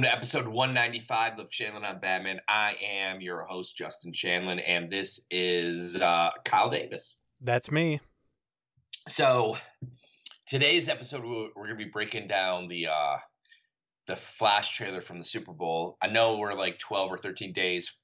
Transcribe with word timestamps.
Welcome 0.00 0.12
to 0.12 0.16
episode 0.16 0.48
195 0.48 1.38
of 1.40 1.50
Shanlin 1.50 1.84
on 1.84 2.00
Batman. 2.00 2.40
I 2.48 2.74
am 2.82 3.20
your 3.20 3.44
host, 3.44 3.76
Justin 3.76 4.12
Shanlin, 4.12 4.58
and 4.66 4.90
this 4.90 5.20
is 5.30 6.00
uh, 6.00 6.30
Kyle 6.42 6.70
Davis. 6.70 7.18
That's 7.42 7.70
me. 7.70 8.00
So, 9.06 9.58
today's 10.46 10.88
episode, 10.88 11.22
we're, 11.22 11.48
we're 11.54 11.66
going 11.66 11.78
to 11.78 11.84
be 11.84 11.90
breaking 11.90 12.28
down 12.28 12.66
the 12.66 12.86
uh, 12.86 13.18
the 14.06 14.16
Flash 14.16 14.74
trailer 14.74 15.02
from 15.02 15.18
the 15.18 15.24
Super 15.24 15.52
Bowl. 15.52 15.98
I 16.00 16.08
know 16.08 16.38
we're 16.38 16.54
like 16.54 16.78
12 16.78 17.12
or 17.12 17.18
13 17.18 17.52
days 17.52 17.94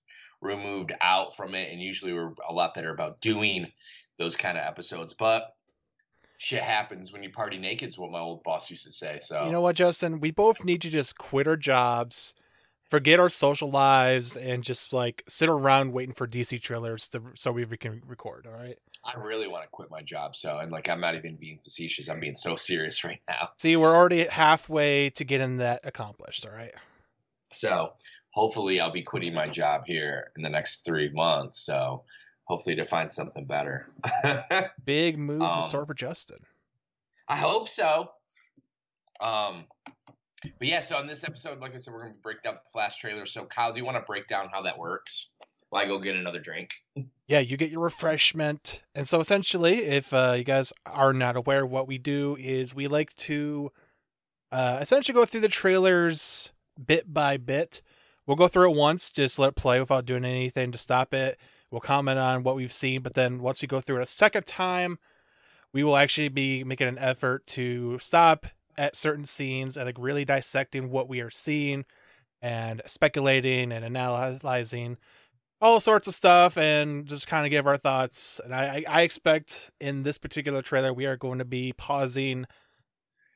removed 0.43 0.93
out 1.01 1.35
from 1.35 1.55
it, 1.55 1.73
and 1.73 1.81
usually 1.81 2.13
we're 2.13 2.35
a 2.47 2.53
lot 2.53 2.75
better 2.75 2.93
about 2.93 3.23
doing 3.23 3.73
those 4.19 4.37
kind 4.37 4.59
of 4.59 4.67
episodes, 4.67 5.15
but 5.15 5.45
shit 6.39 6.63
happens 6.63 7.13
when 7.13 7.23
you 7.23 7.31
party 7.31 7.59
naked, 7.59 7.89
is 7.89 7.99
what 7.99 8.11
my 8.11 8.21
old 8.21 8.43
boss 8.43 8.71
used 8.71 8.85
to 8.85 8.93
say. 8.93 9.19
So, 9.21 9.45
You 9.45 9.53
know 9.53 9.61
what, 9.61 9.77
Justin? 9.77 10.21
We 10.21 10.31
both 10.31 10.65
need 10.65 10.83
to 10.83 10.91
just 10.91 11.19
quit 11.19 11.47
our 11.47 11.57
jobs, 11.57 12.35
forget 12.89 13.19
our 13.21 13.29
social 13.29 13.71
lives, 13.71 14.37
and 14.37 14.63
just 14.63 14.93
like 14.93 15.23
sit 15.29 15.49
around 15.49 15.93
waiting 15.93 16.15
for 16.15 16.27
DC 16.27 16.61
trailers 16.61 17.09
to, 17.09 17.23
so 17.35 17.53
we 17.53 17.65
can 17.77 18.03
record. 18.07 18.47
All 18.47 18.59
right. 18.59 18.79
I 19.05 19.19
really 19.19 19.47
want 19.47 19.63
to 19.65 19.71
quit 19.71 19.91
my 19.91 20.03
job. 20.03 20.35
So, 20.35 20.59
and 20.59 20.73
like, 20.73 20.89
I'm 20.89 21.01
not 21.01 21.15
even 21.15 21.37
being 21.37 21.61
facetious. 21.63 22.09
I'm 22.09 22.21
being 22.21 22.35
so 22.35 22.57
serious 22.57 23.05
right 23.05 23.21
now. 23.29 23.51
See, 23.59 23.77
we're 23.77 23.95
already 23.95 24.25
halfway 24.25 25.11
to 25.11 25.25
getting 25.25 25.59
that 25.59 25.81
accomplished. 25.85 26.47
All 26.47 26.53
right. 26.53 26.75
So, 27.53 27.93
hopefully, 28.31 28.81
I'll 28.81 28.93
be 28.93 29.03
quitting 29.03 29.33
my 29.33 29.49
job 29.49 29.83
here 29.87 30.33
in 30.37 30.43
the 30.43 30.51
next 30.51 30.85
three 30.85 31.11
months. 31.11 31.61
So, 31.61 32.05
hopefully, 32.47 32.77
to 32.77 32.85
find 32.85 33.11
something 33.13 33.45
better. 33.45 33.87
Big 34.85 35.19
moves 35.19 35.45
Um, 35.53 35.63
store 35.69 35.87
for 35.87 35.95
Justin. 35.95 36.39
I 37.29 37.37
hope 37.37 37.69
so. 37.69 38.11
Um, 39.21 39.65
but 40.59 40.69
yeah, 40.69 40.81
so 40.81 40.97
on 40.97 41.07
this 41.07 41.25
episode, 41.25 41.61
like 41.61 41.75
I 41.75 41.79
said, 41.79 41.93
we're 41.95 42.03
going 42.03 42.13
to 42.15 42.21
break 42.21 42.43
down 42.43 42.55
the 42.55 42.71
Flash 42.73 42.99
trailer. 42.99 43.27
So, 43.27 43.45
Kyle, 43.45 43.73
do 43.73 43.79
you 43.79 43.85
want 43.85 43.97
to 43.97 44.03
break 44.03 44.29
down 44.29 44.49
how 44.53 44.63
that 44.63 44.79
works? 44.79 45.29
While 45.71 45.83
I 45.83 45.87
go 45.87 45.99
get 45.99 46.17
another 46.17 46.41
drink. 46.41 46.75
Yeah, 47.29 47.41
you 47.41 47.57
get 47.57 47.73
your 47.73 47.81
refreshment. 47.81 48.85
And 48.95 49.09
so 49.09 49.19
essentially, 49.19 49.79
if 49.79 50.13
uh, 50.15 50.35
you 50.39 50.45
guys 50.45 50.73
are 50.87 51.13
not 51.13 51.35
aware, 51.35 51.67
what 51.67 51.89
we 51.89 51.99
do 51.99 52.37
is 52.39 52.73
we 52.73 52.87
like 52.87 53.13
to 53.15 53.73
uh, 54.53 54.79
essentially 54.81 55.13
go 55.13 55.25
through 55.25 55.41
the 55.41 55.49
trailers 55.49 56.53
bit 56.87 57.13
by 57.13 57.37
bit. 57.37 57.83
We'll 58.29 58.37
go 58.37 58.47
through 58.47 58.71
it 58.71 58.77
once, 58.77 59.11
just 59.11 59.41
let 59.41 59.49
it 59.49 59.57
play 59.57 59.81
without 59.81 60.07
doing 60.07 60.25
anything 60.25 60.71
to 60.71 60.79
stop 60.79 61.13
it. 61.13 61.37
We'll 61.71 61.81
comment 61.81 62.19
on 62.19 62.43
what 62.43 62.57
we've 62.57 62.73
seen, 62.73 63.03
but 63.03 63.15
then 63.15 63.41
once 63.41 63.61
we 63.61 63.69
go 63.69 63.81
through 63.81 63.97
it 63.97 64.03
a 64.03 64.07
second 64.07 64.47
time, 64.47 64.99
we 65.73 65.83
will 65.83 65.97
actually 65.97 66.29
be 66.29 66.65
making 66.65 66.89
an 66.89 66.99
effort 66.99 67.47
to 67.49 67.99
stop 67.99 68.47
at 68.79 68.97
certain 68.97 69.25
scenes 69.25 69.77
and 69.77 69.87
like 69.87 69.97
really 69.99 70.25
dissecting 70.25 70.91
what 70.91 71.09
we 71.09 71.21
are 71.21 71.31
seeing 71.31 71.85
and 72.41 72.83
speculating 72.87 73.73
and 73.73 73.85
analyzing 73.85 74.97
all 75.61 75.81
sorts 75.81 76.07
of 76.07 76.15
stuff 76.15 76.57
and 76.57 77.07
just 77.07 77.27
kind 77.27 77.47
of 77.47 77.51
give 77.51 77.67
our 77.67 77.79
thoughts. 77.79 78.41
And 78.45 78.55
I, 78.55 78.85
I 78.89 79.03
expect 79.03 79.71
in 79.81 80.03
this 80.03 80.19
particular 80.19 80.63
trailer, 80.63 80.93
we 80.93 81.07
are 81.07 81.17
going 81.17 81.39
to 81.39 81.45
be 81.45 81.73
pausing 81.73 82.47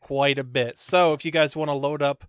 quite 0.01 0.39
a 0.39 0.45
bit. 0.45 0.79
So 0.79 1.15
if 1.15 1.25
you 1.25 1.31
guys 1.31 1.57
want 1.57 1.69
to 1.69 1.75
load 1.75 2.03
up 2.03 2.25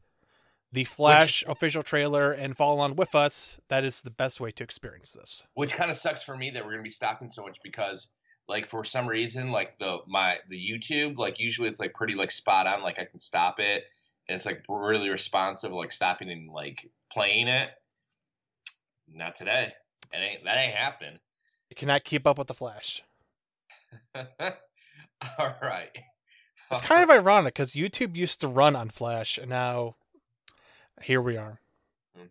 the 0.71 0.83
Flash 0.85 1.43
official 1.47 1.83
trailer 1.83 2.31
and 2.31 2.55
follow 2.55 2.75
along 2.75 2.95
with 2.95 3.13
us, 3.13 3.59
that 3.67 3.83
is 3.83 4.01
the 4.01 4.11
best 4.11 4.39
way 4.39 4.51
to 4.51 4.63
experience 4.63 5.13
this. 5.13 5.43
which 5.55 5.73
kind 5.73 5.91
of 5.91 5.97
sucks 5.97 6.23
for 6.23 6.37
me 6.37 6.49
that 6.51 6.63
we're 6.65 6.71
gonna 6.71 6.83
be 6.83 6.89
stopping 6.89 7.27
so 7.29 7.43
much 7.43 7.59
because 7.63 8.11
like 8.47 8.67
for 8.67 8.83
some 8.83 9.07
reason 9.07 9.51
like 9.51 9.77
the 9.79 9.99
my 10.07 10.37
the 10.49 10.57
youtube 10.57 11.17
like 11.17 11.39
usually 11.39 11.67
it's 11.69 11.79
like 11.79 11.93
pretty 11.93 12.15
like 12.15 12.31
spot 12.31 12.67
on 12.67 12.81
like 12.81 12.99
i 12.99 13.05
can 13.05 13.19
stop 13.19 13.59
it. 13.59 13.83
And 14.27 14.35
it's 14.35 14.45
like 14.45 14.63
really 14.69 15.09
responsive 15.09 15.71
like 15.71 15.91
stopping 15.91 16.29
and 16.31 16.49
like 16.49 16.89
playing 17.11 17.47
it. 17.47 17.69
Not 19.13 19.35
today. 19.35 19.73
It 20.13 20.17
ain't 20.17 20.43
that 20.45 20.57
ain't 20.57 20.75
happening. 20.75 21.19
You 21.69 21.75
cannot 21.75 22.03
keep 22.03 22.25
up 22.27 22.37
with 22.37 22.47
the 22.47 22.53
Flash. 22.53 23.03
all 24.15 25.55
right. 25.61 25.89
It's 26.71 26.81
kind 26.81 27.03
of 27.09 27.09
ironic 27.09 27.53
because 27.55 27.71
YouTube 27.73 28.15
used 28.15 28.39
to 28.41 28.47
run 28.47 28.75
on 28.75 28.89
Flash, 28.89 29.37
and 29.37 29.49
now 29.49 29.95
here 31.03 31.21
we 31.21 31.37
are. 31.37 31.59
Hmm. 32.15 32.25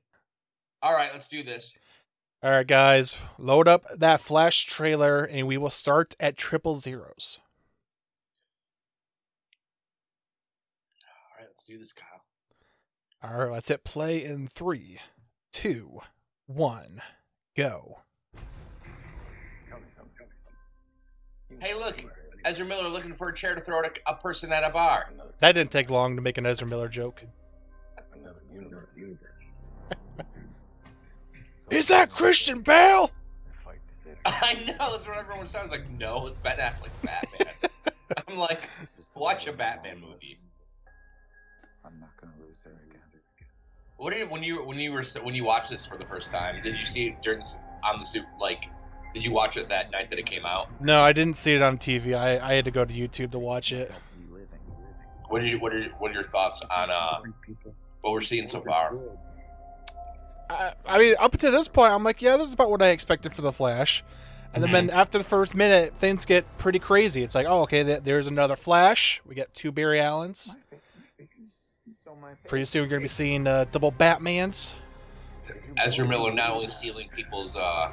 all 0.82 0.92
right 0.92 1.10
let's 1.12 1.28
do 1.28 1.42
this 1.42 1.72
All 2.42 2.50
right, 2.50 2.66
guys, 2.66 3.18
load 3.38 3.68
up 3.68 3.84
that 3.98 4.20
Flash 4.20 4.64
trailer, 4.66 5.24
and 5.24 5.46
we 5.46 5.58
will 5.58 5.68
start 5.70 6.14
at 6.18 6.36
triple 6.38 6.74
zeros. 6.76 7.38
all 11.04 11.36
right 11.38 11.46
let's 11.48 11.64
do 11.64 11.76
this 11.78 11.92
kyle 11.92 12.24
All 13.22 13.38
right, 13.44 13.52
let's 13.52 13.68
hit 13.68 13.84
play 13.84 14.24
in 14.24 14.46
three, 14.46 14.98
two, 15.52 16.00
one, 16.46 17.02
go. 17.56 17.98
hey 21.60 21.74
look 21.74 22.02
ezra 22.46 22.64
miller 22.64 22.88
looking 22.88 23.12
for 23.12 23.28
a 23.28 23.34
chair 23.34 23.54
to 23.54 23.60
throw 23.60 23.80
at 23.80 23.98
a, 24.06 24.12
a 24.12 24.16
person 24.16 24.50
at 24.52 24.64
a 24.64 24.70
bar 24.70 25.10
That 25.40 25.52
didn't 25.52 25.72
take 25.72 25.90
long 25.90 26.16
to 26.16 26.22
make 26.22 26.38
an 26.38 26.46
Ezra 26.46 26.66
Miller 26.66 26.88
joke. 26.88 27.22
Another 28.60 28.88
universe. 28.96 29.28
universe. 29.90 30.26
Is 31.70 31.88
that 31.88 32.10
Christian 32.10 32.60
Bale? 32.60 33.10
I 34.26 34.54
know 34.54 34.74
that's 34.78 35.06
what 35.06 35.16
everyone 35.16 35.46
sounds 35.46 35.70
like. 35.70 35.88
No, 35.98 36.26
it's 36.26 36.36
Ben 36.36 36.58
Affleck 36.58 36.90
Batman. 37.02 37.70
I'm 38.28 38.36
like, 38.36 38.68
watch 39.14 39.46
a 39.46 39.52
Batman 39.52 40.00
movie. 40.00 40.38
I'm 41.84 41.98
not 42.00 42.10
gonna 42.20 42.32
lose 42.40 42.56
her 42.64 42.70
again. 42.70 43.00
What 43.96 44.12
did 44.12 44.30
when 44.30 44.42
you 44.42 44.64
when 44.64 44.78
you 44.78 44.92
were 44.92 45.04
when 45.22 45.34
you 45.34 45.44
watched 45.44 45.70
this 45.70 45.86
for 45.86 45.96
the 45.96 46.04
first 46.04 46.30
time? 46.30 46.60
Did 46.62 46.78
you 46.78 46.84
see 46.84 47.08
it 47.08 47.22
during 47.22 47.38
this, 47.38 47.56
on 47.82 47.98
the 47.98 48.04
soup? 48.04 48.26
Like, 48.38 48.68
did 49.14 49.24
you 49.24 49.32
watch 49.32 49.56
it 49.56 49.68
that 49.70 49.90
night 49.90 50.10
that 50.10 50.18
it 50.18 50.26
came 50.26 50.44
out? 50.44 50.68
No, 50.80 51.00
I 51.00 51.12
didn't 51.12 51.36
see 51.36 51.54
it 51.54 51.62
on 51.62 51.78
TV. 51.78 52.16
I, 52.16 52.38
I 52.46 52.54
had 52.54 52.66
to 52.66 52.70
go 52.70 52.84
to 52.84 52.92
YouTube 52.92 53.30
to 53.32 53.38
watch 53.38 53.72
it. 53.72 53.90
What 55.28 55.42
did 55.42 55.50
you 55.50 55.60
what 55.60 55.72
are 55.72 55.82
what 55.98 56.10
are 56.10 56.14
your 56.14 56.24
thoughts 56.24 56.60
on 56.62 56.90
uh 56.90 57.20
what 58.00 58.12
we're 58.12 58.20
seeing 58.20 58.46
so 58.46 58.60
far? 58.60 58.96
I, 60.48 60.72
I 60.86 60.98
mean, 60.98 61.14
up 61.18 61.36
to 61.38 61.50
this 61.50 61.68
point, 61.68 61.92
I'm 61.92 62.04
like, 62.04 62.22
yeah, 62.22 62.36
this 62.36 62.48
is 62.48 62.54
about 62.54 62.70
what 62.70 62.82
I 62.82 62.88
expected 62.88 63.32
for 63.32 63.42
the 63.42 63.52
Flash. 63.52 64.02
And 64.52 64.64
then, 64.64 64.72
then 64.72 64.90
after 64.90 65.16
the 65.18 65.24
first 65.24 65.54
minute, 65.54 65.94
things 65.94 66.24
get 66.24 66.44
pretty 66.58 66.80
crazy. 66.80 67.22
It's 67.22 67.36
like, 67.36 67.46
oh, 67.48 67.62
okay, 67.62 67.84
th- 67.84 68.02
there's 68.02 68.26
another 68.26 68.56
Flash. 68.56 69.22
We 69.24 69.36
got 69.36 69.52
two 69.54 69.70
Barry 69.70 70.00
Allens. 70.00 70.56
Pretty 72.48 72.64
soon, 72.64 72.82
we're 72.82 72.88
going 72.88 73.00
to 73.00 73.04
be 73.04 73.08
seeing 73.08 73.46
uh, 73.46 73.66
double 73.70 73.92
Batmans. 73.92 74.74
Ezra 75.76 76.06
Miller 76.06 76.32
not 76.32 76.50
only 76.50 76.68
stealing 76.68 77.08
people's 77.08 77.56
uh 77.56 77.92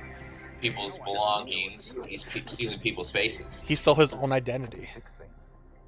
people's 0.62 0.98
belongings, 1.00 1.96
he's 2.06 2.24
pe- 2.24 2.44
stealing 2.46 2.80
people's 2.80 3.12
faces. 3.12 3.64
He's 3.66 3.80
still 3.80 3.96
his 3.96 4.14
own 4.14 4.32
identity. 4.32 4.90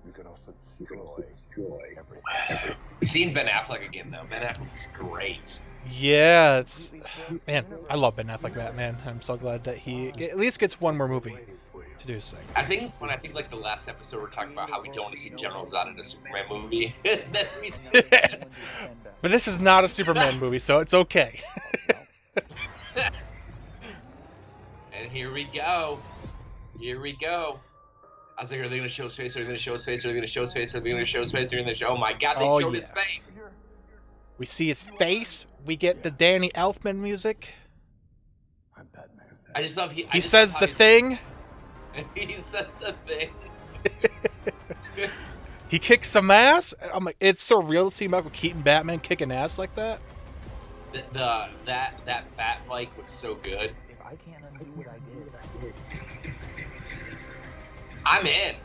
You 0.06 0.14
could 0.14 0.28
also 0.28 0.54
destroy, 0.78 1.24
destroy 1.28 2.76
everything. 3.00 3.08
Seeing 3.08 3.34
Ben 3.34 3.48
Affleck 3.48 3.88
again 3.88 4.12
though, 4.12 4.24
Ben 4.30 4.44
Affleck's 4.44 4.88
great. 4.94 5.62
Yeah, 5.90 6.60
it's 6.60 6.94
man, 7.48 7.66
I 7.90 7.96
love 7.96 8.16
Ben 8.16 8.28
Affleck 8.28 8.56
Batman. 8.56 8.98
I'm 9.06 9.22
so 9.22 9.38
glad 9.38 9.64
that 9.64 9.78
he 9.78 10.10
at 10.10 10.38
least 10.38 10.60
gets 10.60 10.80
one 10.80 10.98
more 10.98 11.08
movie 11.08 11.38
to 12.00 12.08
do 12.08 12.14
his 12.14 12.32
thing. 12.32 12.42
I 12.56 12.64
think 12.64 12.84
it's 12.84 13.00
when 13.00 13.10
I 13.10 13.18
think 13.18 13.34
like 13.34 13.50
the 13.50 13.56
last 13.56 13.90
episode 13.90 14.22
we're 14.22 14.30
talking 14.30 14.54
about 14.54 14.70
how 14.70 14.82
we 14.82 14.90
don't 14.90 15.04
want 15.04 15.16
to 15.16 15.22
see 15.22 15.32
General 15.32 15.66
Zod 15.66 15.92
in 15.92 16.00
a 16.00 16.04
Superman 16.04 16.46
movie. 16.50 16.94
But 19.22 19.32
this 19.32 19.48
is 19.48 19.60
not 19.60 19.84
a 19.84 19.90
Superman 19.90 20.40
movie, 20.40 20.60
so 20.60 20.80
it's 20.80 20.94
okay. 20.94 21.42
and 22.96 23.12
here 25.12 25.34
we 25.34 25.44
go. 25.44 26.00
Here 26.80 27.02
we 27.02 27.12
go. 27.12 27.60
I 28.40 28.44
was 28.44 28.52
like, 28.52 28.62
are 28.62 28.70
they 28.70 28.78
going 28.78 28.88
to 28.88 28.94
show 28.94 29.04
his 29.04 29.18
face? 29.18 29.36
Are 29.36 29.40
they 29.40 29.46
going 29.46 29.58
to 29.58 29.62
show 29.62 29.74
his 29.74 29.84
face? 29.84 30.06
Are 30.06 30.08
they 30.08 30.14
going 30.14 30.26
to 30.26 30.32
show 30.32 30.42
his 30.42 30.54
face? 30.54 30.74
Are 30.74 30.80
they 30.80 30.90
going 30.92 31.02
to 31.02 31.06
show 31.06 31.20
his 31.20 31.32
face? 31.34 31.48
Are 31.52 31.58
they 31.58 31.62
going 31.64 31.68
to 31.68 31.78
show? 31.78 31.90
Oh 31.90 31.98
my 31.98 32.14
God! 32.14 32.40
They 32.40 32.48
Oh, 32.48 32.62
showed 32.62 32.74
his 32.74 32.88
face. 32.88 33.38
We 34.38 34.46
see 34.46 34.68
his 34.70 34.86
face. 34.86 35.46
We 35.66 35.76
get 35.76 36.04
the 36.04 36.10
Danny 36.12 36.50
Elfman 36.52 37.00
music. 37.00 37.54
I'm 38.78 38.86
Batman. 38.94 39.26
I 39.54 39.62
just 39.62 39.76
love 39.76 39.92
he. 39.92 40.06
I 40.06 40.12
He 40.12 40.20
just 40.20 40.30
says 40.30 40.54
love 40.54 40.62
the 40.62 40.68
how 40.68 40.74
thing. 40.74 41.20
He 42.16 42.32
says 42.32 42.68
the 42.80 42.96
thing. 43.06 43.32
He 45.70 45.78
kicks 45.78 46.10
some 46.10 46.32
ass. 46.32 46.74
I'm 46.94 47.04
like, 47.06 47.18
it's 47.20 47.44
so 47.44 47.62
real 47.62 47.92
to 47.92 47.96
see 47.96 48.08
Michael 48.08 48.32
Keaton 48.32 48.62
Batman 48.62 49.00
kicking 49.00 49.32
ass 49.32 49.60
like 49.60 49.76
that. 49.76 50.00
the, 50.94 51.04
the 51.14 51.48
that 51.66 52.00
that 52.06 52.36
bat 52.38 52.62
bike 52.68 52.90
looks 52.98 53.14
so 53.14 53.36
good. 53.36 53.76
If 53.88 54.02
I 54.04 54.16
can't 54.16 54.44
undo 54.52 54.66
what 54.74 54.88
I 54.88 54.98
did, 55.08 55.09
I'm 58.10 58.26
in. 58.26 58.56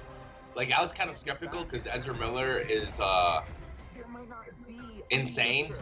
Like 0.56 0.72
I 0.72 0.80
was 0.80 0.92
kind 0.92 1.10
of 1.10 1.16
skeptical 1.16 1.64
because 1.64 1.86
Ezra 1.86 2.14
Miller 2.14 2.58
is 2.58 2.98
uh 3.00 3.42
There 3.94 4.06
might 4.08 4.28
not 4.28 4.44
be 4.66 5.02
insane. 5.10 5.74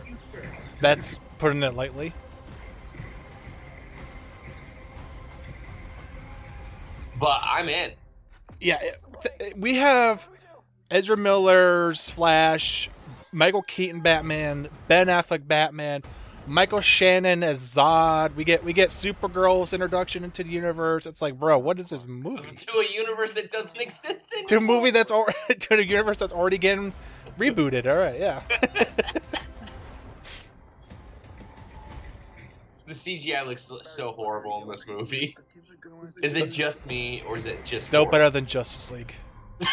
That's 0.80 1.20
putting 1.38 1.62
it 1.62 1.74
lightly. 1.74 2.12
But 7.20 7.40
I'm 7.44 7.68
in. 7.68 7.92
Yeah, 8.60 8.78
th- 9.38 9.54
we 9.56 9.76
have 9.76 10.28
Ezra 10.90 11.16
Miller's 11.16 12.08
Flash, 12.08 12.90
Michael 13.30 13.62
Keaton 13.62 14.00
Batman, 14.00 14.68
Ben 14.88 15.06
Affleck 15.06 15.46
Batman, 15.46 16.02
Michael 16.46 16.80
Shannon 16.80 17.42
as 17.42 17.60
Zod. 17.60 18.34
We 18.34 18.44
get 18.44 18.64
we 18.64 18.72
get 18.72 18.88
Supergirl's 18.90 19.72
introduction 19.72 20.24
into 20.24 20.42
the 20.42 20.50
universe. 20.50 21.06
It's 21.06 21.22
like, 21.22 21.38
bro, 21.38 21.58
what 21.58 21.78
is 21.78 21.90
this 21.90 22.06
movie? 22.06 22.56
To 22.56 22.72
a 22.78 22.86
universe 22.92 23.34
that 23.34 23.50
doesn't 23.52 23.80
exist 23.80 24.32
anymore. 24.32 24.48
To 24.48 24.56
a 24.56 24.60
movie 24.60 24.90
that's 24.90 25.10
already 25.10 25.36
to 25.60 25.74
a 25.78 25.82
universe 25.82 26.18
that's 26.18 26.32
already 26.32 26.58
getting 26.58 26.92
rebooted. 27.38 27.86
All 27.86 27.96
right, 27.96 28.18
yeah. 28.18 28.42
The 32.84 32.94
CGI 32.94 33.46
looks 33.46 33.62
so- 33.62 33.80
so 33.84 34.12
horrible 34.12 34.60
in 34.62 34.68
this 34.68 34.86
movie. 34.86 35.34
Is 36.22 36.34
it 36.34 36.50
just 36.50 36.84
me 36.84 37.22
or 37.26 37.38
is 37.38 37.46
it 37.46 37.64
just 37.64 37.84
Still 37.84 38.00
horrible? 38.00 38.10
better 38.18 38.30
than 38.30 38.44
Justice 38.44 38.90
League. 38.90 39.14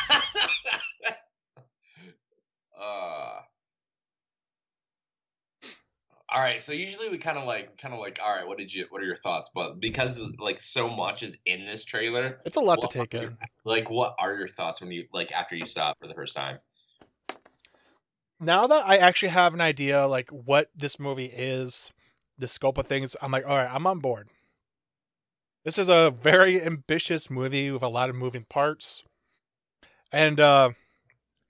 uh, 2.82 3.40
all 6.32 6.40
right, 6.42 6.62
so 6.62 6.72
usually 6.74 7.10
we 7.10 7.18
kind 7.18 7.38
of 7.38 7.46
like, 7.46 7.78
kind 7.78 7.94
of 7.94 8.00
like, 8.00 8.20
all 8.24 8.32
right, 8.34 8.48
what 8.48 8.58
did 8.58 8.74
you, 8.74 8.86
what 8.90 9.02
are 9.02 9.06
your 9.06 9.16
thoughts? 9.16 9.50
But 9.54 9.80
because 9.80 10.20
like 10.40 10.62
so 10.62 10.90
much 10.90 11.24
is 11.24 11.38
in 11.46 11.66
this 11.66 11.86
trailer, 11.86 12.40
It's 12.46 12.58
a 12.58 12.62
lot 12.62 12.82
to 12.82 12.88
take 12.88 13.14
your- 13.14 13.24
in. 13.24 13.38
like, 13.66 13.90
what 13.90 14.16
are 14.20 14.36
your 14.36 14.48
thoughts 14.48 14.82
when 14.82 14.92
you 14.92 15.06
like 15.12 15.32
after 15.32 15.56
you 15.56 15.66
saw 15.66 15.92
it 15.92 15.98
for 16.00 16.08
the 16.08 16.14
first 16.14 16.36
time? 16.36 16.60
now 18.40 18.68
that 18.68 18.88
I 18.88 18.98
actually 18.98 19.30
have 19.30 19.54
an 19.54 19.60
idea 19.62 20.08
like 20.08 20.30
what 20.30 20.70
this 20.76 20.98
movie 21.00 21.26
is, 21.26 21.92
the 22.38 22.48
scope 22.48 22.78
of 22.78 22.88
things, 22.88 23.16
I'm 23.22 23.32
like, 23.32 23.46
all 23.46 23.58
right, 23.58 23.70
I'm 23.74 23.86
on 23.86 24.00
board. 24.00 24.30
This 25.66 25.78
is 25.78 25.90
a 25.90 26.10
very 26.12 26.62
ambitious 26.62 27.30
movie 27.30 27.70
with 27.70 27.84
a 27.84 27.90
lot 27.90 28.10
of 28.10 28.16
moving 28.16 28.46
parts. 28.50 29.04
And 30.12 30.40
uh 30.40 30.72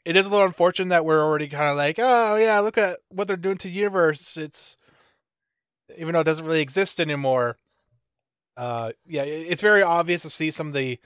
it 0.05 0.15
is 0.15 0.25
a 0.25 0.29
little 0.29 0.45
unfortunate 0.45 0.89
that 0.89 1.05
we're 1.05 1.23
already 1.23 1.47
kind 1.47 1.69
of 1.69 1.77
like, 1.77 1.97
oh 1.99 2.35
yeah, 2.35 2.59
look 2.59 2.77
at 2.77 2.97
what 3.09 3.27
they're 3.27 3.37
doing 3.37 3.57
to 3.57 3.67
the 3.67 3.73
universe. 3.73 4.37
It's 4.37 4.77
even 5.97 6.13
though 6.13 6.21
it 6.21 6.25
doesn't 6.25 6.45
really 6.45 6.61
exist 6.61 6.99
anymore. 6.99 7.57
Uh 8.57 8.91
yeah, 9.05 9.23
it's 9.23 9.61
very 9.61 9.81
obvious 9.81 10.23
to 10.23 10.29
see 10.29 10.51
some 10.51 10.67
of 10.67 10.73
the 10.73 10.99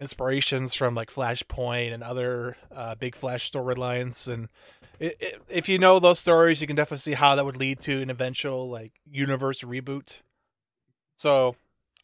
inspirations 0.00 0.74
from 0.74 0.94
like 0.94 1.12
Flashpoint 1.12 1.92
and 1.94 2.02
other 2.02 2.56
uh, 2.74 2.96
big 2.96 3.14
Flash 3.14 3.50
storylines 3.50 4.26
and 4.26 4.48
i 5.00 5.14
i 5.22 5.32
if 5.48 5.68
you 5.68 5.78
know 5.78 5.98
those 5.98 6.18
stories, 6.18 6.60
you 6.60 6.66
can 6.66 6.76
definitely 6.76 6.98
see 6.98 7.12
how 7.12 7.36
that 7.36 7.44
would 7.44 7.56
lead 7.56 7.80
to 7.80 8.02
an 8.02 8.10
eventual 8.10 8.68
like 8.68 8.92
universe 9.08 9.62
reboot. 9.62 10.18
So 11.16 11.54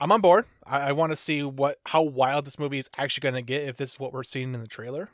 I'm 0.01 0.13
on 0.13 0.21
board. 0.21 0.45
I, 0.65 0.91
I 0.91 0.93
want 0.93 1.13
to 1.13 1.17
see 1.17 1.43
what 1.43 1.79
how 1.87 2.03
wild 2.03 2.47
this 2.47 2.59
movie 2.59 2.79
is 2.79 2.89
actually 2.97 3.23
going 3.23 3.35
to 3.35 3.43
get 3.43 3.69
if 3.69 3.77
this 3.77 3.93
is 3.93 4.01
what 4.01 4.13
we're 4.13 4.23
seeing 4.23 4.55
in 4.55 4.61
the 4.61 4.69
trailer. 4.69 5.09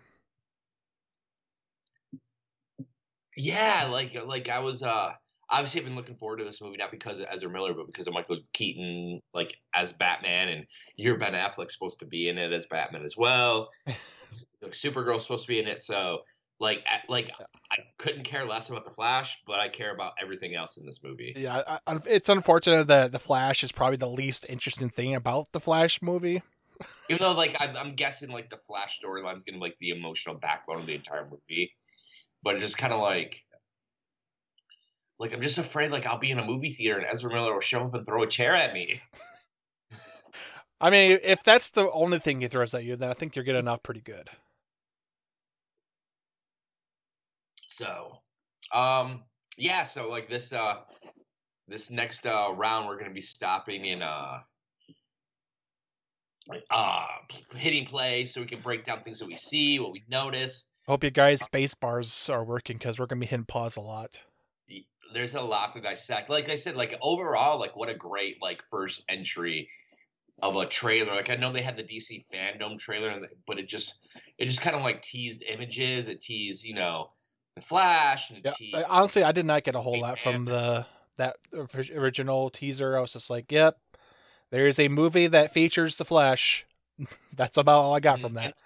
Yeah, 3.37 3.89
like, 3.91 4.17
like 4.25 4.49
I 4.49 4.61
was, 4.61 4.83
uh, 4.83 5.13
obviously 5.51 5.81
I've 5.81 5.87
been 5.87 5.97
looking 5.97 6.15
forward 6.15 6.39
to 6.39 6.45
this 6.45 6.61
movie 6.61 6.77
not 6.77 6.91
because 6.91 7.21
of 7.21 7.27
Ezra 7.31 7.51
Miller, 7.51 7.75
but 7.75 7.87
because 7.87 8.07
of 8.07 8.15
Michael 8.15 8.39
Keaton, 8.53 9.21
like 9.33 9.57
as 9.75 9.93
Batman, 9.93 10.49
and 10.49 10.67
you're 10.97 11.19
Ben 11.19 11.33
Affleck's 11.33 11.75
supposed 11.75 12.01
to 12.01 12.07
be 12.07 12.29
in 12.29 12.39
it 12.39 12.53
as 12.53 12.67
Batman 12.67 13.05
as 13.05 13.17
well. 13.17 13.71
like, 13.87 14.73
Supergirl's 14.73 15.23
supposed 15.23 15.45
to 15.45 15.49
be 15.49 15.59
in 15.59 15.69
it, 15.69 15.83
so 15.83 16.21
like, 16.61 16.85
like 17.09 17.31
I 17.71 17.79
couldn't 17.99 18.25
care 18.25 18.45
less 18.45 18.71
about 18.71 18.85
the 18.85 18.91
Flash, 18.91 19.43
but 19.47 19.59
I 19.59 19.69
care 19.69 19.93
about 19.93 20.13
everything 20.23 20.55
else 20.55 20.77
in 20.77 20.87
this 20.87 21.03
movie. 21.03 21.35
Yeah, 21.37 21.63
I, 21.67 21.79
I, 21.87 21.99
it's 22.07 22.29
unfortunate 22.29 22.87
that 22.87 23.13
the 23.13 23.19
Flash 23.19 23.65
is 23.65 23.73
probably 23.73 23.97
the 23.97 24.09
least 24.09 24.47
interesting 24.49 24.89
thing 24.89 25.15
about 25.15 25.53
the 25.53 25.61
Flash 25.61 26.01
movie. 26.01 26.43
Even 27.09 27.23
though, 27.23 27.35
like, 27.35 27.57
I'm, 27.61 27.77
I'm 27.77 27.95
guessing 27.95 28.31
like 28.31 28.51
the 28.51 28.57
Flash 28.57 29.01
storyline's 29.01 29.45
gonna 29.45 29.59
be 29.59 29.63
like 29.63 29.77
the 29.79 29.91
emotional 29.91 30.37
backbone 30.37 30.81
of 30.81 30.87
the 30.87 30.95
entire 30.95 31.29
movie, 31.29 31.73
but 32.45 32.55
it's 32.55 32.63
just 32.63 32.79
kind 32.79 32.93
of 32.93 33.01
like. 33.01 33.41
Like 35.19 35.33
I'm 35.33 35.41
just 35.41 35.59
afraid, 35.59 35.93
like 35.93 36.07
I'll 36.07 36.19
be 36.19 36.33
in 36.33 36.41
a 36.41 36.45
movie 36.45 36.71
theater 36.71 36.99
and 36.99 37.07
Ezra 37.11 37.33
Miller 37.33 37.55
will 37.55 37.61
show 37.61 37.85
up 37.85 37.95
and 37.95 38.05
throw 38.05 38.25
a 38.25 38.27
chair 38.27 38.55
at 38.55 38.75
me. 38.75 39.01
I 40.81 40.91
mean, 40.91 41.19
if 41.23 41.43
that's 41.45 41.71
the 41.71 41.91
only 41.93 42.19
thing 42.19 42.41
he 42.41 42.49
throws 42.49 42.75
at 42.75 42.85
you, 42.85 42.97
then 42.97 43.11
I 43.11 43.15
think 43.15 43.37
you're 43.37 43.45
getting 43.45 43.69
off 43.69 43.83
pretty 43.83 44.01
good. 44.01 44.29
So, 47.69 48.19
um, 48.73 49.23
yeah. 49.57 49.85
So 49.85 50.11
like 50.11 50.29
this, 50.29 50.53
uh, 50.53 50.79
this 51.69 51.91
next 51.91 52.27
uh 52.27 52.53
round, 52.55 52.87
we're 52.89 52.99
gonna 52.99 53.15
be 53.15 53.21
stopping 53.21 53.85
in 53.87 54.03
uh, 54.03 54.41
uh, 56.71 57.07
hitting 57.55 57.87
play 57.87 58.25
so 58.25 58.41
we 58.41 58.47
can 58.47 58.61
break 58.61 58.85
down 58.85 59.03
things 59.03 59.21
that 59.21 59.27
we 59.27 59.37
see, 59.37 59.79
what 59.79 59.93
we 59.93 60.03
notice. 60.09 60.67
Hope 60.87 61.05
you 61.05 61.11
guys' 61.11 61.43
space 61.43 61.75
bars 61.75 62.29
are 62.31 62.45
working 62.45 62.77
because 62.79 62.99
we're 62.99 63.07
gonna 63.07 63.21
be 63.21 63.27
hitting 63.27 63.45
pause 63.47 63.77
a 63.77 63.81
lot. 63.81 64.21
There's 65.13 65.35
a 65.35 65.41
lot 65.43 65.73
to 65.75 65.81
dissect. 65.81 66.29
Like 66.29 66.49
I 66.49 66.57
said, 66.57 66.77
like 66.77 66.99
overall, 67.01 67.59
like 67.59 67.77
what 67.77 67.89
a 67.89 67.95
great 67.95 68.43
like 68.43 68.63
first 68.63 69.05
entry 69.09 69.69
of 70.43 70.57
a 70.57 70.67
trailer. 70.67 71.15
Like 71.15 71.31
I 71.31 71.37
know 71.37 71.53
they 71.53 71.63
had 71.63 71.77
the 71.77 71.85
DC 71.85 72.25
FanDome 72.33 72.79
trailer, 72.79 73.27
but 73.47 73.59
it 73.59 73.69
just 73.69 74.07
it 74.39 74.47
just 74.47 74.63
kind 74.63 74.77
of 74.77 74.83
like 74.83 75.03
teased 75.03 75.43
images. 75.43 76.09
It 76.09 76.21
teased, 76.21 76.65
you 76.65 76.75
know, 76.75 77.11
the 77.57 77.63
Flash 77.63 78.31
and 78.31 78.39
it 78.41 78.45
Yeah, 78.45 78.53
teased. 78.53 78.87
Honestly, 78.89 79.23
I 79.23 79.33
did 79.33 79.47
not 79.47 79.65
get 79.65 79.75
a 79.75 79.81
whole 79.81 80.01
lot 80.01 80.19
from 80.19 80.45
the 80.47 80.87
that 81.17 81.37
original 81.95 82.51
teaser. 82.51 82.97
I 82.97 83.01
was 83.01 83.13
just 83.13 83.31
like, 83.31 83.53
"Yep, 83.53 83.79
there 84.51 84.67
is 84.67 84.79
a 84.79 84.89
movie 84.89 85.27
that 85.29 85.55
features 85.55 85.97
the 85.97 86.05
Flash." 86.05 86.67
That's 87.35 87.57
about 87.57 87.81
all 87.83 87.95
I 87.95 88.01
got 88.01 88.21
from 88.21 88.35
Mhm. 88.35 88.37
that. 88.37 88.57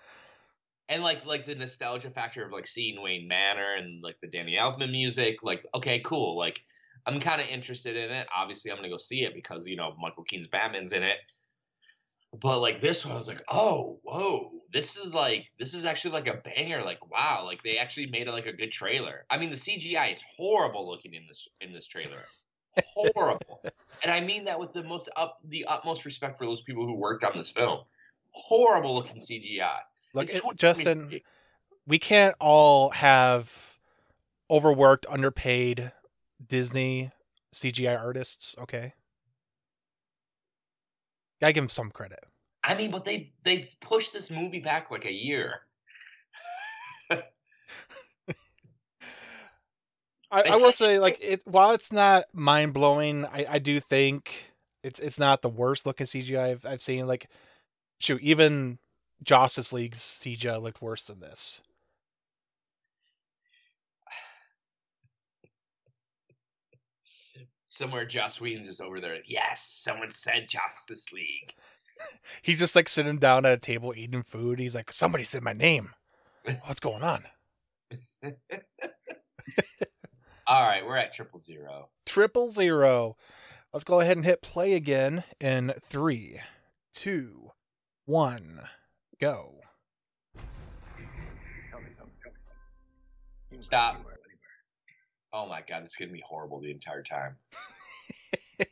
And 0.88 1.02
like 1.02 1.26
like 1.26 1.44
the 1.44 1.54
nostalgia 1.54 2.10
factor 2.10 2.44
of 2.44 2.52
like 2.52 2.66
seeing 2.66 3.00
Wayne 3.02 3.28
Manor 3.28 3.74
and 3.76 4.02
like 4.02 4.18
the 4.20 4.26
Danny 4.26 4.56
Elfman 4.56 4.90
music, 4.90 5.42
like 5.42 5.66
okay, 5.74 6.00
cool. 6.00 6.36
Like 6.36 6.60
I'm 7.06 7.20
kind 7.20 7.40
of 7.40 7.48
interested 7.48 7.96
in 7.96 8.10
it. 8.10 8.26
Obviously, 8.34 8.70
I'm 8.70 8.78
gonna 8.78 8.88
go 8.88 8.96
see 8.96 9.24
it 9.24 9.34
because 9.34 9.66
you 9.66 9.76
know 9.76 9.94
Michael 10.00 10.24
Keaton's 10.24 10.48
Batman's 10.48 10.92
in 10.92 11.02
it. 11.02 11.18
But 12.40 12.60
like 12.60 12.80
this 12.80 13.06
one, 13.06 13.14
I 13.14 13.16
was 13.16 13.28
like, 13.28 13.42
oh, 13.48 13.98
whoa, 14.02 14.50
this 14.72 14.96
is 14.96 15.14
like 15.14 15.46
this 15.58 15.74
is 15.74 15.84
actually 15.84 16.12
like 16.12 16.28
a 16.28 16.40
banger. 16.44 16.82
Like 16.82 17.10
wow, 17.10 17.42
like 17.44 17.62
they 17.62 17.78
actually 17.78 18.06
made 18.06 18.28
it 18.28 18.32
like 18.32 18.46
a 18.46 18.52
good 18.52 18.70
trailer. 18.70 19.24
I 19.30 19.38
mean, 19.38 19.50
the 19.50 19.56
CGI 19.56 20.12
is 20.12 20.22
horrible 20.36 20.88
looking 20.88 21.14
in 21.14 21.26
this 21.26 21.48
in 21.60 21.72
this 21.72 21.86
trailer. 21.86 22.24
Horrible, 22.94 23.62
and 24.02 24.12
I 24.12 24.20
mean 24.20 24.44
that 24.44 24.60
with 24.60 24.72
the 24.72 24.84
most 24.84 25.10
up 25.16 25.38
the 25.44 25.64
utmost 25.68 26.04
respect 26.04 26.38
for 26.38 26.44
those 26.44 26.60
people 26.62 26.86
who 26.86 26.94
worked 26.94 27.24
on 27.24 27.32
this 27.36 27.50
film. 27.50 27.80
Horrible 28.30 28.94
looking 28.94 29.20
CGI. 29.20 29.80
Look, 30.18 30.28
it, 30.28 30.42
2023. 30.42 30.56
Justin, 30.56 31.20
we 31.86 31.98
can't 31.98 32.36
all 32.40 32.90
have 32.90 33.78
overworked, 34.50 35.06
underpaid 35.08 35.92
Disney 36.46 37.10
CGI 37.54 37.98
artists. 37.98 38.56
Okay, 38.60 38.92
gotta 41.40 41.52
give 41.52 41.64
them 41.64 41.70
some 41.70 41.90
credit. 41.90 42.20
I 42.64 42.74
mean, 42.74 42.90
but 42.90 43.04
they 43.04 43.32
they 43.44 43.70
pushed 43.80 44.12
this 44.12 44.30
movie 44.30 44.60
back 44.60 44.90
like 44.90 45.04
a 45.04 45.12
year. 45.12 45.60
I, 50.30 50.42
I 50.42 50.56
will 50.56 50.72
say, 50.72 50.98
like, 50.98 51.18
it 51.22 51.40
while 51.46 51.72
it's 51.72 51.90
not 51.92 52.24
mind 52.34 52.74
blowing, 52.74 53.24
I, 53.24 53.46
I 53.48 53.58
do 53.58 53.80
think 53.80 54.52
it's 54.82 55.00
it's 55.00 55.18
not 55.18 55.40
the 55.42 55.48
worst 55.48 55.86
looking 55.86 56.06
CGI 56.06 56.50
I've, 56.50 56.66
I've 56.66 56.82
seen. 56.82 57.06
Like, 57.06 57.28
shoot, 57.98 58.20
even 58.20 58.78
Justice 59.22 59.72
League's 59.72 59.98
CGI 59.98 60.60
looked 60.60 60.82
worse 60.82 61.06
than 61.06 61.20
this. 61.20 61.60
Somewhere 67.68 68.06
Joss 68.06 68.40
Whedon's 68.40 68.66
just 68.66 68.80
over 68.80 69.00
there. 69.00 69.18
Yes, 69.26 69.60
someone 69.60 70.10
said 70.10 70.48
Justice 70.48 71.12
League. 71.12 71.54
He's 72.42 72.58
just 72.58 72.74
like 72.74 72.88
sitting 72.88 73.18
down 73.18 73.44
at 73.44 73.52
a 73.52 73.58
table 73.58 73.94
eating 73.94 74.22
food. 74.22 74.58
He's 74.58 74.74
like, 74.74 74.90
somebody 74.90 75.24
said 75.24 75.42
my 75.42 75.52
name. 75.52 75.90
What's 76.64 76.80
going 76.80 77.02
on? 77.02 77.24
All 80.46 80.66
right, 80.66 80.84
we're 80.84 80.96
at 80.96 81.12
triple 81.12 81.38
zero. 81.38 81.90
Triple 82.06 82.48
zero. 82.48 83.16
Let's 83.72 83.84
go 83.84 84.00
ahead 84.00 84.16
and 84.16 84.24
hit 84.24 84.40
play 84.40 84.72
again 84.72 85.24
in 85.38 85.74
three, 85.82 86.40
two, 86.94 87.50
one, 88.06 88.62
go. 89.20 89.54
Tell 90.36 91.80
me 91.80 91.88
something. 91.96 92.14
Tell 92.22 92.32
me 92.32 92.38
something. 93.50 93.62
Stop. 93.62 93.94
go 93.94 93.98
anywhere, 94.00 94.18
Oh 95.32 95.46
my 95.46 95.62
god, 95.68 95.82
this 95.82 95.90
is 95.90 95.96
gonna 95.96 96.12
be 96.12 96.22
horrible 96.26 96.60
the 96.60 96.70
entire 96.70 97.02
time. 97.02 97.36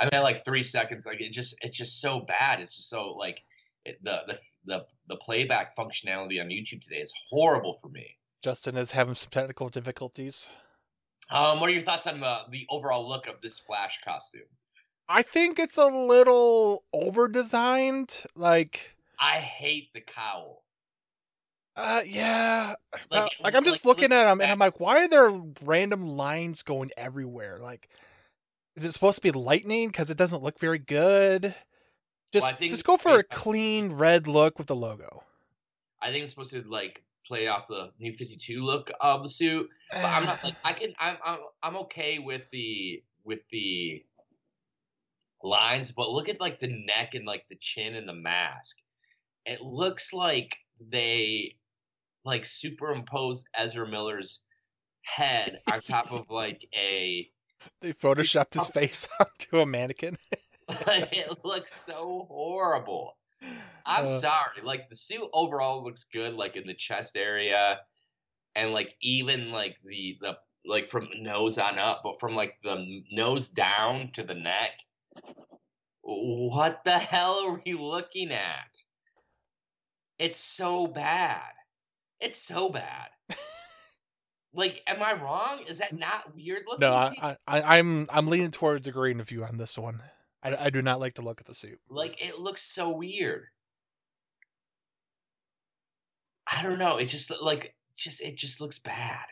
I 0.00 0.08
mean, 0.12 0.22
like 0.22 0.44
three 0.44 0.62
seconds, 0.62 1.06
like 1.06 1.20
it 1.20 1.32
just 1.32 1.56
it's 1.62 1.76
just 1.76 2.00
so 2.00 2.20
bad. 2.20 2.60
It's 2.60 2.76
just 2.76 2.88
so 2.88 3.14
like 3.14 3.42
it, 3.84 3.98
the 4.02 4.22
the 4.26 4.38
the 4.64 4.86
the 5.08 5.16
playback 5.16 5.76
functionality 5.76 6.40
on 6.40 6.48
YouTube 6.48 6.80
today 6.80 7.00
is 7.00 7.12
horrible 7.30 7.74
for 7.74 7.88
me. 7.88 8.16
Justin 8.42 8.76
is 8.76 8.92
having 8.92 9.16
some 9.16 9.30
technical 9.30 9.68
difficulties. 9.68 10.46
Um, 11.30 11.60
what 11.60 11.68
are 11.68 11.72
your 11.72 11.82
thoughts 11.82 12.06
on 12.06 12.20
the 12.20 12.38
the 12.50 12.66
overall 12.70 13.08
look 13.08 13.26
of 13.26 13.40
this 13.40 13.58
Flash 13.58 14.00
costume? 14.04 14.42
I 15.08 15.22
think 15.22 15.58
it's 15.58 15.78
a 15.78 15.86
little 15.86 16.84
over 16.92 17.28
designed. 17.28 18.24
Like, 18.36 18.94
I 19.18 19.38
hate 19.38 19.92
the 19.94 20.00
cowl. 20.00 20.64
uh, 21.76 22.02
yeah. 22.06 22.74
Like, 23.10 23.22
Uh, 23.22 23.28
like 23.40 23.54
I'm 23.54 23.64
just 23.64 23.86
looking 23.86 24.12
at 24.12 24.24
them 24.24 24.40
and. 24.40 24.50
I'm 24.50 24.58
like, 24.58 24.80
why 24.80 25.04
are 25.04 25.08
there 25.08 25.30
random 25.62 26.06
lines 26.06 26.62
going 26.62 26.90
everywhere? 26.96 27.58
Like, 27.60 27.88
is 28.76 28.84
it 28.84 28.92
supposed 28.92 29.16
to 29.16 29.22
be 29.22 29.30
lightning? 29.30 29.88
Because 29.88 30.10
it 30.10 30.16
doesn't 30.16 30.42
look 30.42 30.58
very 30.58 30.78
good. 30.78 31.54
Just, 32.32 32.56
think 32.56 32.70
just 32.70 32.84
go 32.84 32.96
for 32.96 33.18
a 33.18 33.24
clean 33.24 33.92
red 33.92 34.26
look 34.26 34.58
with 34.58 34.66
the 34.66 34.76
logo. 34.76 35.22
I 36.00 36.10
think 36.10 36.24
it's 36.24 36.32
supposed 36.32 36.52
to 36.52 36.62
like 36.68 37.02
play 37.26 37.46
off 37.46 37.68
the 37.68 37.90
new 37.98 38.12
52 38.12 38.62
look 38.64 38.90
of 39.00 39.22
the 39.22 39.28
suit. 39.28 39.68
But 39.90 40.04
I'm 40.04 40.24
not 40.24 40.42
like 40.44 40.54
I 40.64 40.72
can 40.72 40.94
I'm 40.98 41.16
I'm 41.24 41.38
I'm 41.62 41.76
okay 41.76 42.18
with 42.18 42.50
the 42.50 43.02
with 43.24 43.48
the 43.50 44.04
lines, 45.42 45.92
but 45.92 46.10
look 46.10 46.28
at 46.28 46.40
like 46.40 46.58
the 46.58 46.68
neck 46.68 47.14
and 47.14 47.26
like 47.26 47.46
the 47.48 47.56
chin 47.56 47.94
and 47.94 48.08
the 48.08 48.14
mask. 48.14 48.78
It 49.46 49.60
looks 49.62 50.12
like 50.12 50.56
they 50.80 51.56
like 52.24 52.44
superimpose 52.44 53.44
Ezra 53.56 53.88
Miller's 53.88 54.42
head 55.02 55.60
on 55.70 55.80
top 55.80 56.12
of 56.12 56.28
like 56.30 56.66
a 56.76 57.30
They 57.80 57.92
photoshopped 57.92 58.54
his 58.54 58.66
face 58.68 59.08
onto 59.20 59.60
a 59.60 59.66
mannequin. 59.66 60.18
it 60.68 61.44
looks 61.44 61.72
so 61.74 62.26
horrible. 62.28 63.16
I'm 63.86 64.04
Uh, 64.04 64.06
sorry. 64.06 64.60
Like 64.62 64.88
the 64.88 64.96
suit 64.96 65.28
overall 65.32 65.82
looks 65.82 66.04
good, 66.04 66.34
like 66.34 66.56
in 66.56 66.66
the 66.66 66.74
chest 66.74 67.16
area, 67.16 67.80
and 68.54 68.72
like 68.72 68.94
even 69.00 69.50
like 69.50 69.76
the 69.84 70.18
the 70.20 70.36
like 70.66 70.88
from 70.88 71.08
the 71.10 71.22
nose 71.22 71.56
on 71.56 71.78
up, 71.78 72.02
but 72.04 72.20
from 72.20 72.34
like 72.34 72.52
the 72.62 73.02
nose 73.10 73.48
down 73.48 74.10
to 74.12 74.22
the 74.22 74.34
neck. 74.34 74.72
What 76.02 76.84
the 76.84 76.98
hell 76.98 77.40
are 77.44 77.60
we 77.64 77.74
looking 77.74 78.32
at? 78.32 78.82
It's 80.18 80.38
so 80.38 80.86
bad. 80.86 81.52
It's 82.20 82.40
so 82.40 82.70
bad. 82.70 83.08
like, 84.52 84.82
am 84.86 85.02
I 85.02 85.12
wrong? 85.14 85.60
Is 85.68 85.78
that 85.78 85.96
not 85.96 86.34
weird 86.34 86.62
looking? 86.66 86.80
No, 86.80 86.90
to? 86.90 87.24
I, 87.24 87.36
I, 87.46 87.78
I'm 87.78 88.06
I'm 88.10 88.26
leaning 88.28 88.50
towards 88.50 88.86
agreeing 88.86 89.18
with 89.18 89.30
you 89.30 89.44
on 89.44 89.56
this 89.56 89.78
one. 89.78 90.00
I, 90.42 90.66
I 90.66 90.70
do 90.70 90.82
not 90.82 91.00
like 91.00 91.14
the 91.14 91.22
look 91.22 91.40
of 91.40 91.46
the 91.46 91.54
suit. 91.54 91.78
Like 91.88 92.24
it 92.24 92.38
looks 92.38 92.62
so 92.62 92.90
weird. 92.90 93.46
I 96.50 96.62
don't 96.62 96.78
know. 96.78 96.96
It 96.96 97.06
just 97.06 97.32
like 97.40 97.74
just 97.96 98.20
it 98.22 98.36
just 98.36 98.60
looks 98.60 98.78
bad. 98.78 99.24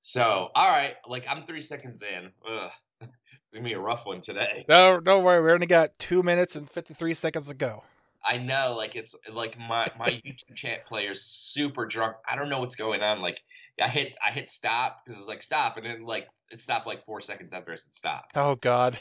So 0.00 0.48
all 0.54 0.70
right, 0.70 0.94
like 1.06 1.26
I'm 1.28 1.44
three 1.44 1.60
seconds 1.60 2.02
in. 2.02 2.30
Ugh, 2.48 2.70
it's 3.00 3.10
gonna 3.52 3.64
be 3.64 3.74
a 3.74 3.78
rough 3.78 4.06
one 4.06 4.20
today. 4.20 4.64
No, 4.68 5.00
don't 5.00 5.24
worry. 5.24 5.42
We 5.42 5.52
only 5.52 5.66
got 5.66 5.98
two 5.98 6.22
minutes 6.22 6.56
and 6.56 6.68
fifty 6.70 6.94
three 6.94 7.14
seconds 7.14 7.48
to 7.48 7.54
go. 7.54 7.84
I 8.26 8.38
know, 8.38 8.74
like 8.76 8.96
it's 8.96 9.14
like 9.32 9.58
my 9.58 9.86
my 9.98 10.10
YouTube 10.26 10.54
chat 10.54 10.84
player's 10.84 11.22
super 11.22 11.86
drunk. 11.86 12.16
I 12.28 12.34
don't 12.36 12.48
know 12.48 12.60
what's 12.60 12.74
going 12.74 13.02
on. 13.02 13.20
Like 13.20 13.42
I 13.80 13.88
hit 13.88 14.16
I 14.26 14.30
hit 14.30 14.48
stop 14.48 15.02
because 15.04 15.18
it's 15.18 15.28
like 15.28 15.42
stop, 15.42 15.76
and 15.76 15.86
then 15.86 16.04
like 16.04 16.28
it 16.50 16.60
stopped 16.60 16.86
like 16.86 17.02
four 17.04 17.20
seconds 17.20 17.52
after 17.52 17.72
I 17.72 17.76
said 17.76 17.92
stop. 17.92 18.26
Oh 18.34 18.56
God. 18.56 18.98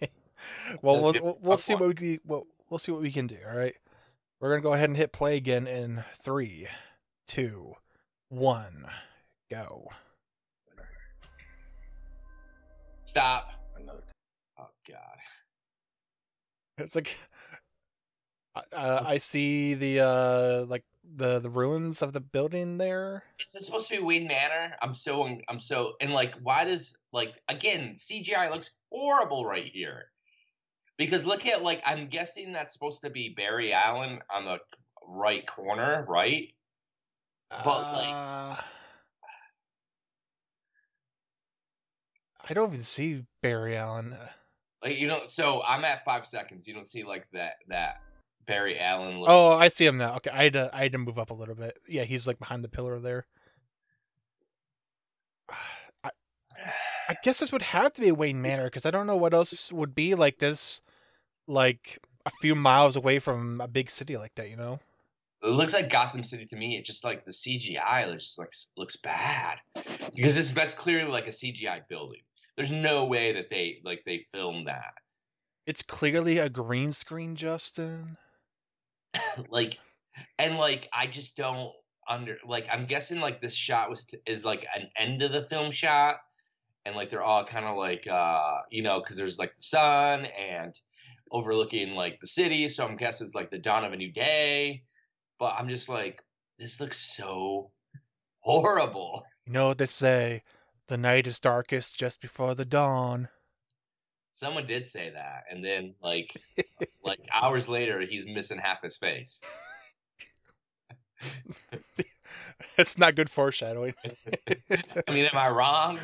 well, 0.82 0.96
So 0.96 1.02
we'll 1.02 1.12
we'll, 1.22 1.38
we'll 1.40 1.58
see 1.58 1.74
one. 1.74 1.88
what 1.88 2.00
we 2.00 2.20
what 2.24 2.44
we'll 2.68 2.78
see 2.78 2.92
what 2.92 3.00
we 3.02 3.10
can 3.12 3.26
do. 3.26 3.38
All 3.50 3.56
right, 3.56 3.74
we're 4.40 4.50
gonna 4.50 4.62
go 4.62 4.74
ahead 4.74 4.90
and 4.90 4.96
hit 4.96 5.12
play 5.12 5.36
again 5.36 5.66
in 5.66 6.04
three, 6.22 6.66
two, 7.26 7.74
one, 8.28 8.86
go. 9.50 9.88
Stop. 13.02 13.50
Another. 13.78 14.02
Oh 14.58 14.68
God. 14.88 15.18
It's 16.78 16.94
like 16.94 17.16
uh, 18.72 19.02
I 19.06 19.18
see 19.18 19.74
the 19.74 20.00
uh 20.00 20.64
like 20.66 20.84
the 21.16 21.38
the 21.40 21.50
ruins 21.50 22.02
of 22.02 22.12
the 22.12 22.20
building 22.20 22.78
there. 22.78 23.22
Is 23.40 23.52
this 23.52 23.66
supposed 23.66 23.88
to 23.90 23.96
be 23.96 24.02
Wayne 24.02 24.26
Manor? 24.26 24.76
I'm 24.82 24.94
so 24.94 25.28
I'm 25.48 25.60
so 25.60 25.92
and 26.00 26.12
like 26.12 26.34
why 26.42 26.64
does 26.64 26.96
like 27.12 27.34
again 27.48 27.94
CGI 27.96 28.50
looks 28.50 28.70
horrible 28.90 29.44
right 29.44 29.66
here. 29.66 30.10
Because 30.98 31.26
look 31.26 31.46
at 31.46 31.62
like 31.62 31.82
I'm 31.84 32.08
guessing 32.08 32.52
that's 32.52 32.72
supposed 32.72 33.02
to 33.02 33.10
be 33.10 33.28
Barry 33.30 33.72
Allen 33.72 34.20
on 34.34 34.44
the 34.44 34.58
right 35.06 35.46
corner, 35.46 36.04
right? 36.08 36.52
But, 37.50 37.92
like- 37.92 38.08
Uh, 38.14 38.56
I 42.48 42.54
don't 42.54 42.70
even 42.70 42.82
see 42.82 43.24
Barry 43.42 43.76
Allen. 43.76 44.16
Like 44.82 44.98
you 45.00 45.08
know, 45.08 45.20
so 45.26 45.62
I'm 45.66 45.84
at 45.84 46.04
five 46.04 46.24
seconds. 46.26 46.66
You 46.66 46.74
don't 46.74 46.86
see 46.86 47.02
like 47.04 47.28
that 47.32 47.54
that 47.68 48.00
Barry 48.46 48.78
Allen 48.78 49.20
look. 49.20 49.28
Oh, 49.28 49.50
I 49.52 49.68
see 49.68 49.86
him 49.86 49.96
now. 49.96 50.16
Okay, 50.16 50.30
I 50.30 50.44
had 50.44 50.52
to 50.54 50.70
I 50.72 50.82
had 50.82 50.92
to 50.92 50.98
move 50.98 51.18
up 51.18 51.30
a 51.30 51.34
little 51.34 51.54
bit. 51.54 51.78
Yeah, 51.88 52.04
he's 52.04 52.26
like 52.26 52.38
behind 52.38 52.64
the 52.64 52.68
pillar 52.68 52.98
there. 52.98 53.26
I, 56.04 56.10
I 57.08 57.16
guess 57.22 57.40
this 57.40 57.52
would 57.52 57.62
have 57.62 57.92
to 57.94 58.00
be 58.00 58.12
Wayne 58.12 58.40
Manor 58.42 58.64
because 58.64 58.86
I 58.86 58.90
don't 58.90 59.06
know 59.06 59.16
what 59.16 59.34
else 59.34 59.72
would 59.72 59.94
be 59.94 60.14
like 60.14 60.38
this, 60.38 60.80
like 61.46 61.98
a 62.24 62.30
few 62.40 62.54
miles 62.54 62.96
away 62.96 63.18
from 63.18 63.60
a 63.60 63.68
big 63.68 63.90
city 63.90 64.16
like 64.16 64.34
that. 64.36 64.48
You 64.48 64.56
know? 64.56 64.80
It 65.42 65.50
looks 65.50 65.74
like 65.74 65.90
Gotham 65.90 66.24
City 66.24 66.46
to 66.46 66.56
me. 66.56 66.76
It 66.76 66.84
just 66.84 67.04
like 67.04 67.24
the 67.24 67.32
CGI 67.32 68.12
just 68.14 68.38
like 68.38 68.52
looks 68.76 68.96
bad 68.96 69.58
because 69.74 70.34
this 70.34 70.52
that's 70.52 70.74
clearly 70.74 71.10
like 71.10 71.26
a 71.26 71.30
CGI 71.30 71.86
building. 71.88 72.22
There's 72.56 72.72
no 72.72 73.04
way 73.04 73.32
that 73.32 73.50
they 73.50 73.80
like 73.84 74.02
they 74.04 74.18
filmed 74.32 74.66
that. 74.68 74.94
It's 75.66 75.82
clearly 75.82 76.38
a 76.38 76.48
green 76.48 76.92
screen, 76.92 77.34
Justin. 77.34 78.16
like 79.50 79.78
and 80.38 80.56
like 80.56 80.88
i 80.92 81.06
just 81.06 81.36
don't 81.36 81.72
under 82.08 82.38
like 82.46 82.66
i'm 82.72 82.86
guessing 82.86 83.20
like 83.20 83.40
this 83.40 83.54
shot 83.54 83.90
was 83.90 84.06
t- 84.06 84.18
is 84.26 84.44
like 84.44 84.66
an 84.74 84.88
end 84.96 85.22
of 85.22 85.32
the 85.32 85.42
film 85.42 85.70
shot. 85.70 86.16
And 86.84 86.94
like 86.94 87.08
they're 87.08 87.22
all 87.22 87.42
kind 87.42 87.66
of 87.66 87.76
like 87.76 88.06
uh 88.06 88.58
you 88.70 88.84
know 88.84 89.00
because 89.00 89.16
there's 89.16 89.40
like 89.40 89.56
the 89.56 89.62
sun 89.62 90.24
and 90.26 90.72
overlooking 91.32 91.96
like 91.96 92.20
the 92.20 92.28
city. 92.28 92.68
So 92.68 92.86
i'm 92.86 92.96
guessing 92.96 93.26
it's 93.26 93.34
like 93.34 93.50
the 93.50 93.58
dawn 93.58 93.84
of 93.84 93.92
a 93.92 93.96
new 93.96 94.12
day. 94.12 94.82
But 95.40 95.56
i'm 95.58 95.68
just 95.68 95.88
like 95.88 96.22
this 96.60 96.80
looks 96.80 96.98
so 96.98 97.72
horrible. 98.40 99.24
You 99.46 99.52
know 99.52 99.68
what 99.68 99.78
they 99.78 99.86
say: 99.86 100.42
the 100.86 100.96
night 100.96 101.26
is 101.26 101.40
darkest 101.40 101.98
just 101.98 102.20
before 102.20 102.54
the 102.54 102.64
dawn. 102.64 103.28
Someone 104.36 104.66
did 104.66 104.86
say 104.86 105.10
that 105.10 105.44
and 105.50 105.64
then 105.64 105.94
like 106.02 106.36
like 107.02 107.18
hours 107.32 107.68
later 107.68 108.00
he's 108.00 108.26
missing 108.26 108.58
half 108.58 108.82
his 108.82 108.96
face 108.96 109.42
It's 112.78 112.98
not 112.98 113.14
good 113.14 113.30
foreshadowing. 113.30 113.94
i 115.08 115.10
mean 115.12 115.24
am 115.24 115.38
i 115.38 115.48
wrong 115.48 115.98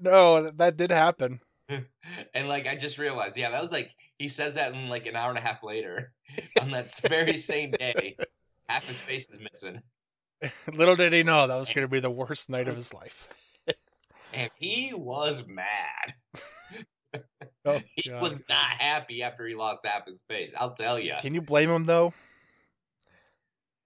no, 0.00 0.50
that 0.50 0.76
did 0.76 0.90
happen. 0.90 1.40
and 2.34 2.48
like 2.48 2.66
I 2.66 2.76
just 2.76 2.98
realized, 2.98 3.36
yeah, 3.36 3.50
that 3.50 3.60
was 3.60 3.72
like 3.72 3.90
he 4.18 4.28
says 4.28 4.54
that 4.54 4.72
in 4.72 4.88
like 4.88 5.06
an 5.06 5.16
hour 5.16 5.28
and 5.30 5.38
a 5.38 5.42
half 5.42 5.62
later 5.62 6.12
on 6.60 6.70
that 6.70 6.92
very 7.08 7.36
same 7.36 7.70
day. 7.70 8.16
Half 8.68 8.86
his 8.86 9.00
face 9.00 9.28
is 9.30 9.38
missing, 9.40 9.80
Little 10.72 10.96
did 10.96 11.12
he 11.12 11.22
know 11.22 11.46
that 11.46 11.56
was 11.56 11.70
going 11.70 11.86
to 11.86 11.90
be 11.90 12.00
the 12.00 12.10
worst 12.10 12.50
night 12.50 12.68
of 12.68 12.76
his 12.76 12.92
life. 12.92 13.28
and 14.34 14.50
he 14.56 14.92
was 14.94 15.46
mad. 15.46 16.14
Oh, 17.64 17.80
He 17.96 18.08
God. 18.10 18.22
was 18.22 18.42
not 18.48 18.66
happy 18.68 19.22
after 19.22 19.46
he 19.46 19.54
lost 19.54 19.84
half 19.84 20.06
his 20.06 20.22
face. 20.22 20.52
I'll 20.58 20.74
tell 20.74 20.98
you. 20.98 21.14
Can 21.20 21.34
you 21.34 21.42
blame 21.42 21.70
him 21.70 21.84
though? 21.84 22.12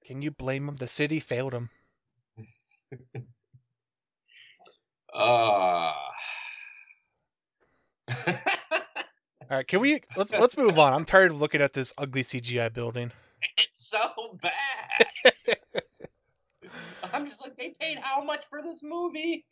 Can 0.05 0.23
you 0.23 0.31
blame 0.31 0.69
him? 0.69 0.77
The 0.77 0.87
city 0.87 1.21
failed 1.21 1.53
him. 1.55 1.71
Uh... 5.15 5.93
All 9.53 9.59
right, 9.59 9.67
can 9.69 9.81
we 9.81 10.01
let's 10.17 10.33
let's 10.33 10.57
move 10.57 10.79
on. 10.79 10.93
I'm 10.95 11.05
tired 11.05 11.31
of 11.31 11.39
looking 11.41 11.61
at 11.61 11.73
this 11.75 11.93
ugly 11.99 12.23
CGI 12.23 12.73
building. 12.73 13.13
it's 13.59 13.87
so 13.91 14.39
bad. 14.41 15.07
I'm 17.13 17.27
just 17.27 17.41
like, 17.43 17.57
they 17.57 17.75
paid 17.79 17.99
how 18.01 18.25
much 18.25 18.45
for 18.49 18.63
this 18.63 18.83
movie? 18.83 19.45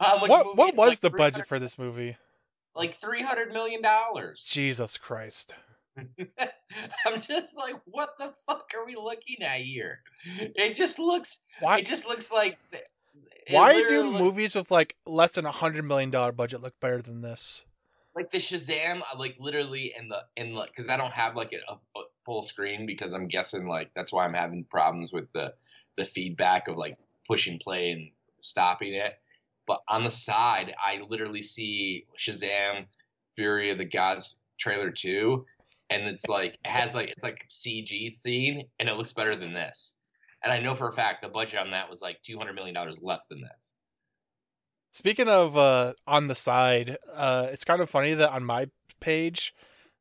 How 0.00 0.18
much 0.18 0.30
What 0.30 0.46
movie? 0.46 0.56
what 0.56 0.74
was 0.76 0.88
Like 0.90 1.00
the 1.00 1.10
budget 1.10 1.46
for 1.46 1.58
this 1.58 1.78
movie? 1.78 2.16
Like 2.74 2.94
three 2.94 3.22
hundred 3.22 3.52
million 3.52 3.82
dollars. 3.82 4.46
Jesus 4.50 4.96
Christ. 4.96 5.54
I'm 5.96 7.20
just 7.20 7.56
like, 7.56 7.76
what 7.84 8.16
the 8.18 8.32
fuck 8.46 8.70
are 8.74 8.86
we 8.86 8.94
looking 8.94 9.42
at 9.42 9.58
here? 9.58 10.00
It 10.38 10.74
just 10.74 10.98
looks, 10.98 11.38
Why 11.60 11.78
it 11.78 11.86
just 11.86 12.08
looks 12.08 12.32
like 12.32 12.56
Why 13.50 13.74
do 13.74 14.10
looks 14.10 14.22
movies 14.22 14.54
with 14.54 14.70
like 14.70 14.96
less 15.04 15.34
than 15.34 15.44
a 15.44 15.50
hundred 15.50 15.84
million 15.84 16.10
dollar 16.10 16.32
budget 16.32 16.62
look 16.62 16.80
better 16.80 17.02
than 17.02 17.20
this? 17.20 17.66
like 18.14 18.30
the 18.30 18.38
Shazam? 18.38 19.02
I 19.02 19.16
Like 19.16 19.36
literally 19.38 19.92
in 19.98 20.08
the 20.08 20.24
in 20.36 20.54
like 20.54 20.70
because 20.70 20.88
I 20.88 20.96
don't 20.96 21.12
have 21.12 21.36
like 21.36 21.52
a, 21.52 21.72
a 21.74 22.02
full 22.24 22.42
screen 22.42 22.86
because 22.86 23.12
I'm 23.12 23.28
guessing 23.28 23.66
like 23.66 23.90
that's 23.94 24.12
why 24.12 24.24
I'm 24.24 24.34
having 24.34 24.64
problems 24.64 25.12
with 25.12 25.32
the 25.32 25.54
the 25.96 26.04
feedback 26.04 26.68
of 26.68 26.76
like 26.76 26.96
pushing 27.26 27.58
play 27.58 27.90
and 27.90 28.10
stopping 28.40 28.94
it. 28.94 29.18
But 29.66 29.80
on 29.88 30.04
the 30.04 30.10
side, 30.10 30.74
I 30.84 31.00
literally 31.08 31.42
see 31.42 32.06
Shazam, 32.18 32.86
Fury 33.36 33.70
of 33.70 33.78
the 33.78 33.84
Gods 33.84 34.38
trailer 34.58 34.90
two, 34.90 35.44
and 35.90 36.04
it's 36.04 36.28
like 36.28 36.58
it 36.64 36.70
has 36.70 36.94
like 36.94 37.10
it's 37.10 37.22
like 37.22 37.46
CG 37.50 38.12
scene, 38.12 38.64
and 38.78 38.88
it 38.88 38.96
looks 38.96 39.12
better 39.12 39.36
than 39.36 39.52
this. 39.52 39.94
And 40.42 40.52
I 40.52 40.58
know 40.58 40.74
for 40.74 40.88
a 40.88 40.92
fact 40.92 41.22
the 41.22 41.28
budget 41.28 41.60
on 41.60 41.70
that 41.70 41.88
was 41.88 42.02
like 42.02 42.20
two 42.22 42.38
hundred 42.38 42.54
million 42.54 42.74
dollars 42.74 43.00
less 43.02 43.26
than 43.28 43.40
this. 43.40 43.74
Speaking 44.90 45.28
of 45.28 45.56
uh, 45.56 45.94
on 46.06 46.28
the 46.28 46.34
side, 46.34 46.98
uh, 47.14 47.48
it's 47.50 47.64
kind 47.64 47.80
of 47.80 47.88
funny 47.88 48.14
that 48.14 48.30
on 48.30 48.44
my 48.44 48.68
page, 49.00 49.54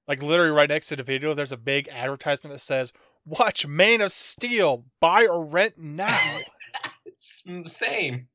like 0.07 0.21
literally 0.21 0.51
right 0.51 0.69
next 0.69 0.87
to 0.87 0.95
the 0.95 1.03
video, 1.03 1.33
there's 1.33 1.51
a 1.51 1.57
big 1.57 1.87
advertisement 1.89 2.53
that 2.53 2.59
says, 2.59 2.91
"Watch 3.25 3.65
Man 3.67 4.01
of 4.01 4.11
Steel, 4.11 4.85
buy 4.99 5.27
or 5.27 5.45
rent 5.45 5.75
now." 5.77 6.39
Same. 7.65 8.27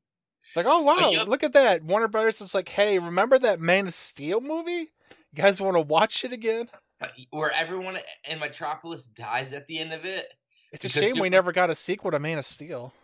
It's 0.57 0.65
like, 0.65 0.75
oh 0.75 0.81
wow, 0.81 1.11
yep. 1.11 1.29
look 1.29 1.45
at 1.45 1.53
that! 1.53 1.85
Warner 1.85 2.09
Brothers 2.09 2.41
is 2.41 2.55
like, 2.55 2.71
hey, 2.71 2.99
remember 2.99 3.39
that 3.39 3.61
Man 3.61 3.89
of 3.89 3.93
Steel 3.93 4.41
movie? 4.41 4.91
You 5.11 5.43
guys 5.43 5.61
want 5.61 5.77
to 5.77 5.83
watch 5.83 6.25
it 6.25 6.33
again? 6.33 6.71
Uh, 6.99 7.09
where 7.29 7.53
everyone 7.53 7.99
in 8.27 8.39
Metropolis 8.39 9.07
dies 9.07 9.53
at 9.53 9.67
the 9.67 9.79
end 9.79 9.93
of 9.93 10.07
it. 10.07 10.33
It's 10.73 10.87
a 10.87 10.89
shame 10.89 11.21
we 11.21 11.29
never 11.29 11.53
got 11.53 11.69
a 11.69 11.75
sequel 11.75 12.11
to 12.11 12.19
Man 12.19 12.39
of 12.39 12.47
Steel. 12.47 12.95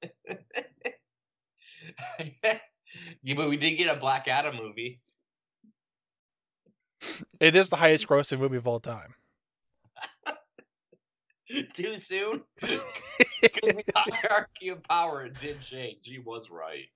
yeah, 3.24 3.34
but 3.34 3.48
we 3.48 3.56
did 3.56 3.72
get 3.72 3.92
a 3.92 3.98
Black 3.98 4.28
Adam 4.28 4.54
movie. 4.54 5.00
It 7.40 7.56
is 7.56 7.70
the 7.70 7.76
highest 7.76 8.06
grossing 8.06 8.38
movie 8.38 8.58
of 8.58 8.68
all 8.68 8.78
time. 8.78 9.14
Too 11.72 11.96
soon? 11.96 12.42
Because 13.42 13.82
the 13.84 13.92
hierarchy 13.96 14.68
of 14.68 14.82
power 14.82 15.30
did 15.30 15.62
change. 15.62 16.00
He 16.02 16.18
was 16.18 16.50
right. 16.50 16.90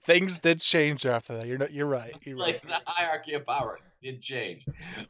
Things 0.03 0.37
did 0.37 0.61
change 0.61 1.07
after 1.07 1.35
that. 1.35 1.47
You're 1.47 1.57
not, 1.57 1.71
you're 1.71 1.87
right. 1.87 2.15
You're 2.23 2.37
right. 2.37 2.53
like 2.53 2.61
the 2.67 2.79
hierarchy 2.85 3.33
of 3.33 3.45
power 3.45 3.79
did 4.03 4.21
change. 4.21 4.67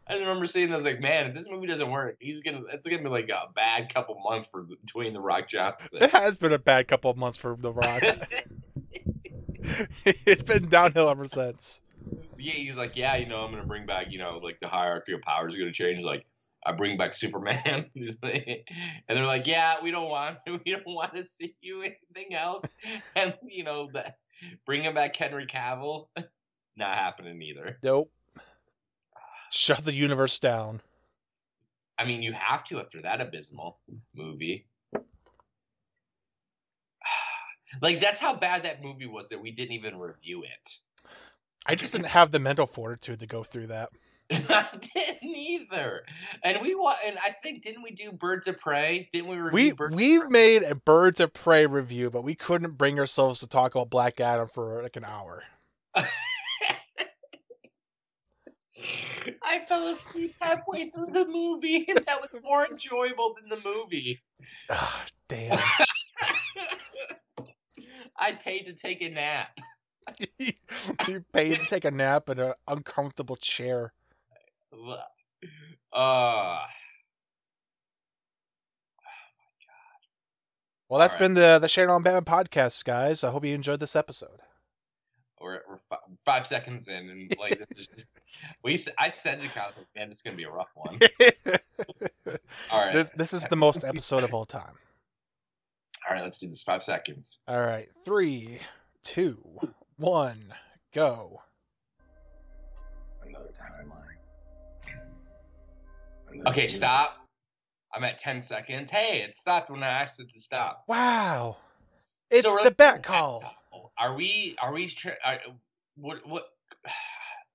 I 0.07 0.17
remember 0.17 0.45
seeing. 0.45 0.69
that, 0.69 0.75
I 0.75 0.77
was 0.77 0.85
like, 0.85 1.01
man, 1.01 1.27
if 1.27 1.35
this 1.35 1.49
movie 1.49 1.67
doesn't 1.67 1.91
work, 1.91 2.15
he's 2.21 2.39
gonna. 2.39 2.61
It's 2.71 2.87
gonna 2.87 3.03
be 3.03 3.09
like 3.09 3.27
a 3.27 3.51
bad 3.53 3.93
couple 3.93 4.17
months 4.23 4.47
for 4.47 4.65
Dwayne 4.85 5.11
the 5.11 5.19
Rock 5.19 5.49
Johnson. 5.49 6.03
It 6.03 6.11
has 6.11 6.37
been 6.37 6.53
a 6.53 6.59
bad 6.59 6.87
couple 6.87 7.11
of 7.11 7.17
months 7.17 7.37
for 7.37 7.57
The 7.57 7.73
Rock. 7.73 8.03
it's 10.25 10.43
been 10.43 10.69
downhill 10.69 11.09
ever 11.09 11.27
since. 11.27 11.81
yeah, 12.37 12.53
he's 12.53 12.77
like, 12.77 12.95
yeah, 12.95 13.17
you 13.17 13.25
know, 13.25 13.43
I'm 13.43 13.51
gonna 13.51 13.65
bring 13.65 13.85
back, 13.85 14.07
you 14.09 14.19
know, 14.19 14.39
like 14.41 14.59
the 14.61 14.69
hierarchy 14.69 15.11
of 15.11 15.21
power 15.21 15.49
is 15.49 15.57
gonna 15.57 15.73
change. 15.73 16.01
Like, 16.01 16.25
I 16.65 16.73
bring 16.73 16.97
back 16.97 17.13
Superman, 17.13 17.89
and 17.95 18.65
they're 19.07 19.25
like, 19.25 19.47
yeah, 19.47 19.75
we 19.81 19.91
don't 19.91 20.09
want, 20.09 20.37
we 20.47 20.71
don't 20.71 20.85
want 20.85 21.15
to 21.15 21.23
see 21.23 21.55
you 21.61 21.81
anything 21.81 22.35
else, 22.35 22.65
and 23.15 23.33
you 23.43 23.63
know, 23.63 23.89
that 23.93 24.17
bringing 24.65 24.93
back 24.93 25.15
Henry 25.15 25.45
Cavill, 25.45 26.07
not 26.75 26.95
happening 26.95 27.41
either. 27.41 27.77
Nope. 27.83 28.11
Shut 29.51 29.83
the 29.83 29.93
universe 29.93 30.39
down. 30.39 30.81
I 31.97 32.05
mean, 32.05 32.23
you 32.23 32.31
have 32.33 32.63
to 32.65 32.79
after 32.79 33.01
that 33.01 33.21
abysmal 33.21 33.79
movie. 34.15 34.67
Like 37.81 38.01
that's 38.01 38.19
how 38.19 38.35
bad 38.35 38.63
that 38.63 38.83
movie 38.83 39.05
was 39.05 39.29
that 39.29 39.41
we 39.41 39.51
didn't 39.51 39.71
even 39.71 39.97
review 39.97 40.43
it. 40.43 40.79
I 41.65 41.75
just 41.75 41.93
didn't 41.93 42.07
have 42.07 42.31
the 42.31 42.39
mental 42.39 42.67
fortitude 42.67 43.21
to 43.21 43.27
go 43.27 43.43
through 43.43 43.67
that. 43.67 43.91
I 44.49 44.67
didn't 44.95 45.35
either. 45.35 46.03
And 46.43 46.61
we 46.61 46.73
wa- 46.75 46.95
and 47.05 47.17
I 47.23 47.31
think 47.31 47.63
didn't 47.63 47.83
we 47.83 47.91
do 47.91 48.11
Birds 48.11 48.47
of 48.47 48.59
Prey? 48.59 49.09
Didn't 49.11 49.29
we 49.29 49.37
review 49.37 49.51
We 49.53 49.71
Birds 49.73 49.95
we 49.95 50.15
of 50.15 50.21
Prey? 50.21 50.29
made 50.29 50.63
a 50.63 50.75
Birds 50.75 51.19
of 51.19 51.33
Prey 51.33 51.65
review, 51.65 52.09
but 52.09 52.23
we 52.23 52.35
couldn't 52.35 52.77
bring 52.77 52.99
ourselves 52.99 53.39
to 53.41 53.47
talk 53.47 53.75
about 53.75 53.89
Black 53.89 54.19
Adam 54.21 54.47
for 54.47 54.81
like 54.83 54.95
an 54.95 55.05
hour. 55.05 55.43
I 59.43 59.59
fell 59.67 59.87
asleep 59.87 60.33
halfway 60.41 60.89
through 60.89 61.07
the 61.13 61.27
movie, 61.27 61.85
and 61.87 61.99
that 62.05 62.19
was 62.21 62.29
more 62.43 62.65
enjoyable 62.65 63.35
than 63.39 63.49
the 63.49 63.61
movie. 63.63 64.21
Ah, 64.69 65.05
damn. 65.27 65.59
I 68.17 68.31
paid 68.33 68.63
to 68.65 68.73
take 68.73 69.01
a 69.01 69.09
nap. 69.09 69.59
you 71.07 71.23
paid 71.33 71.59
to 71.59 71.65
take 71.65 71.85
a 71.85 71.91
nap 71.91 72.29
in 72.29 72.39
an 72.39 72.53
uncomfortable 72.67 73.35
chair. 73.35 73.93
Uh, 75.93 76.59
Well, 80.91 80.99
that's 80.99 81.13
right. 81.13 81.19
been 81.21 81.35
the 81.35 81.57
the 81.57 81.69
Shane 81.69 81.87
on 81.89 82.03
Batman 82.03 82.25
podcast, 82.25 82.83
guys. 82.83 83.23
I 83.23 83.31
hope 83.31 83.45
you 83.45 83.55
enjoyed 83.55 83.79
this 83.79 83.95
episode. 83.95 84.41
we're, 85.39 85.61
we're 85.69 85.77
fi- 85.89 85.95
five 86.25 86.45
seconds 86.45 86.89
in, 86.89 87.09
and 87.09 87.33
like 87.39 87.57
this 87.77 87.87
is, 87.95 88.05
we. 88.63 88.77
I 88.99 89.07
said 89.07 89.39
to 89.39 89.47
Kyle, 89.47 89.71
like, 89.77 89.87
man, 89.95 90.09
this 90.09 90.17
is 90.17 90.21
gonna 90.21 90.35
be 90.35 90.43
a 90.43 90.51
rough 90.51 90.67
one. 90.75 90.99
All 92.69 92.85
right, 92.85 92.93
this, 92.93 93.09
this 93.15 93.31
is 93.33 93.45
the 93.45 93.55
most 93.55 93.85
episode 93.85 94.25
of 94.25 94.33
all 94.33 94.43
time. 94.43 94.73
all 96.09 96.13
right, 96.13 96.23
let's 96.23 96.39
do 96.39 96.49
this. 96.49 96.61
Five 96.61 96.83
seconds. 96.83 97.39
All 97.47 97.61
right, 97.61 97.87
three, 98.03 98.59
two, 99.01 99.39
one, 99.95 100.53
go. 100.93 101.41
Okay, 106.47 106.67
stop. 106.67 107.17
I'm 107.93 108.03
at 108.03 108.17
ten 108.17 108.41
seconds. 108.41 108.89
Hey, 108.89 109.21
it 109.21 109.35
stopped 109.35 109.69
when 109.69 109.83
I 109.83 109.87
asked 109.87 110.19
it 110.19 110.29
to 110.31 110.39
stop. 110.39 110.85
Wow, 110.87 111.57
it's 112.29 112.47
we're 112.47 112.63
the 112.63 112.71
bat 112.71 113.03
call. 113.03 113.43
Are 113.97 114.15
we? 114.15 114.55
Are 114.61 114.73
we? 114.73 114.91
Are, 115.25 115.39
what? 115.95 116.27
What? 116.27 116.45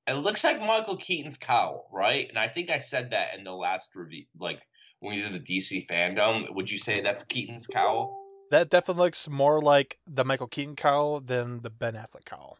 It 0.09 0.15
looks 0.15 0.45
like 0.45 0.61
Michael 0.61 0.97
Keaton's 0.97 1.37
cowl, 1.37 1.89
right? 1.93 2.29
And 2.29 2.39
I 2.39 2.47
think 2.47 2.71
I 2.71 2.79
said 2.79 3.11
that 3.11 3.37
in 3.37 3.43
the 3.43 3.53
last 3.53 3.97
review, 3.97 4.25
like 4.39 4.63
when 5.01 5.17
we 5.17 5.23
did 5.23 5.33
the 5.33 5.41
DC 5.41 5.87
FanDome. 5.87 6.55
Would 6.55 6.71
you 6.71 6.79
say 6.79 7.01
that's 7.01 7.23
Keaton's 7.23 7.67
cowl? 7.67 8.23
That 8.51 8.71
definitely 8.71 9.05
looks 9.05 9.29
more 9.29 9.61
like 9.61 9.99
the 10.07 10.25
Michael 10.25 10.47
Keaton 10.47 10.77
cowl 10.77 11.21
than 11.21 11.63
the 11.63 11.71
Ben 11.71 11.95
Affleck 11.95 12.25
cowl. 12.25 12.59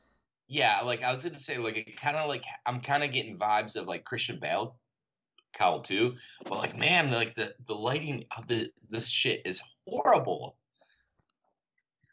Yeah, 0.49 0.81
like 0.85 1.03
I 1.03 1.13
was 1.13 1.25
gonna 1.25 1.39
say, 1.39 1.59
like 1.59 1.77
it 1.77 2.01
kind 2.01 2.17
of 2.17 2.29
like 2.29 2.45
I'm 2.67 2.81
kind 2.81 3.05
of 3.05 3.13
getting 3.13 3.39
vibes 3.39 3.77
of 3.77 3.87
like 3.87 4.05
Christian 4.05 4.39
Bale 4.41 4.77
cowl 5.57 5.81
too, 5.81 6.15
but 6.45 6.59
like 6.59 6.79
man, 6.79 7.11
like 7.11 7.35
the 7.35 7.55
the 7.67 7.75
lighting 7.75 8.25
of 8.37 8.47
the 8.47 8.71
this 8.89 9.09
shit 9.09 9.43
is 9.45 9.61
horrible. 9.87 10.57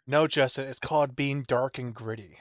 No, 0.06 0.28
Justin, 0.28 0.68
it's 0.68 0.80
called 0.80 1.16
being 1.16 1.44
dark 1.44 1.78
and 1.78 1.94
gritty. 1.94 2.40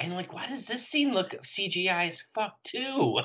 And 0.00 0.14
like, 0.14 0.32
why 0.32 0.46
does 0.46 0.66
this 0.66 0.86
scene 0.86 1.12
look 1.12 1.30
CGI 1.42 2.06
as 2.06 2.22
fuck 2.22 2.62
too? 2.62 3.20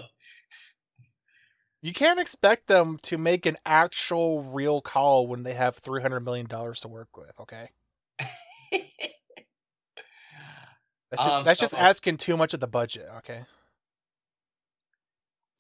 You 1.82 1.94
can't 1.94 2.20
expect 2.20 2.68
them 2.68 2.98
to 3.04 3.18
make 3.18 3.46
an 3.46 3.58
actual 3.66 4.42
real 4.42 4.82
cowl 4.82 5.28
when 5.28 5.44
they 5.44 5.54
have 5.54 5.76
three 5.76 6.02
hundred 6.02 6.22
million 6.22 6.48
dollars 6.48 6.80
to 6.82 6.88
work 6.88 7.18
with. 7.18 7.34
Okay, 7.42 7.70
that's 11.12 11.18
just, 11.18 11.28
Um, 11.28 11.44
that's 11.44 11.60
just 11.60 11.74
asking 11.74 12.18
too 12.18 12.38
much 12.38 12.54
of 12.54 12.60
the 12.60 12.68
budget. 12.68 13.08
Okay, 13.18 13.44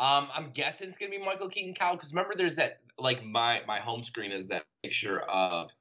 Um, 0.04 0.28
I'm 0.36 0.50
guessing 0.54 0.89
it's 0.89 0.98
gonna 0.98 1.12
be 1.12 1.18
Michael 1.18 1.48
Keaton 1.48 1.74
cowl 1.74 1.96
because 1.96 2.12
remember, 2.12 2.36
there's 2.36 2.58
that 2.58 2.80
like 2.98 3.24
my 3.24 3.62
my 3.66 3.80
home 3.80 4.04
screen 4.04 4.34
is 4.34 4.50
that 4.50 4.66
picture 4.84 5.22
of 5.22 5.72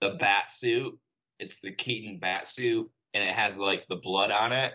the 0.00 0.10
bat 0.20 0.52
suit. 0.52 0.96
It's 1.40 1.58
the 1.58 1.72
Keaton 1.72 2.18
bat 2.18 2.46
suit, 2.46 2.88
and 3.12 3.24
it 3.24 3.34
has 3.34 3.58
like 3.58 3.88
the 3.88 3.96
blood 3.96 4.30
on 4.30 4.52
it 4.52 4.74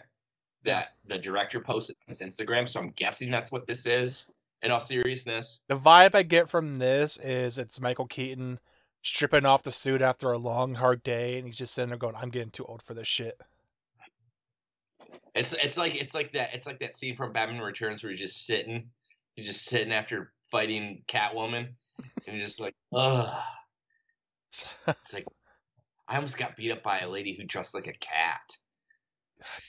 that 0.65 0.96
the 1.08 1.17
director 1.17 1.62
posted 1.62 1.96
on 2.06 2.12
his 2.12 2.22
Instagram. 2.22 2.67
So 2.67 2.82
I'm 2.82 2.89
guessing 2.98 3.32
that's 3.32 3.50
what 3.50 3.65
this 3.65 3.86
is. 3.86 4.30
In 4.63 4.72
all 4.72 4.80
seriousness, 4.80 5.62
the 5.70 5.78
vibe 5.78 6.13
I 6.13 6.24
get 6.24 6.50
from 6.50 6.76
this 6.76 7.15
is 7.17 7.58
it's 7.58 7.80
Michael 7.80 8.08
Keaton 8.08 8.60
stripping 9.04 9.46
off 9.46 9.63
the 9.63 9.72
suit 9.72 10.02
after 10.02 10.32
a 10.34 10.38
long 10.38 10.74
hard 10.74 11.02
day, 11.04 11.38
and 11.38 11.48
he's 11.48 11.60
just 11.60 11.74
sitting 11.74 11.89
there 11.89 11.98
going, 11.98 12.15
"I'm 12.15 12.32
getting 12.32 12.52
too 12.52 12.65
old 12.65 12.82
for 12.82 12.93
this 12.93 13.08
shit." 13.08 13.39
It's 15.38 15.54
it's 15.54 15.78
like 15.78 15.95
it's 15.95 16.13
like 16.13 16.32
that 16.32 16.54
it's 16.54 16.65
like 16.65 16.80
that 16.80 16.95
scene 16.95 17.15
from 17.15 17.32
Batman 17.34 17.62
Returns 17.62 18.04
where 18.04 18.12
he's 18.12 18.19
just 18.19 18.45
sitting, 18.45 18.89
he's 19.36 19.45
just 19.45 19.65
sitting 19.65 19.93
after 19.93 20.32
fighting 20.52 21.04
Catwoman, 21.08 21.69
and 22.28 22.39
just 22.39 22.60
like, 22.62 22.76
ugh. 22.93 23.28
It's 24.88 25.13
like 25.13 25.26
I 26.08 26.15
almost 26.15 26.38
got 26.38 26.56
beat 26.56 26.71
up 26.71 26.82
by 26.84 27.00
a 27.00 27.10
lady 27.10 27.34
who 27.34 27.43
dressed 27.43 27.76
like 27.76 27.88
a 27.88 27.93
cat. 27.93 28.58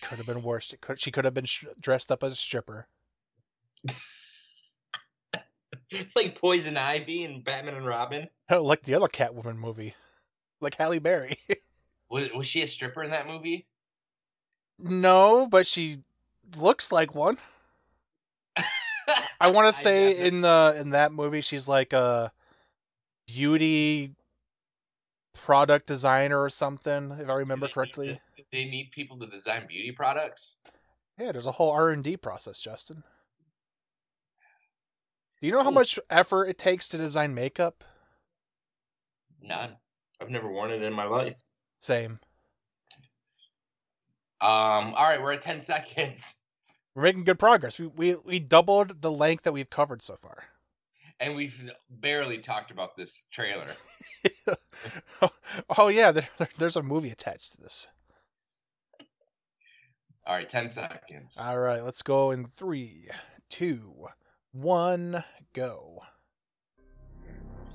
could 0.03 0.19
have 0.19 0.27
been 0.27 0.43
worse. 0.43 0.73
It 0.73 0.81
could, 0.81 1.01
she 1.01 1.11
could 1.11 1.25
have 1.25 1.35
been 1.35 1.45
sh- 1.45 1.65
dressed 1.81 2.13
up 2.13 2.23
as 2.23 2.33
a 2.33 2.37
stripper. 2.37 2.87
like 6.15 6.39
Poison 6.41 6.77
Ivy 6.77 7.25
and 7.25 7.43
Batman 7.45 7.75
and 7.75 7.87
Robin. 7.87 8.29
Oh, 8.51 8.63
like 8.63 8.83
the 8.83 8.95
other 8.95 9.09
Catwoman 9.09 9.57
movie. 9.57 9.95
like 10.61 10.77
Halle 10.77 10.99
Berry. 11.01 11.39
Was 12.11 12.31
was 12.33 12.47
she 12.47 12.63
a 12.63 12.67
stripper 12.67 13.03
in 13.03 13.11
that 13.11 13.27
movie? 13.27 13.67
No, 14.79 15.47
but 15.47 15.67
she 15.67 15.99
looks 16.57 16.93
like 16.93 17.15
one. 17.15 17.39
I 19.41 19.51
want 19.51 19.75
to 19.75 19.81
say 19.81 20.17
in 20.17 20.41
the 20.41 20.77
in 20.79 20.91
that 20.91 21.13
movie 21.13 21.41
she's 21.41 21.69
like 21.69 21.93
a 21.93 22.33
beauty 23.27 24.15
product 25.35 25.87
designer 25.87 26.41
or 26.43 26.51
something, 26.51 27.13
if 27.13 27.29
I 27.29 27.35
remember 27.35 27.67
They 27.67 27.73
correctly. 27.73 28.21
They 28.53 28.65
need 28.65 28.91
people 28.93 29.19
to 29.19 29.27
design 29.27 29.67
beauty 29.69 29.93
products. 29.93 30.57
Yeah, 31.19 31.33
there's 31.33 31.47
a 31.47 31.53
whole 31.53 31.71
R 31.71 31.91
and 31.91 32.03
D 32.03 32.17
process, 32.17 32.61
Justin. 32.61 33.03
Do 35.41 35.47
you 35.47 35.53
know 35.53 35.63
how 35.63 35.71
much 35.71 35.99
effort 36.11 36.47
it 36.47 36.59
takes 36.59 36.89
to 36.89 36.99
design 36.99 37.35
makeup? 37.35 37.85
None. 39.41 39.77
I've 40.21 40.31
never 40.31 40.51
worn 40.51 40.73
it 40.73 40.83
in 40.83 40.93
my 40.93 41.05
life. 41.05 41.41
Same. 41.79 42.19
Um. 44.41 44.95
All 44.95 45.09
right, 45.09 45.21
we're 45.21 45.33
at 45.33 45.43
ten 45.43 45.61
seconds, 45.73 46.35
We're 46.95 47.03
making 47.03 47.25
good 47.25 47.39
progress. 47.39 47.79
We 47.79 47.87
we 47.87 48.17
we 48.25 48.39
doubled 48.41 49.03
the 49.03 49.11
length 49.11 49.45
that 49.45 49.53
we've 49.53 49.71
covered 49.71 50.03
so 50.03 50.17
far. 50.17 50.45
and 51.21 51.35
we've 51.35 51.71
barely 51.91 52.39
talked 52.39 52.71
about 52.71 52.97
this 52.97 53.27
trailer. 53.31 53.67
oh 55.79 55.89
yeah, 55.89 56.13
there, 56.13 56.29
there's 56.59 56.77
a 56.77 56.83
movie 56.83 57.11
attached 57.11 57.53
to 57.53 57.57
this. 57.59 57.89
All 60.27 60.35
right, 60.35 60.49
ten 60.49 60.69
seconds. 60.69 61.39
All 61.41 61.59
right, 61.59 61.83
let's 61.83 62.03
go 62.03 62.31
in 62.31 62.47
three, 62.47 63.09
two, 63.49 64.07
one, 64.53 65.25
go. 65.55 66.01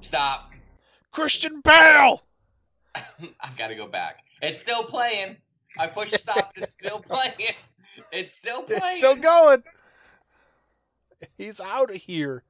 Stop. 0.01 0.51
Christian 1.11 1.61
Bale. 1.61 2.23
I 2.95 3.49
gotta 3.57 3.75
go 3.75 3.87
back. 3.87 4.19
It's 4.41 4.59
still 4.59 4.83
playing. 4.83 5.37
I 5.77 5.87
pushed 5.87 6.17
stop. 6.19 6.53
It's 6.55 6.73
still 6.73 6.99
playing. 6.99 7.33
It's 8.11 8.33
still 8.33 8.63
playing. 8.63 8.81
It's 8.83 8.97
still 8.97 9.15
going. 9.15 9.63
He's 11.37 11.59
out 11.59 11.91
of 11.91 11.95
here. 11.95 12.43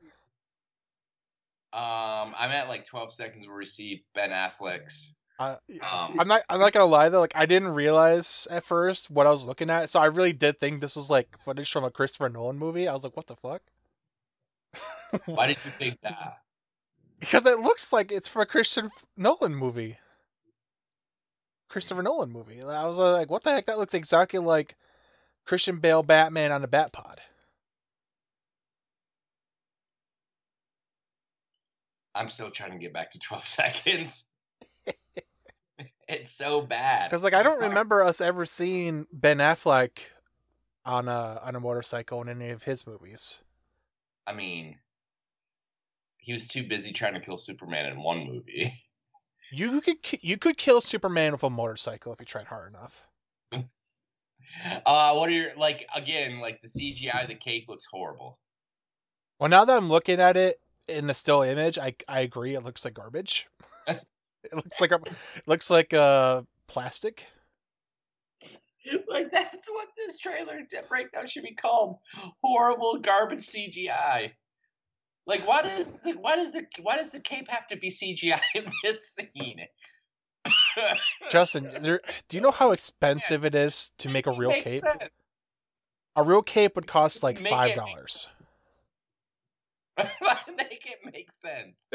Um, 1.74 2.34
I'm 2.38 2.52
at 2.52 2.70
like 2.70 2.86
12 2.86 3.12
seconds 3.12 3.46
where 3.46 3.58
we 3.58 3.66
see 3.66 4.06
Ben 4.14 4.30
Affleck's. 4.30 5.16
Uh, 5.40 5.58
Um, 5.82 6.16
I'm 6.20 6.28
not. 6.28 6.44
I'm 6.48 6.60
not 6.62 6.72
gonna 6.72 6.86
lie 6.86 7.10
though. 7.10 7.20
Like 7.20 7.36
I 7.36 7.46
didn't 7.46 7.70
realize 7.70 8.48
at 8.52 8.64
first 8.64 9.10
what 9.12 9.28
I 9.28 9.32
was 9.32 9.46
looking 9.46 9.70
at, 9.70 9.90
so 9.90 10.00
I 10.00 10.06
really 10.06 10.32
did 10.34 10.60
think 10.60 10.80
this 10.80 10.96
was 10.96 11.10
like 11.10 11.38
footage 11.42 11.72
from 11.72 11.84
a 11.84 11.92
Christopher 11.92 12.30
Nolan 12.30 12.58
movie. 12.58 12.88
I 12.88 12.94
was 12.94 13.04
like, 13.04 13.18
"What 13.18 13.28
the 13.28 13.36
fuck?" 13.36 13.64
why 15.26 15.48
did 15.48 15.58
you 15.66 15.72
think 15.72 16.00
that? 16.04 16.38
because 17.20 17.46
it 17.46 17.60
looks 17.60 17.92
like 17.92 18.12
it's 18.12 18.28
from 18.28 18.44
a 18.44 18.46
Christian 18.46 18.92
Nolan 19.18 19.56
movie. 19.56 19.98
Christopher 21.74 22.04
Nolan 22.04 22.30
movie. 22.30 22.62
I 22.62 22.86
was 22.86 23.00
uh, 23.00 23.14
like, 23.14 23.32
"What 23.32 23.44
the 23.44 23.50
heck?" 23.50 23.66
That 23.66 23.80
looks 23.80 23.96
exactly 23.96 24.38
like 24.38 24.76
Christian 25.44 25.80
Bale 25.80 26.04
Batman 26.04 26.52
on 26.52 26.64
a 26.64 26.68
Batpod. 26.68 27.18
I'm 32.14 32.30
still 32.30 32.52
trying 32.52 32.74
to 32.74 32.78
get 32.78 32.94
back 32.94 33.10
to 33.10 33.20
12 33.28 33.42
seconds. 33.44 34.26
it's 36.08 36.32
so 36.32 36.62
bad. 36.62 37.10
Because 37.10 37.24
like 37.24 37.34
I 37.34 37.42
don't 37.42 37.60
remember 37.60 38.04
us 38.04 38.22
ever 38.22 38.46
seeing 38.46 39.08
Ben 39.12 39.40
Affleck 39.40 39.98
on 40.86 41.08
a 41.08 41.42
on 41.44 41.56
a 41.56 41.60
motorcycle 41.60 42.22
in 42.22 42.30
any 42.30 42.52
of 42.52 42.62
his 42.62 42.86
movies. 42.86 43.42
I 44.28 44.34
mean, 44.34 44.78
he 46.18 46.34
was 46.34 46.48
too 46.48 46.68
busy 46.68 46.94
trying 46.94 47.16
to 47.16 47.20
kill 47.20 47.38
Superman 47.38 47.92
in 47.92 48.04
one 48.04 48.28
movie. 48.28 48.80
You 49.54 49.82
could 49.82 49.98
you 50.22 50.38
could 50.38 50.58
kill 50.58 50.82
Superman 50.82 51.32
with 51.34 51.44
a 51.44 51.50
motorcycle 51.50 52.12
if 52.12 52.20
you 52.20 52.26
tried 52.26 52.48
hard 52.48 52.70
enough. 52.70 53.06
Uh, 54.86 55.16
what 55.16 55.30
are 55.30 55.34
your 55.34 55.56
like 55.58 55.88
again? 55.96 56.40
Like 56.40 56.62
the 56.62 56.68
CGI, 56.68 57.28
the 57.28 57.34
cape 57.34 57.68
looks 57.68 57.88
horrible. 57.90 58.38
Well, 59.40 59.50
now 59.50 59.66
that 59.66 59.76
I'm 59.76 59.90
looking 59.90 60.20
at 60.20 60.38
it 60.38 60.60
in 60.88 61.08
the 61.08 61.16
still 61.16 61.42
image, 61.42 61.80
I 61.80 61.96
I 62.08 62.20
agree. 62.20 62.54
It 62.54 62.64
looks 62.64 62.86
like 62.86 62.94
garbage. 62.94 63.48
it 63.88 64.54
looks 64.54 64.80
like 64.80 64.92
a 64.92 65.00
it 65.36 65.48
looks 65.48 65.72
like 65.72 65.92
uh 65.92 66.44
plastic. 66.68 67.26
Like 69.08 69.32
that's 69.32 69.68
what 69.70 69.88
this 69.98 70.20
trailer 70.20 70.60
breakdown 70.88 71.26
should 71.26 71.44
be 71.44 71.56
called: 71.56 71.98
horrible 72.44 73.00
garbage 73.00 73.40
CGI. 73.40 74.34
Like, 75.26 75.48
why 75.48 75.62
does 75.62 76.02
the 76.02 76.14
why 76.14 76.36
does 76.36 76.52
the 76.52 76.66
why 76.82 76.98
does 76.98 77.12
the 77.12 77.20
cape 77.20 77.48
have 77.50 77.68
to 77.68 77.78
be 77.78 77.90
CGI 77.90 78.40
in 78.56 78.66
this 78.84 79.16
scene? 79.16 79.62
Justin, 81.30 81.70
there, 81.80 82.02
do 82.28 82.36
you 82.36 82.42
know 82.42 82.52
how 82.52 82.72
expensive 82.72 83.46
it 83.46 83.56
is 83.56 83.92
to 84.00 84.10
make 84.10 84.28
a 84.28 84.32
real 84.32 84.52
cape? 84.52 84.82
sense. 84.82 85.12
A 86.16 86.24
real 86.24 86.42
cape 86.42 86.76
would 86.76 86.88
cost 86.88 87.24
like 87.24 87.42
Make 87.42 87.52
five 87.52 87.76
dollars. 87.76 88.30
Make 89.98 90.86
it 90.88 91.00
make 91.14 91.32
sense. 91.32 91.92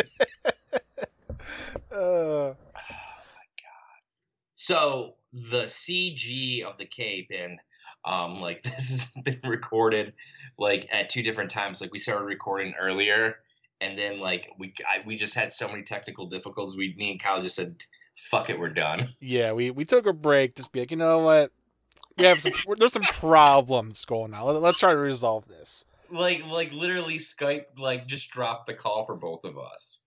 Uh, 1.90 1.96
oh 1.96 2.56
my 2.74 2.80
god! 2.80 3.98
So 4.54 5.14
the 5.32 5.64
CG 5.64 6.64
of 6.64 6.78
the 6.78 6.86
cape 6.86 7.30
and 7.36 7.58
um 8.04 8.40
like 8.40 8.62
this 8.62 8.90
has 8.90 9.22
been 9.22 9.40
recorded 9.44 10.14
like 10.58 10.88
at 10.90 11.08
two 11.08 11.22
different 11.22 11.50
times. 11.50 11.80
Like 11.80 11.92
we 11.92 11.98
started 11.98 12.24
recording 12.24 12.74
earlier, 12.78 13.37
and 13.80 13.98
then 13.98 14.18
like 14.20 14.50
we 14.58 14.74
I, 14.88 15.02
we 15.06 15.16
just 15.16 15.34
had 15.34 15.52
so 15.52 15.68
many 15.68 15.82
technical 15.82 16.26
difficulties. 16.26 16.76
We 16.76 16.94
me 16.96 17.12
and 17.12 17.20
Kyle 17.20 17.42
just 17.42 17.56
said, 17.56 17.76
"Fuck 18.16 18.50
it, 18.50 18.58
we're 18.58 18.68
done." 18.70 19.14
yeah, 19.20 19.52
we 19.52 19.70
we 19.70 19.84
took 19.84 20.06
a 20.06 20.12
break. 20.12 20.56
Just 20.56 20.72
be 20.72 20.80
like, 20.80 20.90
you 20.90 20.96
know 20.96 21.20
what? 21.20 21.52
We 22.16 22.24
have 22.24 22.40
some. 22.40 22.52
there's 22.78 22.92
some 22.92 23.02
problems 23.02 24.04
going 24.04 24.34
on. 24.34 24.44
Let- 24.44 24.62
Let's 24.62 24.80
try 24.80 24.90
to 24.90 24.96
resolve 24.98 25.46
this. 25.46 25.84
Like 26.11 26.44
like 26.46 26.72
literally 26.72 27.18
Skype 27.18 27.78
like 27.78 28.06
just 28.06 28.30
dropped 28.30 28.66
the 28.66 28.74
call 28.74 29.04
for 29.04 29.14
both 29.14 29.44
of 29.44 29.58
us. 29.58 30.02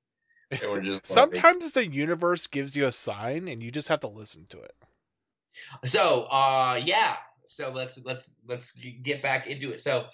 And 0.49 0.59
we're 0.63 0.81
just 0.81 1.07
Sometimes 1.07 1.71
the 1.71 1.87
universe 1.87 2.47
gives 2.47 2.75
you 2.75 2.85
a 2.85 2.91
sign, 2.91 3.47
and 3.47 3.63
you 3.63 3.71
just 3.71 3.87
have 3.87 4.01
to 4.01 4.07
listen 4.07 4.45
to 4.49 4.59
it. 4.59 4.75
So, 5.85 6.23
uh, 6.23 6.81
yeah. 6.83 7.15
So 7.51 7.69
let's 7.69 7.99
let's 8.05 8.33
let's 8.47 8.71
get 8.71 9.21
back 9.21 9.47
into 9.47 9.71
it. 9.71 9.81
So, 9.81 10.05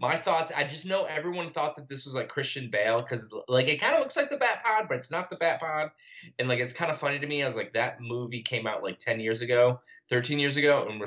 my 0.00 0.16
thoughts. 0.16 0.50
I 0.56 0.64
just 0.64 0.86
know 0.86 1.04
everyone 1.04 1.50
thought 1.50 1.76
that 1.76 1.88
this 1.88 2.06
was 2.06 2.14
like 2.14 2.28
Christian 2.28 2.70
Bale 2.70 3.02
because 3.02 3.28
like 3.48 3.68
it 3.68 3.78
kind 3.78 3.94
of 3.94 4.00
looks 4.00 4.16
like 4.16 4.30
the 4.30 4.38
Bat 4.38 4.64
Pod, 4.64 4.86
but 4.88 4.96
it's 4.96 5.10
not 5.10 5.28
the 5.28 5.36
Bat 5.36 5.60
Pod. 5.60 5.90
And 6.38 6.48
like 6.48 6.58
it's 6.58 6.72
kind 6.72 6.90
of 6.90 6.96
funny 6.96 7.18
to 7.18 7.26
me. 7.26 7.42
I 7.42 7.46
was 7.46 7.54
like, 7.54 7.72
that 7.72 8.00
movie 8.00 8.40
came 8.40 8.66
out 8.66 8.82
like 8.82 8.98
ten 8.98 9.20
years 9.20 9.42
ago, 9.42 9.78
thirteen 10.08 10.38
years 10.38 10.56
ago, 10.56 10.86
and 10.88 10.98
we're 10.98 11.06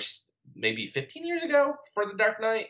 maybe 0.56 0.86
fifteen 0.86 1.26
years 1.26 1.42
ago 1.42 1.74
for 1.92 2.06
the 2.06 2.14
Dark 2.14 2.40
Knight. 2.40 2.68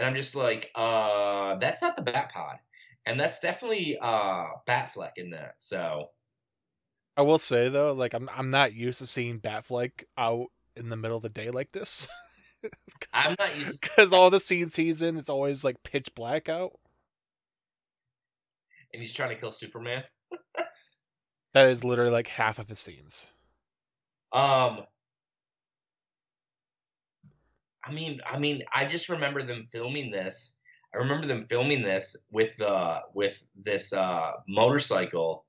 And 0.00 0.06
I'm 0.06 0.16
just 0.16 0.34
like, 0.34 0.72
uh, 0.74 1.54
that's 1.56 1.80
not 1.80 1.94
the 1.94 2.02
Bat 2.02 2.32
Pod, 2.34 2.58
and 3.06 3.20
that's 3.20 3.38
definitely 3.38 3.98
uh 4.00 4.46
Batfleck 4.66 5.12
in 5.16 5.30
that. 5.30 5.54
So. 5.58 6.10
I 7.16 7.22
will 7.22 7.38
say 7.38 7.68
though, 7.68 7.92
like 7.92 8.14
I'm 8.14 8.28
I'm 8.34 8.50
not 8.50 8.74
used 8.74 8.98
to 8.98 9.06
seeing 9.06 9.40
Batfleck 9.40 10.04
out 10.16 10.48
in 10.76 10.88
the 10.88 10.96
middle 10.96 11.16
of 11.16 11.22
the 11.22 11.28
day 11.28 11.50
like 11.50 11.70
this. 11.70 12.08
I'm 13.12 13.34
not 13.38 13.56
used 13.58 13.82
Because 13.82 14.12
all 14.12 14.30
the 14.30 14.40
scenes 14.40 14.76
he's 14.76 15.02
in, 15.02 15.16
it's 15.16 15.30
always 15.30 15.64
like 15.64 15.82
pitch 15.82 16.14
black 16.14 16.48
out. 16.48 16.72
and 18.92 19.02
he's 19.02 19.12
trying 19.14 19.30
to 19.30 19.36
kill 19.36 19.52
Superman. 19.52 20.04
That 21.54 21.70
is 21.70 21.82
literally 21.82 22.10
like 22.10 22.28
half 22.28 22.58
of 22.58 22.68
his 22.68 22.78
scenes. 22.78 23.26
Um, 24.32 24.82
I 27.84 27.90
mean, 27.92 28.20
I 28.26 28.38
mean, 28.38 28.62
I 28.72 28.84
just 28.84 29.08
remember 29.08 29.42
them 29.42 29.66
filming 29.72 30.10
this. 30.10 30.58
I 30.94 30.98
remember 30.98 31.26
them 31.26 31.46
filming 31.48 31.82
this 31.82 32.16
with 32.30 32.60
uh 32.60 33.00
with 33.14 33.44
this 33.56 33.92
uh 33.94 34.32
motorcycle, 34.46 35.46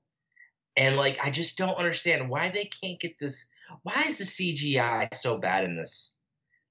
and 0.76 0.96
like 0.96 1.18
I 1.22 1.30
just 1.30 1.58
don't 1.58 1.76
understand 1.76 2.28
why 2.30 2.48
they 2.50 2.64
can't 2.64 2.98
get 2.98 3.18
this. 3.18 3.46
Why 3.82 4.04
is 4.06 4.18
the 4.18 4.24
CGI 4.24 5.14
so 5.14 5.36
bad 5.38 5.64
in 5.64 5.76
this? 5.76 6.18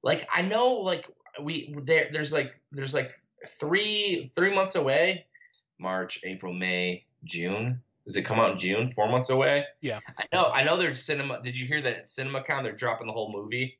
Like 0.03 0.27
I 0.33 0.41
know, 0.41 0.73
like 0.73 1.07
we 1.41 1.73
there 1.83 2.09
there's 2.11 2.31
like 2.31 2.53
there's 2.71 2.93
like 2.93 3.13
three 3.47 4.29
three 4.33 4.53
months 4.53 4.75
away, 4.75 5.25
March, 5.79 6.19
April, 6.23 6.53
May, 6.53 7.05
June. 7.23 7.81
Does 8.05 8.15
it 8.15 8.23
come 8.23 8.39
out 8.39 8.53
in 8.53 8.57
June? 8.57 8.89
Four 8.89 9.09
months 9.09 9.29
away. 9.29 9.65
Yeah. 9.81 9.99
I 10.17 10.25
know. 10.33 10.51
I 10.51 10.63
know. 10.63 10.77
There's 10.77 11.03
cinema. 11.03 11.41
Did 11.43 11.59
you 11.59 11.67
hear 11.67 11.81
that 11.81 11.95
at 11.95 12.05
CinemaCon 12.07 12.63
they're 12.63 12.71
dropping 12.71 13.07
the 13.07 13.13
whole 13.13 13.31
movie? 13.31 13.77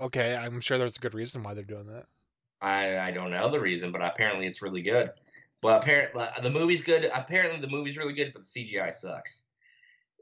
Okay, 0.00 0.36
I'm 0.36 0.60
sure 0.60 0.78
there's 0.78 0.96
a 0.96 1.00
good 1.00 1.14
reason 1.14 1.42
why 1.42 1.54
they're 1.54 1.64
doing 1.64 1.88
that. 1.88 2.06
I 2.60 2.98
I 3.00 3.10
don't 3.10 3.32
know 3.32 3.50
the 3.50 3.60
reason, 3.60 3.90
but 3.90 4.02
apparently 4.02 4.46
it's 4.46 4.62
really 4.62 4.82
good. 4.82 5.10
Well, 5.62 5.78
apparently 5.78 6.24
the 6.40 6.50
movie's 6.50 6.82
good. 6.82 7.10
Apparently 7.12 7.60
the 7.60 7.68
movie's 7.68 7.96
really 7.96 8.12
good, 8.12 8.32
but 8.32 8.42
the 8.42 8.48
CGI 8.48 8.92
sucks. 8.92 9.44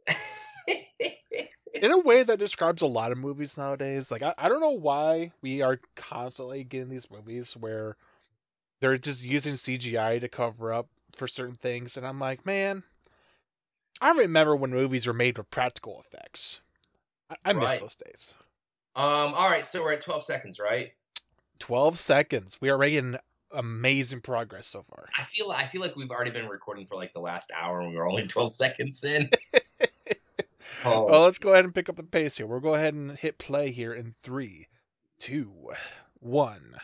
In 1.82 1.92
a 1.92 1.98
way 1.98 2.22
that 2.24 2.38
describes 2.38 2.82
a 2.82 2.86
lot 2.86 3.12
of 3.12 3.18
movies 3.18 3.56
nowadays. 3.56 4.10
Like 4.10 4.22
I, 4.22 4.34
I 4.36 4.48
don't 4.48 4.60
know 4.60 4.70
why 4.70 5.32
we 5.40 5.62
are 5.62 5.80
constantly 5.94 6.64
getting 6.64 6.88
these 6.90 7.10
movies 7.10 7.56
where 7.56 7.96
they're 8.80 8.98
just 8.98 9.24
using 9.24 9.54
CGI 9.54 10.20
to 10.20 10.28
cover 10.28 10.72
up 10.72 10.88
for 11.12 11.28
certain 11.28 11.54
things, 11.54 11.96
and 11.96 12.06
I'm 12.06 12.18
like, 12.18 12.44
man, 12.44 12.82
I 14.00 14.12
remember 14.12 14.56
when 14.56 14.70
movies 14.70 15.06
were 15.06 15.12
made 15.12 15.38
with 15.38 15.50
practical 15.50 16.00
effects. 16.00 16.60
I, 17.28 17.36
I 17.44 17.52
miss 17.52 17.78
those 17.78 17.94
days. 17.94 18.32
Um. 18.96 19.34
All 19.34 19.48
right. 19.48 19.66
So 19.66 19.82
we're 19.82 19.92
at 19.92 20.02
12 20.02 20.24
seconds, 20.24 20.58
right? 20.58 20.92
12 21.60 21.98
seconds. 21.98 22.58
We 22.60 22.70
are 22.70 22.78
making 22.78 23.16
amazing 23.52 24.20
progress 24.20 24.66
so 24.66 24.82
far. 24.82 25.08
I 25.16 25.24
feel. 25.24 25.50
I 25.50 25.66
feel 25.66 25.80
like 25.80 25.94
we've 25.96 26.10
already 26.10 26.30
been 26.30 26.48
recording 26.48 26.86
for 26.86 26.96
like 26.96 27.12
the 27.12 27.20
last 27.20 27.52
hour, 27.56 27.80
and 27.80 27.94
we're 27.94 28.08
only 28.08 28.26
12 28.26 28.54
seconds 28.54 29.04
in. 29.04 29.30
oh, 30.84 31.06
Well, 31.06 31.22
let's 31.22 31.38
go 31.38 31.52
ahead 31.52 31.64
and 31.64 31.74
pick 31.74 31.88
up 31.88 31.96
the 31.96 32.02
pace 32.02 32.36
here. 32.36 32.46
We'll 32.46 32.60
go 32.60 32.74
ahead 32.74 32.94
and 32.94 33.16
hit 33.16 33.38
play 33.38 33.70
here 33.70 33.92
in 33.92 34.14
three, 34.20 34.68
two, 35.18 35.52
one, 36.18 36.76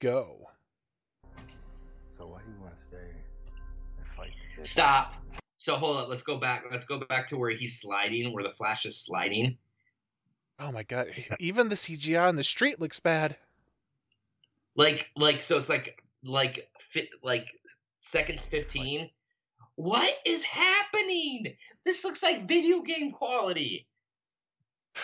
go. 0.00 0.48
So 2.18 2.26
why 2.26 2.40
do 2.40 2.52
you 2.52 2.60
want 2.62 2.74
to 2.82 2.86
stay 2.86 2.98
and 3.98 4.06
fight? 4.16 4.32
stop. 4.48 5.14
So 5.56 5.76
hold 5.76 5.96
up. 5.96 6.08
Let's 6.08 6.22
go 6.22 6.36
back. 6.38 6.64
Let's 6.70 6.84
go 6.84 6.98
back 6.98 7.26
to 7.28 7.36
where 7.36 7.50
he's 7.50 7.80
sliding, 7.80 8.32
where 8.32 8.42
the 8.42 8.50
Flash 8.50 8.84
is 8.84 8.98
sliding. 8.98 9.56
Oh 10.58 10.70
my 10.70 10.82
god, 10.82 11.08
even 11.38 11.68
the 11.68 11.76
CGI 11.76 12.28
on 12.28 12.36
the 12.36 12.44
street 12.44 12.80
looks 12.80 13.00
bad. 13.00 13.36
Like, 14.76 15.10
like. 15.16 15.42
So 15.42 15.56
it's 15.56 15.68
like, 15.68 16.02
like, 16.24 16.68
fit, 16.88 17.08
like 17.22 17.48
seconds 18.00 18.44
15. 18.44 19.08
What 19.76 20.12
is 20.26 20.44
happening? 20.44 21.54
This 21.84 22.04
looks 22.04 22.22
like 22.22 22.46
video 22.46 22.80
game 22.80 23.10
quality. 23.10 23.86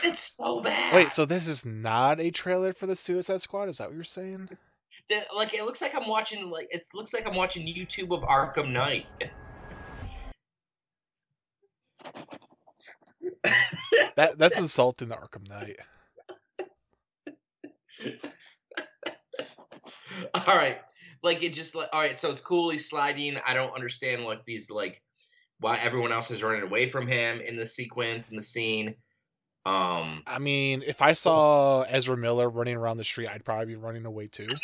It's 0.03 0.37
so 0.37 0.61
bad. 0.61 0.95
Wait, 0.95 1.13
so 1.13 1.25
this 1.25 1.49
is 1.49 1.65
not 1.65 2.21
a 2.21 2.31
trailer 2.31 2.75
for 2.75 2.87
the 2.87 2.95
Suicide 2.97 3.41
Squad? 3.41 3.71
Is 3.71 3.79
that 3.79 3.89
what 3.89 3.95
you're 3.95 4.05
saying? 4.05 4.51
The- 5.09 5.25
like 5.35 5.55
it 5.55 5.65
looks 5.65 5.81
like 5.81 5.95
I'm 5.95 6.07
watching 6.07 6.51
like 6.51 6.69
it 6.71 6.85
looks 6.95 7.15
like 7.15 7.27
I'm 7.27 7.35
watching 7.35 7.67
YouTube 7.67 8.15
of 8.15 8.23
Arkham 8.23 8.73
Knight. 8.73 9.07
That 14.17 14.37
that's 14.37 14.59
insulting 14.59 15.11
to 15.11 15.15
Arkham 15.15 15.49
Knight. 15.49 15.77
all 20.35 20.57
right, 20.57 20.79
like 21.23 21.43
it 21.43 21.55
just 21.55 21.75
like 21.75 21.89
all 21.93 22.01
right. 22.01 22.17
So 22.17 22.31
it's 22.31 22.41
cool. 22.41 22.71
He's 22.71 22.89
sliding. 22.89 23.39
I 23.47 23.55
don't 23.55 23.75
understand 23.75 24.25
what 24.25 24.45
these 24.45 24.71
like 24.71 25.03
why 25.61 25.77
everyone 25.79 26.13
else 26.13 26.31
is 26.31 26.43
running 26.43 26.63
away 26.63 26.87
from 26.87 27.07
him 27.07 27.41
in 27.41 27.57
the 27.57 27.67
sequence 27.67 28.31
in 28.31 28.37
the 28.37 28.43
scene. 28.43 28.95
Um, 29.67 30.23
I 30.27 30.39
mean, 30.39 30.83
if 30.87 31.03
I 31.03 31.13
saw 31.13 31.83
Ezra 31.83 32.17
Miller 32.17 32.49
running 32.49 32.77
around 32.77 32.97
the 32.97 33.05
street, 33.05 33.29
I'd 33.29 33.45
probably 33.45 33.67
be 33.67 33.77
running 33.77 34.07
away 34.07 34.29
too. 34.29 34.49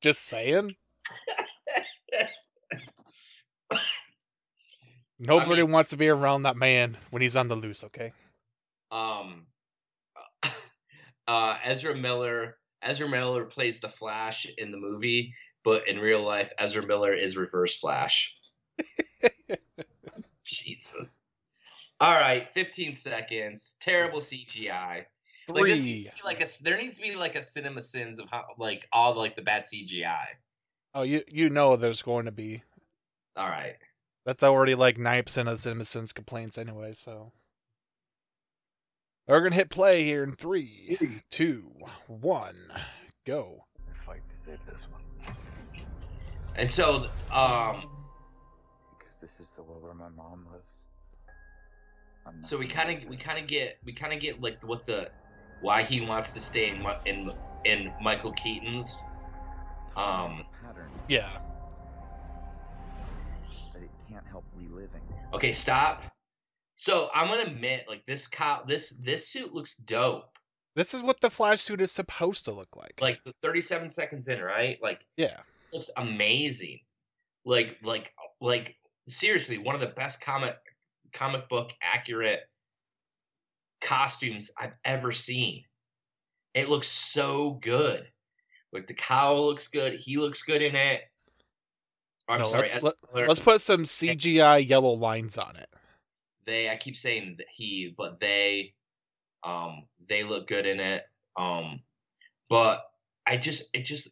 Just 0.00 0.24
saying. 0.24 0.74
Nobody 5.18 5.62
mean- 5.62 5.72
wants 5.72 5.90
to 5.90 5.96
be 5.96 6.08
around 6.08 6.42
that 6.42 6.56
man 6.56 6.96
when 7.10 7.22
he's 7.22 7.36
on 7.36 7.48
the 7.48 7.56
loose, 7.56 7.84
okay? 7.84 8.12
um, 8.90 9.46
uh, 11.28 11.56
Ezra 11.64 11.94
Miller. 11.96 12.56
Ezra 12.82 13.08
Miller 13.08 13.44
plays 13.44 13.80
the 13.80 13.88
Flash 13.88 14.46
in 14.56 14.70
the 14.70 14.78
movie, 14.78 15.34
but 15.64 15.88
in 15.88 15.98
real 15.98 16.22
life, 16.22 16.52
Ezra 16.58 16.86
Miller 16.86 17.12
is 17.12 17.36
Reverse 17.36 17.76
Flash. 17.76 18.36
Jesus. 20.44 21.20
All 22.00 22.14
right, 22.14 22.48
15 22.54 22.94
seconds. 22.94 23.76
Terrible 23.80 24.20
CGI. 24.20 25.04
Like 25.48 25.64
this 25.64 25.82
needs 25.82 26.04
Three. 26.04 26.10
to 26.10 26.16
be 26.16 26.22
like 26.24 26.40
a 26.40 26.62
there 26.62 26.76
needs 26.76 26.98
to 26.98 27.02
be 27.02 27.16
like 27.16 27.34
a 27.34 27.40
CinemaSins 27.40 28.18
of 28.18 28.28
how 28.30 28.44
like 28.58 28.86
all 28.92 29.14
like 29.14 29.34
the 29.34 29.42
bad 29.42 29.64
CGI. 29.64 30.24
Oh, 30.94 31.02
you 31.02 31.22
you 31.26 31.48
know 31.48 31.76
there's 31.76 32.02
going 32.02 32.26
to 32.26 32.32
be. 32.32 32.62
All 33.36 33.48
right. 33.48 33.76
That's 34.26 34.42
already 34.42 34.74
like 34.74 34.98
nine 34.98 35.22
percent 35.22 35.48
of 35.48 35.60
the 35.60 35.70
CinemaSins 35.70 36.12
complaints 36.12 36.58
anyway. 36.58 36.92
So 36.92 37.32
we're 39.28 39.40
gonna 39.40 39.54
hit 39.54 39.70
play 39.70 40.04
here 40.04 40.22
in 40.24 40.32
three, 40.32 40.98
two, 41.30 41.70
one, 42.06 42.56
go. 43.26 43.64
and 43.86 43.96
fight 44.06 44.22
to 44.28 44.36
save 44.44 44.58
this 44.66 44.86
one? 44.90 45.02
And 46.56 46.70
so 46.70 47.06
um 47.32 47.76
Because 48.98 49.14
this 49.20 49.30
is 49.40 49.46
the 49.56 49.62
world 49.62 49.82
where 49.82 49.94
my 49.94 50.08
mom 50.08 50.46
lives. 50.52 50.64
So 52.42 52.58
we 52.58 52.66
kind 52.66 53.02
of 53.02 53.08
we 53.08 53.16
kind 53.16 53.38
of 53.38 53.46
get 53.46 53.78
we 53.84 53.92
kind 53.92 54.12
of 54.12 54.20
get 54.20 54.40
like 54.40 54.62
what 54.62 54.84
the 54.84 55.10
why 55.60 55.82
he 55.82 56.00
wants 56.00 56.32
to 56.34 56.40
stay 56.40 56.68
in 56.70 56.86
in 57.06 57.28
in 57.64 57.92
Michael 58.02 58.32
Keaton's 58.32 59.02
um 59.96 60.42
pattern 60.62 60.90
Yeah. 61.08 61.38
that 63.74 63.82
it 63.82 63.90
can't 64.10 64.26
help 64.28 64.44
reliving. 64.56 65.02
okay, 65.32 65.52
stop. 65.52 66.02
So 66.80 67.10
I'm 67.12 67.26
going 67.26 67.44
to 67.44 67.50
admit 67.50 67.86
like 67.88 68.06
this 68.06 68.28
cow 68.28 68.62
this 68.64 68.90
this 69.02 69.26
suit 69.26 69.52
looks 69.52 69.74
dope. 69.74 70.38
This 70.76 70.94
is 70.94 71.02
what 71.02 71.20
the 71.20 71.28
Flash 71.28 71.60
suit 71.60 71.80
is 71.80 71.90
supposed 71.90 72.44
to 72.44 72.52
look 72.52 72.76
like. 72.76 73.00
Like 73.00 73.18
37 73.42 73.90
seconds 73.90 74.28
in, 74.28 74.40
right? 74.40 74.78
Like 74.80 75.04
yeah. 75.16 75.38
looks 75.72 75.90
amazing. 75.96 76.78
Like 77.44 77.78
like 77.82 78.12
like 78.40 78.76
seriously, 79.08 79.58
one 79.58 79.74
of 79.74 79.80
the 79.80 79.88
best 79.88 80.20
comic 80.20 80.54
comic 81.12 81.48
book 81.48 81.72
accurate 81.82 82.42
costumes 83.80 84.52
I've 84.56 84.74
ever 84.84 85.10
seen. 85.10 85.64
It 86.54 86.68
looks 86.68 86.86
so 86.86 87.54
good. 87.60 88.06
Like 88.72 88.86
the 88.86 88.94
cowl 88.94 89.46
looks 89.46 89.66
good. 89.66 89.94
He 89.94 90.16
looks 90.16 90.42
good 90.44 90.62
in 90.62 90.76
it. 90.76 91.00
I'm 92.28 92.38
No, 92.38 92.44
sorry. 92.44 92.68
let's- 92.72 92.82
let- 92.84 92.94
Let's 93.28 93.40
put 93.40 93.60
some 93.62 93.82
CGI 93.82 94.68
yellow 94.68 94.92
lines 94.92 95.36
on 95.36 95.56
it. 95.56 95.68
They. 96.48 96.68
I 96.68 96.76
keep 96.76 96.96
saying 96.96 97.38
he, 97.50 97.94
but 97.96 98.18
they, 98.18 98.74
um, 99.44 99.84
they 100.08 100.24
look 100.24 100.48
good 100.48 100.66
in 100.66 100.80
it. 100.80 101.04
Um, 101.36 101.80
but 102.50 102.82
I 103.26 103.36
just, 103.36 103.68
it 103.72 103.84
just, 103.84 104.08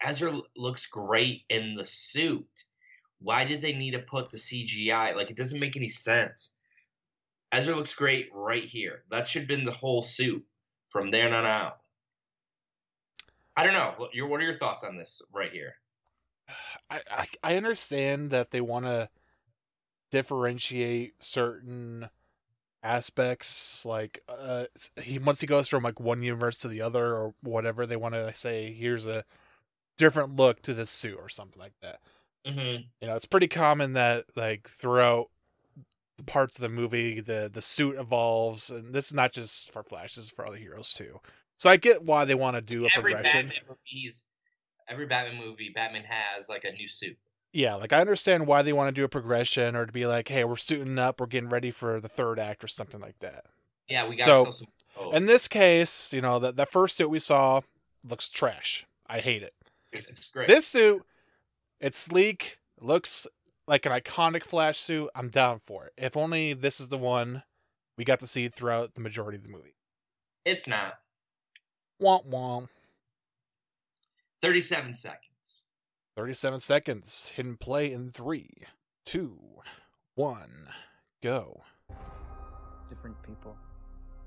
Ezra 0.00 0.32
looks 0.56 0.86
great 0.86 1.42
in 1.48 1.74
the 1.74 1.84
suit. 1.84 2.64
Why 3.18 3.44
did 3.44 3.62
they 3.62 3.72
need 3.72 3.94
to 3.94 4.00
put 4.00 4.30
the 4.30 4.36
CGI? 4.36 5.16
Like, 5.16 5.30
it 5.30 5.36
doesn't 5.36 5.60
make 5.60 5.76
any 5.76 5.88
sense. 5.88 6.54
Ezra 7.52 7.74
looks 7.74 7.94
great 7.94 8.30
right 8.32 8.64
here. 8.64 9.02
That 9.10 9.26
should 9.26 9.42
have 9.42 9.48
been 9.48 9.64
the 9.64 9.72
whole 9.72 10.02
suit 10.02 10.44
from 10.90 11.10
there 11.10 11.34
on 11.34 11.44
out. 11.44 11.78
I 13.56 13.64
don't 13.64 13.74
know. 13.74 13.94
What 13.96 14.14
your 14.14 14.28
what 14.28 14.40
are 14.40 14.44
your 14.44 14.54
thoughts 14.54 14.84
on 14.84 14.96
this 14.96 15.20
right 15.32 15.52
here? 15.52 15.74
I, 16.90 17.00
I 17.10 17.26
I 17.42 17.56
understand 17.56 18.30
that 18.30 18.50
they 18.50 18.62
want 18.62 18.86
to 18.86 19.08
differentiate 20.12 21.14
certain 21.20 22.08
aspects 22.84 23.84
like 23.86 24.22
uh 24.28 24.64
he 25.00 25.18
once 25.18 25.40
he 25.40 25.46
goes 25.46 25.68
from 25.68 25.84
like 25.84 26.00
one 26.00 26.22
universe 26.22 26.58
to 26.58 26.66
the 26.68 26.80
other 26.80 27.14
or 27.14 27.34
whatever 27.40 27.86
they 27.86 27.96
want 27.96 28.12
to 28.14 28.34
say 28.34 28.72
here's 28.72 29.06
a 29.06 29.24
different 29.96 30.34
look 30.36 30.60
to 30.62 30.74
this 30.74 30.90
suit 30.90 31.16
or 31.18 31.28
something 31.28 31.60
like 31.60 31.74
that 31.82 31.98
Mm-hmm. 32.44 32.82
you 33.00 33.06
know 33.06 33.14
it's 33.14 33.24
pretty 33.24 33.46
common 33.46 33.92
that 33.92 34.24
like 34.34 34.68
throughout 34.68 35.28
the 36.18 36.24
parts 36.24 36.56
of 36.56 36.62
the 36.62 36.68
movie 36.68 37.20
the 37.20 37.48
the 37.52 37.62
suit 37.62 37.96
evolves 37.96 38.68
and 38.68 38.92
this 38.92 39.06
is 39.06 39.14
not 39.14 39.30
just 39.30 39.70
for 39.72 39.84
flash 39.84 40.16
this 40.16 40.24
is 40.24 40.30
for 40.32 40.44
other 40.44 40.56
heroes 40.56 40.92
too 40.92 41.20
so 41.56 41.70
i 41.70 41.76
get 41.76 42.02
why 42.02 42.24
they 42.24 42.34
want 42.34 42.56
to 42.56 42.60
do 42.60 42.84
a 42.84 42.88
Every 42.96 43.12
progression 43.12 43.46
Batman 43.46 43.76
movies, 43.92 44.26
every 44.88 45.06
Batman 45.06 45.38
movie, 45.38 45.70
Batman 45.72 46.02
has 46.02 46.48
like 46.48 46.64
a 46.64 46.72
new 46.72 46.88
suit. 46.88 47.16
Yeah, 47.52 47.74
like 47.74 47.92
I 47.92 48.00
understand 48.00 48.46
why 48.46 48.62
they 48.62 48.72
want 48.72 48.88
to 48.88 48.98
do 48.98 49.04
a 49.04 49.08
progression 49.08 49.76
or 49.76 49.86
to 49.86 49.92
be 49.92 50.06
like, 50.06 50.28
hey, 50.28 50.44
we're 50.44 50.56
suiting 50.56 50.98
up, 50.98 51.20
we're 51.20 51.26
getting 51.26 51.48
ready 51.50 51.70
for 51.70 52.00
the 52.00 52.08
third 52.08 52.38
act 52.38 52.64
or 52.64 52.68
something 52.68 53.00
like 53.00 53.18
that. 53.20 53.44
Yeah, 53.88 54.08
we 54.08 54.16
got 54.16 54.26
So, 54.26 54.50
some. 54.50 54.68
Oh, 54.98 55.10
In 55.12 55.26
this 55.26 55.48
case, 55.48 56.12
you 56.12 56.20
know, 56.20 56.38
the, 56.38 56.52
the 56.52 56.66
first 56.66 56.96
suit 56.96 57.08
we 57.10 57.18
saw 57.18 57.60
looks 58.04 58.28
trash. 58.28 58.86
I 59.06 59.20
hate 59.20 59.42
it. 59.42 59.54
it's 59.92 60.30
great. 60.30 60.48
This 60.48 60.66
suit, 60.66 61.02
it's 61.80 61.98
sleek, 61.98 62.58
looks 62.80 63.26
like 63.66 63.86
an 63.86 63.92
iconic 63.92 64.44
Flash 64.44 64.78
suit. 64.78 65.10
I'm 65.14 65.28
down 65.28 65.60
for 65.60 65.86
it. 65.86 65.92
If 65.96 66.16
only 66.16 66.52
this 66.54 66.80
is 66.80 66.88
the 66.88 66.98
one 66.98 67.42
we 67.96 68.04
got 68.04 68.20
to 68.20 68.26
see 68.26 68.48
throughout 68.48 68.94
the 68.94 69.00
majority 69.00 69.36
of 69.36 69.44
the 69.44 69.50
movie. 69.50 69.74
it's 70.44 70.66
not. 70.66 70.94
Womp 72.00 72.26
womp. 72.28 72.68
Thirty-seven 74.40 74.94
seconds. 74.94 75.31
37 76.22 76.60
seconds. 76.60 77.32
Hidden 77.34 77.56
play 77.56 77.90
in 77.92 78.12
three, 78.12 78.48
two, 79.04 79.40
one, 80.14 80.68
go. 81.20 81.62
Different 82.88 83.20
people, 83.24 83.56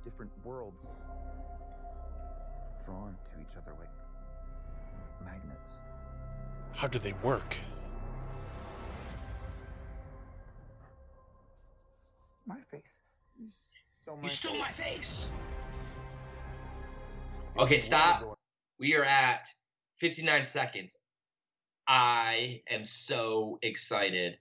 different 0.04 0.30
worlds, 0.44 0.76
drawn 2.84 3.16
to 3.34 3.40
each 3.40 3.56
other 3.56 3.72
like 3.80 3.88
magnets. 5.24 5.94
How 6.74 6.88
do 6.90 7.00
they 7.00 7.14
work? 7.24 7.56
My 12.46 12.58
face. 12.70 12.82
You 13.40 13.48
stole 14.04 14.18
my 14.18 14.24
You 14.24 14.28
stole 14.28 14.52
face. 14.52 14.62
my 14.62 14.72
face. 14.72 15.30
Okay, 17.58 17.80
stop. 17.80 18.38
We 18.82 18.96
are 18.98 19.06
at 19.06 19.48
59 19.96 20.46
seconds. 20.46 20.98
I 21.88 22.62
am 22.70 22.86
so 22.86 23.60
excited 23.62 24.38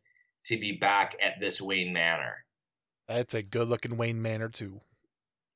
to 0.47 0.59
be 0.59 0.73
back 0.73 1.17
at 1.21 1.41
this 1.41 1.61
Wayne 1.61 1.93
Manor. 1.93 2.45
That's 3.09 3.35
a 3.35 3.43
good 3.43 3.69
looking 3.69 3.97
Wayne 3.97 4.23
Manor 4.23 4.49
too. 4.49 4.81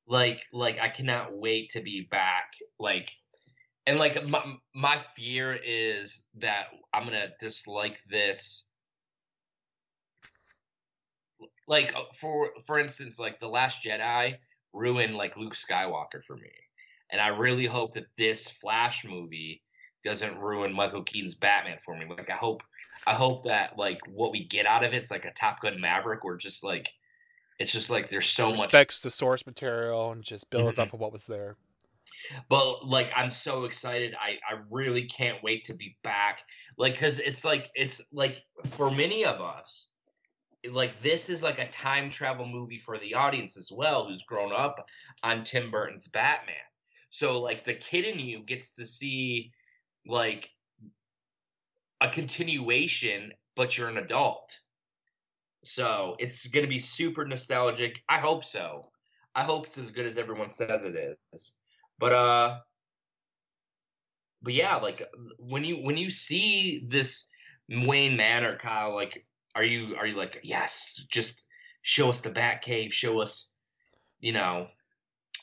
Like 0.07 0.45
like 0.51 0.79
I 0.79 0.89
cannot 0.89 1.37
wait 1.37 1.69
to 1.71 1.81
be 1.81 2.07
back. 2.09 2.53
Like 2.79 3.11
and 3.85 3.97
like 3.97 4.27
my 4.27 4.43
my 4.75 4.97
fear 4.97 5.57
is 5.63 6.23
that 6.35 6.67
I'm 6.93 7.05
gonna 7.05 7.29
dislike 7.39 8.03
this. 8.05 8.67
Like 11.67 11.95
uh, 11.95 12.03
for 12.13 12.51
for 12.65 12.79
instance, 12.79 13.19
like 13.19 13.39
the 13.39 13.47
Last 13.47 13.83
Jedi 13.83 14.37
ruined 14.73 15.15
like 15.15 15.37
Luke 15.37 15.55
Skywalker 15.55 16.23
for 16.23 16.35
me, 16.35 16.51
and 17.11 17.19
I 17.21 17.29
really 17.29 17.65
hope 17.65 17.93
that 17.93 18.05
this 18.17 18.49
Flash 18.49 19.05
movie 19.05 19.63
doesn't 20.03 20.37
ruin 20.39 20.73
Michael 20.73 21.03
Keaton's 21.03 21.35
Batman 21.35 21.77
for 21.83 21.95
me. 21.97 22.05
Like 22.09 22.29
I 22.29 22.35
hope 22.35 22.63
I 23.07 23.13
hope 23.13 23.43
that 23.45 23.77
like 23.77 23.99
what 24.07 24.31
we 24.31 24.45
get 24.45 24.65
out 24.65 24.83
of 24.83 24.93
it's 24.93 25.11
like 25.11 25.25
a 25.25 25.31
Top 25.31 25.61
Gun 25.61 25.79
Maverick, 25.79 26.23
or 26.25 26.37
just 26.37 26.63
like 26.63 26.93
it's 27.59 27.71
just 27.71 27.89
like 27.89 28.07
there's 28.09 28.27
so 28.27 28.49
much 28.51 28.59
Respects 28.59 29.01
the 29.01 29.11
source 29.11 29.45
material 29.45 30.11
and 30.11 30.23
just 30.23 30.49
builds 30.49 30.77
Mhm. 30.77 30.81
off 30.83 30.93
of 30.93 30.99
what 30.99 31.11
was 31.11 31.25
there. 31.27 31.57
but 32.49 32.85
like 32.87 33.11
i'm 33.15 33.29
so 33.31 33.65
excited 33.65 34.15
i 34.19 34.37
i 34.49 34.55
really 34.71 35.05
can't 35.05 35.41
wait 35.43 35.63
to 35.63 35.73
be 35.73 35.95
back 36.03 36.39
like 36.77 36.93
because 36.93 37.19
it's 37.19 37.45
like 37.45 37.69
it's 37.75 38.01
like 38.11 38.43
for 38.65 38.89
many 38.91 39.23
of 39.25 39.39
us 39.41 39.89
like 40.71 40.99
this 41.01 41.29
is 41.29 41.43
like 41.43 41.59
a 41.59 41.69
time 41.69 42.09
travel 42.09 42.47
movie 42.47 42.77
for 42.77 42.97
the 42.97 43.13
audience 43.13 43.57
as 43.57 43.69
well 43.71 44.05
who's 44.07 44.23
grown 44.23 44.51
up 44.51 44.89
on 45.23 45.43
tim 45.43 45.69
burton's 45.69 46.07
batman 46.07 46.55
so 47.09 47.39
like 47.41 47.63
the 47.63 47.73
kid 47.75 48.05
in 48.05 48.19
you 48.19 48.39
gets 48.39 48.75
to 48.75 48.85
see 48.85 49.51
like 50.05 50.49
a 52.01 52.09
continuation 52.09 53.33
but 53.55 53.77
you're 53.77 53.89
an 53.89 53.97
adult. 53.97 54.57
So 55.65 56.15
it's 56.19 56.47
going 56.47 56.63
to 56.63 56.69
be 56.69 56.79
super 56.79 57.25
nostalgic. 57.25 58.01
I 58.07 58.19
hope 58.19 58.45
so. 58.45 58.83
I 59.35 59.43
hope 59.43 59.65
it's 59.65 59.77
as 59.77 59.91
good 59.91 60.05
as 60.05 60.17
everyone 60.17 60.47
says 60.49 60.85
it 60.85 60.95
is. 61.33 61.57
But 61.97 62.13
uh 62.13 62.59
but 64.41 64.53
yeah 64.53 64.77
like 64.77 65.05
when 65.37 65.65
you 65.65 65.75
when 65.77 65.97
you 65.97 66.09
see 66.09 66.85
this 66.87 67.27
wayne 67.69 68.15
manor 68.15 68.57
kyle 68.57 68.95
like 68.95 69.25
are 69.53 69.65
you 69.65 69.97
are 69.97 70.07
you 70.07 70.15
like 70.15 70.39
yes 70.43 71.05
just 71.11 71.45
show 71.81 72.09
us 72.09 72.19
the 72.19 72.29
bat 72.29 72.61
cave 72.61 72.93
show 72.93 73.19
us 73.19 73.51
you 74.19 74.31
know? 74.31 74.67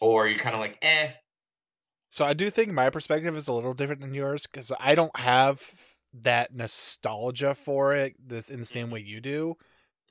Or 0.01 0.27
you're 0.27 0.38
kind 0.38 0.55
of 0.55 0.61
like 0.61 0.79
eh 0.83 1.11
So 2.16 2.24
I 2.24 2.33
do 2.33 2.48
think 2.48 2.72
my 2.72 2.88
perspective 2.88 3.37
is 3.37 3.46
a 3.46 3.52
little 3.52 3.74
different 3.74 4.00
than 4.00 4.14
yours 4.14 4.46
because 4.46 4.72
I 4.81 4.94
don't 4.94 5.14
have 5.18 5.61
that 6.14 6.55
nostalgia 6.55 7.55
for 7.55 7.94
it 7.94 8.14
this 8.18 8.48
in 8.48 8.59
the 8.59 8.64
same 8.64 8.90
way 8.90 9.00
mm-hmm. 9.00 9.09
you 9.11 9.20
do. 9.20 9.57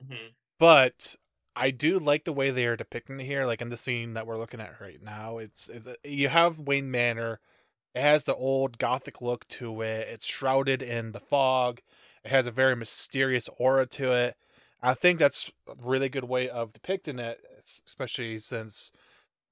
Mm-hmm. 0.04 0.26
But 0.60 1.16
I 1.56 1.72
do 1.72 1.98
like 1.98 2.22
the 2.22 2.32
way 2.32 2.50
they 2.50 2.66
are 2.66 2.76
depicting 2.76 3.18
it 3.18 3.24
here, 3.24 3.44
like 3.44 3.60
in 3.60 3.70
the 3.70 3.76
scene 3.76 4.14
that 4.14 4.24
we're 4.24 4.36
looking 4.36 4.60
at 4.60 4.80
right 4.80 5.02
now. 5.02 5.38
It's, 5.38 5.68
it's 5.68 5.88
you 6.04 6.28
have 6.28 6.60
Wayne 6.60 6.92
Manor. 6.92 7.40
It 7.92 8.02
has 8.02 8.22
the 8.22 8.36
old 8.36 8.78
gothic 8.78 9.20
look 9.20 9.48
to 9.48 9.82
it. 9.82 10.06
It's 10.06 10.26
shrouded 10.26 10.82
in 10.82 11.10
the 11.10 11.18
fog. 11.18 11.80
It 12.24 12.30
has 12.30 12.46
a 12.46 12.52
very 12.52 12.76
mysterious 12.76 13.48
aura 13.58 13.84
to 13.84 14.12
it. 14.12 14.36
I 14.80 14.94
think 14.94 15.18
that's 15.18 15.50
a 15.66 15.74
really 15.82 16.08
good 16.08 16.28
way 16.28 16.48
of 16.48 16.72
depicting 16.72 17.18
it, 17.18 17.40
especially 17.84 18.38
since 18.38 18.92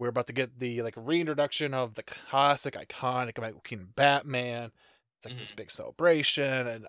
we're 0.05 0.11
about 0.11 0.27
to 0.29 0.35
get 0.35 0.59
the 0.61 0.83
like 0.83 0.95
reintroduction 0.99 1.73
of 1.75 1.95
the 1.95 2.03
classic, 2.03 2.75
iconic 2.75 3.65
Keaton 3.65 3.93
Batman. 3.97 4.71
It's 5.19 5.25
like 5.27 5.37
this 5.39 5.51
Mhm. 5.51 5.57
big 5.57 5.71
celebration, 5.71 6.67
and 6.67 6.87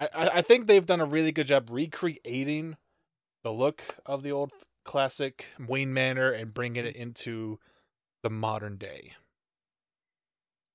I, 0.00 0.08
I 0.14 0.28
I 0.38 0.42
think 0.42 0.66
they've 0.66 0.86
done 0.86 1.00
a 1.02 1.06
really 1.06 1.32
good 1.32 1.46
job 1.48 1.68
recreating 1.70 2.76
the 3.44 3.52
look 3.52 3.82
of 4.06 4.22
the 4.22 4.32
old 4.32 4.52
classic 4.84 5.48
Wayne 5.60 5.94
Manor 5.94 6.32
and 6.32 6.54
bringing 6.54 6.86
it 6.86 6.96
into 6.96 7.60
the 8.22 8.30
modern 8.30 8.78
day. 8.78 9.14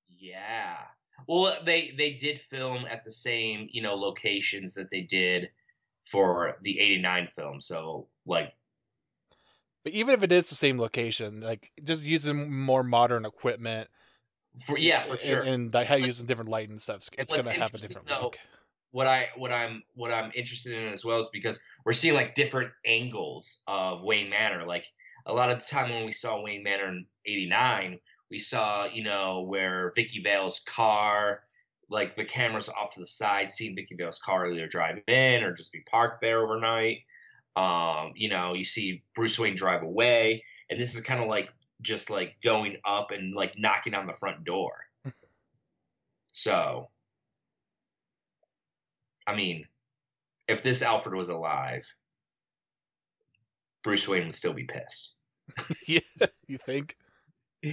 yeah 0.07 0.85
well 1.27 1.61
they 1.63 1.91
they 1.91 2.13
did 2.13 2.39
film 2.39 2.85
at 2.85 3.03
the 3.03 3.11
same 3.11 3.67
you 3.71 3.81
know 3.81 3.95
locations 3.95 4.73
that 4.73 4.89
they 4.91 5.01
did 5.01 5.49
for 6.05 6.57
the 6.61 6.79
89 6.79 7.27
film 7.27 7.61
so 7.61 8.09
like 8.25 8.53
But 9.89 9.95
even 9.95 10.13
if 10.13 10.21
it 10.21 10.31
is 10.31 10.49
the 10.49 10.55
same 10.55 10.77
location, 10.77 11.41
like 11.41 11.71
just 11.83 12.03
using 12.03 12.53
more 12.53 12.83
modern 12.83 13.25
equipment, 13.25 13.89
for 14.65 14.77
yeah 14.77 15.01
for 15.01 15.17
sure 15.17 15.41
and, 15.41 15.73
like 15.73 15.87
how 15.87 15.95
using 15.95 16.27
different 16.27 16.51
light 16.51 16.69
and 16.69 16.79
stuff, 16.79 17.09
it's 17.17 17.33
gonna 17.33 17.51
have 17.51 17.73
a 17.73 17.77
different 17.77 18.07
though, 18.07 18.21
look. 18.21 18.37
what 18.91 19.07
I 19.07 19.29
what 19.35 19.51
I'm 19.51 19.81
what 19.95 20.11
I'm 20.11 20.31
interested 20.35 20.73
in 20.73 20.93
as 20.93 21.03
well 21.03 21.21
is 21.21 21.29
because 21.33 21.59
we're 21.85 21.93
seeing 21.93 22.13
like 22.13 22.35
different 22.35 22.71
angles 22.85 23.63
of 23.65 24.03
Wayne 24.03 24.29
Manor. 24.29 24.63
Like 24.63 24.85
a 25.25 25.33
lot 25.33 25.49
of 25.49 25.57
the 25.57 25.65
time 25.65 25.89
when 25.89 26.05
we 26.05 26.11
saw 26.11 26.39
Wayne 26.39 26.61
Manor 26.61 26.89
in 26.89 27.05
'89, 27.25 27.97
we 28.29 28.37
saw 28.37 28.85
you 28.85 29.03
know 29.03 29.41
where 29.41 29.91
Vicky 29.95 30.21
Vale's 30.21 30.59
car, 30.67 31.41
like 31.89 32.13
the 32.13 32.25
cameras 32.25 32.69
off 32.69 32.93
to 32.93 32.99
the 32.99 33.07
side, 33.07 33.49
seeing 33.49 33.75
Vicky 33.75 33.95
Vale's 33.95 34.19
car 34.19 34.51
either 34.51 34.67
drive 34.67 34.99
in 35.07 35.43
or 35.43 35.51
just 35.51 35.73
be 35.73 35.81
parked 35.89 36.21
there 36.21 36.43
overnight. 36.43 36.99
Um, 37.55 38.13
you 38.15 38.29
know, 38.29 38.53
you 38.53 38.63
see 38.63 39.03
Bruce 39.15 39.37
Wayne 39.37 39.55
drive 39.55 39.83
away, 39.83 40.43
and 40.69 40.79
this 40.79 40.95
is 40.95 41.01
kind 41.01 41.21
of 41.21 41.27
like 41.27 41.49
just 41.81 42.09
like 42.09 42.35
going 42.41 42.77
up 42.85 43.11
and 43.11 43.33
like 43.33 43.57
knocking 43.57 43.95
on 43.95 44.07
the 44.07 44.13
front 44.13 44.43
door. 44.43 44.73
so 46.33 46.89
I 49.29 49.35
mean, 49.35 49.67
if 50.47 50.63
this 50.63 50.81
Alfred 50.81 51.13
was 51.13 51.29
alive, 51.29 51.85
Bruce 53.83 54.07
Wayne 54.07 54.25
would 54.25 54.33
still 54.33 54.53
be 54.53 54.63
pissed. 54.63 55.15
yeah, 55.87 55.99
you 56.47 56.57
think? 56.57 56.97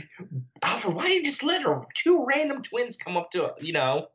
Alfred, 0.63 0.95
why 0.95 1.09
did 1.09 1.15
you 1.15 1.25
just 1.25 1.43
let 1.43 1.63
her 1.63 1.81
two 1.95 2.27
random 2.27 2.61
twins 2.61 2.99
come 2.99 3.17
up 3.17 3.31
to 3.31 3.55
you 3.59 3.73
know? 3.73 4.09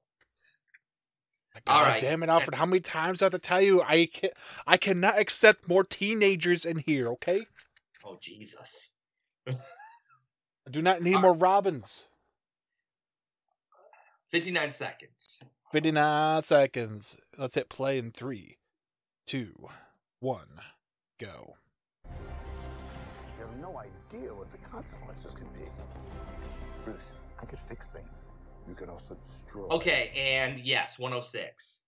God 1.65 1.73
All 1.73 1.83
right. 1.83 1.99
damn 1.99 2.23
it, 2.23 2.29
Alfred! 2.29 2.55
How 2.55 2.65
many 2.65 2.79
times 2.79 3.19
do 3.19 3.25
I 3.25 3.27
have 3.27 3.33
to 3.33 3.39
tell 3.39 3.61
you? 3.61 3.81
I 3.81 4.07
can 4.11 4.29
I 4.65 4.77
cannot 4.77 5.19
accept 5.19 5.67
more 5.67 5.83
teenagers 5.83 6.65
in 6.65 6.77
here. 6.77 7.09
Okay, 7.09 7.45
Oh 8.03 8.17
Jesus! 8.19 8.91
I 9.47 9.53
do 10.69 10.81
not 10.81 11.01
need 11.01 11.15
All 11.15 11.21
more 11.21 11.33
Robins. 11.33 12.07
Fifty 14.29 14.51
nine 14.51 14.71
seconds. 14.71 15.39
Fifty 15.71 15.91
nine 15.91 16.43
seconds. 16.43 17.17
Let's 17.37 17.55
hit 17.55 17.69
play 17.69 17.97
in 17.97 18.11
three, 18.11 18.57
two, 19.27 19.53
one, 20.19 20.61
go. 21.19 21.55
You 22.05 23.45
have 23.45 23.57
no 23.57 23.77
idea 23.77 24.33
what 24.33 24.51
the 24.51 24.57
consequences 24.57 25.31
can 25.35 25.47
be. 25.47 25.69
Bruce, 26.83 26.97
I 27.41 27.45
could 27.45 27.59
fix 27.67 27.85
things. 27.87 28.30
You 28.71 28.77
could 28.77 28.89
also 28.89 29.17
destroy. 29.29 29.67
Okay, 29.67 30.11
and 30.15 30.57
yes, 30.59 30.97
one 30.97 31.11
hundred 31.11 31.25
six. 31.25 31.81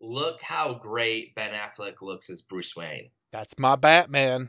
Look 0.00 0.40
how 0.40 0.74
great 0.74 1.34
Ben 1.34 1.50
Affleck 1.52 2.02
looks 2.02 2.30
as 2.30 2.40
Bruce 2.42 2.76
Wayne. 2.76 3.10
That's 3.32 3.58
my 3.58 3.74
Batman. 3.74 4.48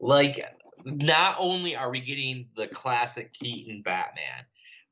like 0.00 0.44
not 0.84 1.36
only 1.38 1.76
are 1.76 1.88
we 1.90 2.00
getting 2.00 2.48
the 2.56 2.66
classic 2.66 3.32
Keaton 3.32 3.82
Batman, 3.82 4.44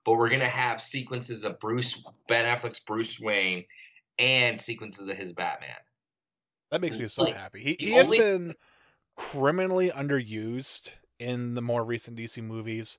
but 0.05 0.13
we're 0.13 0.29
gonna 0.29 0.49
have 0.49 0.81
sequences 0.81 1.45
of 1.45 1.59
Bruce 1.59 2.01
Ben 2.29 2.45
Affleck's 2.45 2.79
Bruce 2.81 3.19
Wayne 3.19 3.65
and 4.21 4.61
sequences 4.61 5.09
of 5.09 5.17
his 5.17 5.33
Batman. 5.33 5.77
That 6.71 6.81
makes 6.81 6.99
me 6.99 7.09
so 7.09 7.25
Like, 7.25 7.35
happy. 7.37 7.63
He 7.65 7.75
the 7.75 7.85
he 7.85 7.91
has 7.93 8.07
only- 8.13 8.19
been 8.19 8.55
criminally 9.17 9.91
underused 9.91 10.93
in 11.19 11.55
the 11.55 11.63
more 11.63 11.85
recent 11.85 12.17
DC 12.17 12.41
movies. 12.45 12.99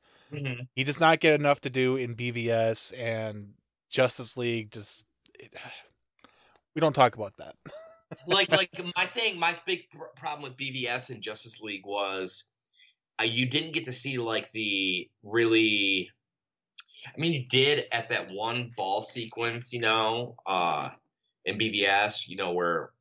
He 0.75 0.83
does 0.83 0.99
not 0.99 1.19
get 1.19 1.39
enough 1.39 1.61
to 1.61 1.69
do 1.69 1.95
in 1.95 2.15
BVS 2.15 2.97
and 2.97 3.53
Justice 3.89 4.37
League. 4.37 4.71
Just 4.71 5.05
it, 5.39 5.53
we 6.75 6.79
don't 6.79 6.93
talk 6.93 7.15
about 7.15 7.37
that. 7.37 7.55
Like, 8.25 8.49
like 8.49 8.69
my 8.95 9.05
thing, 9.05 9.37
my 9.37 9.57
big 9.65 9.89
pr- 9.89 10.05
problem 10.15 10.41
with 10.43 10.55
BVS 10.55 11.09
and 11.09 11.21
Justice 11.21 11.59
League 11.59 11.85
was, 11.85 12.45
uh, 13.21 13.25
you 13.25 13.45
didn't 13.45 13.73
get 13.73 13.83
to 13.83 13.91
see 13.91 14.17
like 14.17 14.49
the 14.53 15.09
really. 15.23 16.09
I 17.05 17.19
mean, 17.19 17.33
you 17.33 17.45
did 17.49 17.85
at 17.91 18.07
that 18.09 18.31
one 18.31 18.71
ball 18.77 19.01
sequence, 19.01 19.73
you 19.73 19.81
know, 19.81 20.35
uh, 20.45 20.89
in 21.43 21.57
BVS, 21.57 22.27
you 22.27 22.37
know, 22.37 22.51
where, 22.53 22.91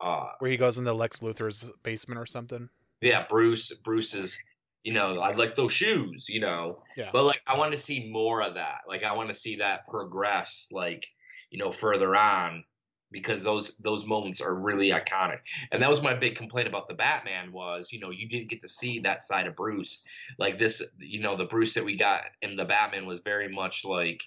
uh, 0.00 0.26
Where 0.38 0.50
he 0.50 0.56
goes 0.56 0.78
into 0.78 0.92
Lex 0.92 1.20
Luthor's 1.20 1.68
basement 1.82 2.18
or 2.18 2.26
something. 2.26 2.68
yeah, 3.00 3.24
Bruce, 3.28 3.72
Bruce 3.84 4.14
is, 4.14 4.38
you 4.86 4.92
know, 4.92 5.18
I 5.18 5.34
like 5.34 5.56
those 5.56 5.72
shoes, 5.72 6.28
you 6.28 6.38
know. 6.38 6.78
Yeah. 6.96 7.10
But 7.12 7.24
like, 7.24 7.40
I 7.44 7.58
want 7.58 7.72
to 7.72 7.76
see 7.76 8.08
more 8.08 8.40
of 8.40 8.54
that. 8.54 8.82
Like, 8.86 9.02
I 9.02 9.14
want 9.14 9.28
to 9.28 9.34
see 9.34 9.56
that 9.56 9.84
progress, 9.88 10.68
like, 10.70 11.04
you 11.50 11.58
know, 11.58 11.72
further 11.72 12.14
on, 12.14 12.62
because 13.10 13.42
those 13.42 13.76
those 13.80 14.06
moments 14.06 14.40
are 14.40 14.54
really 14.54 14.90
iconic. 14.90 15.40
And 15.72 15.82
that 15.82 15.90
was 15.90 16.02
my 16.02 16.14
big 16.14 16.36
complaint 16.36 16.68
about 16.68 16.86
the 16.86 16.94
Batman 16.94 17.50
was, 17.50 17.92
you 17.92 17.98
know, 17.98 18.10
you 18.10 18.28
didn't 18.28 18.48
get 18.48 18.60
to 18.60 18.68
see 18.68 19.00
that 19.00 19.22
side 19.22 19.48
of 19.48 19.56
Bruce. 19.56 20.04
Like 20.38 20.56
this, 20.56 20.80
you 21.00 21.18
know, 21.18 21.36
the 21.36 21.46
Bruce 21.46 21.74
that 21.74 21.84
we 21.84 21.96
got 21.96 22.20
in 22.40 22.54
the 22.54 22.64
Batman 22.64 23.06
was 23.06 23.18
very 23.18 23.52
much 23.52 23.84
like 23.84 24.22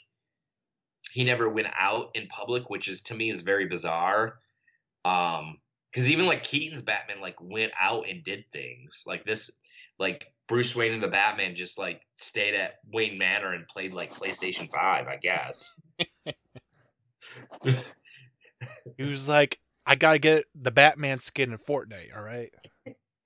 he 1.10 1.24
never 1.24 1.48
went 1.48 1.70
out 1.80 2.10
in 2.16 2.28
public, 2.28 2.70
which 2.70 2.90
is 2.90 3.02
to 3.04 3.16
me 3.16 3.30
is 3.30 3.44
very 3.44 3.68
bizarre. 3.68 4.40
Um, 5.06 5.60
because 5.90 6.12
even 6.12 6.26
like 6.26 6.44
Keaton's 6.44 6.82
Batman 6.82 7.22
like 7.22 7.38
went 7.42 7.72
out 7.80 8.10
and 8.10 8.24
did 8.24 8.44
things 8.52 9.06
like 9.08 9.24
this, 9.24 9.50
like 10.00 10.34
Bruce 10.48 10.76
Wayne 10.76 10.94
and 10.94 11.04
the 11.04 11.08
Batman 11.08 11.56
just 11.56 11.78
like 11.78 12.02
stayed 12.16 12.56
at 12.56 12.80
Wayne 12.92 13.18
Manor 13.18 13.54
and 13.54 13.68
played 13.68 13.94
like 13.94 14.14
PlayStation 14.14 14.72
Five, 14.72 15.08
I 15.08 15.18
guess. 15.18 15.76
He 18.98 19.04
was 19.04 19.28
like, 19.28 19.60
I 19.86 19.96
gotta 19.96 20.20
get 20.20 20.46
the 20.56 20.72
Batman 20.72 21.20
skin 21.20 21.52
in 21.52 21.58
Fortnite. 21.58 22.16
All 22.16 22.22
right. 22.22 22.52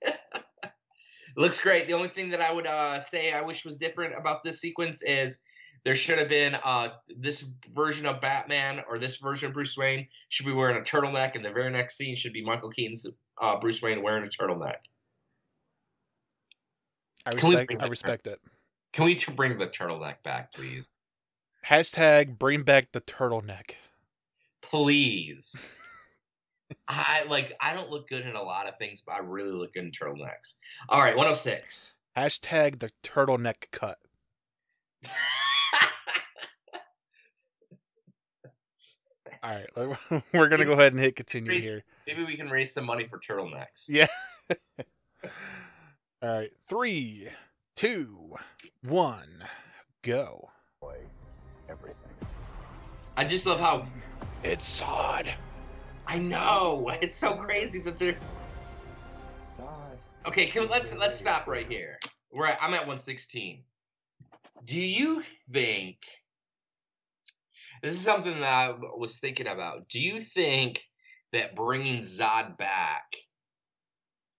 looks 1.37 1.59
great. 1.59 1.87
The 1.87 1.93
only 1.93 2.09
thing 2.09 2.29
that 2.29 2.41
I 2.41 2.53
would 2.53 2.67
uh, 2.67 2.99
say 2.99 3.33
I 3.33 3.41
wish 3.41 3.65
was 3.65 3.77
different 3.77 4.17
about 4.17 4.43
this 4.43 4.61
sequence 4.61 5.01
is 5.03 5.41
there 5.83 5.95
should 5.95 6.19
have 6.19 6.29
been 6.29 6.55
uh, 6.63 6.89
this 7.17 7.45
version 7.73 8.05
of 8.05 8.21
Batman 8.21 8.81
or 8.87 8.99
this 8.99 9.17
version 9.17 9.47
of 9.47 9.53
Bruce 9.53 9.75
Wayne 9.75 10.07
should 10.29 10.45
be 10.45 10.53
wearing 10.53 10.77
a 10.77 10.81
turtleneck, 10.81 11.35
and 11.35 11.43
the 11.43 11.51
very 11.51 11.71
next 11.71 11.97
scene 11.97 12.15
should 12.15 12.33
be 12.33 12.43
Michael 12.43 12.69
Keaton's 12.69 13.05
uh, 13.41 13.59
Bruce 13.59 13.81
Wayne 13.81 14.01
wearing 14.01 14.23
a 14.23 14.27
turtleneck. 14.27 14.77
I 17.25 17.31
respect. 17.31 17.73
I 17.79 17.87
respect 17.87 18.27
it. 18.27 18.39
Can 18.91 19.05
we 19.05 19.17
bring 19.35 19.57
the 19.57 19.67
turtleneck 19.67 20.21
back, 20.23 20.53
please? 20.53 20.99
Hashtag 21.65 22.37
bring 22.37 22.63
back 22.63 22.91
the 22.91 23.01
turtleneck. 23.01 23.75
Please. 24.61 25.65
I 26.87 27.23
like. 27.29 27.55
I 27.61 27.73
don't 27.73 27.89
look 27.89 28.09
good 28.09 28.25
in 28.25 28.35
a 28.35 28.41
lot 28.41 28.67
of 28.67 28.75
things, 28.77 29.01
but 29.01 29.15
I 29.15 29.19
really 29.19 29.51
look 29.51 29.73
good 29.73 29.85
in 29.85 29.91
turtlenecks. 29.91 30.55
All 30.89 30.99
right, 30.99 31.15
106. 31.15 31.93
Hashtag 32.17 32.79
the 32.79 32.91
turtleneck 33.03 33.71
cut. 33.71 33.97
All 39.43 39.51
right, 39.51 40.23
we're 40.33 40.47
gonna 40.47 40.63
go 40.63 40.71
ahead 40.73 40.93
and 40.93 41.01
hit 41.01 41.15
continue 41.17 41.51
Raise- 41.51 41.63
here. 41.63 41.83
Maybe 42.07 42.23
we 42.23 42.35
can 42.35 42.49
raise 42.49 42.73
some 42.73 42.85
money 42.85 43.07
for 43.07 43.19
turtlenecks. 43.19 43.89
Yeah. 43.89 44.07
All 46.23 46.29
right, 46.29 46.53
three, 46.69 47.27
two, 47.75 48.33
one, 48.81 49.43
go. 50.03 50.51
Boy, 50.79 50.95
everything. 51.67 51.97
I 53.17 53.25
just 53.25 53.45
love 53.45 53.59
how 53.59 53.85
It's 54.41 54.81
Zod. 54.81 55.27
I 56.07 56.19
know 56.19 56.89
it's 57.01 57.17
so 57.17 57.35
crazy 57.35 57.79
that 57.79 57.99
they're 57.99 58.15
okay. 60.25 60.45
Can, 60.45 60.69
let's 60.69 60.95
let's 60.95 61.19
stop 61.19 61.45
right 61.45 61.69
here. 61.69 61.99
We're 62.31 62.47
at, 62.47 62.57
I'm 62.61 62.73
at 62.73 62.87
116. 62.87 63.61
Do 64.63 64.79
you 64.79 65.23
think 65.51 65.97
this 67.81 67.95
is 67.95 67.99
something 67.99 68.39
that 68.39 68.69
I 68.69 68.73
was 68.97 69.19
thinking 69.19 69.49
about? 69.49 69.89
Do 69.89 69.99
you 69.99 70.21
think 70.21 70.85
that 71.33 71.53
bringing 71.53 72.01
Zod 72.01 72.57
back 72.57 73.13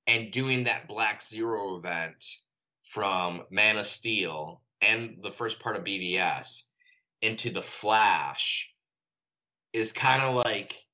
and 0.07 0.31
doing 0.31 0.65
that 0.65 0.89
Black 0.89 1.23
Zero 1.23 1.77
event 1.77 2.25
from 2.83 3.43
Man 3.51 3.79
of 3.79 3.87
Steel 3.87 4.63
and 4.83 5.17
the 5.23 5.31
first 5.31 5.61
part 5.61 5.77
of 5.77 5.85
BVS 5.85 6.65
into 7.23 7.51
the 7.51 7.63
Flash 7.63 8.71
is 9.73 9.93
kind 9.93 10.23
of 10.23 10.35
like 10.35 10.85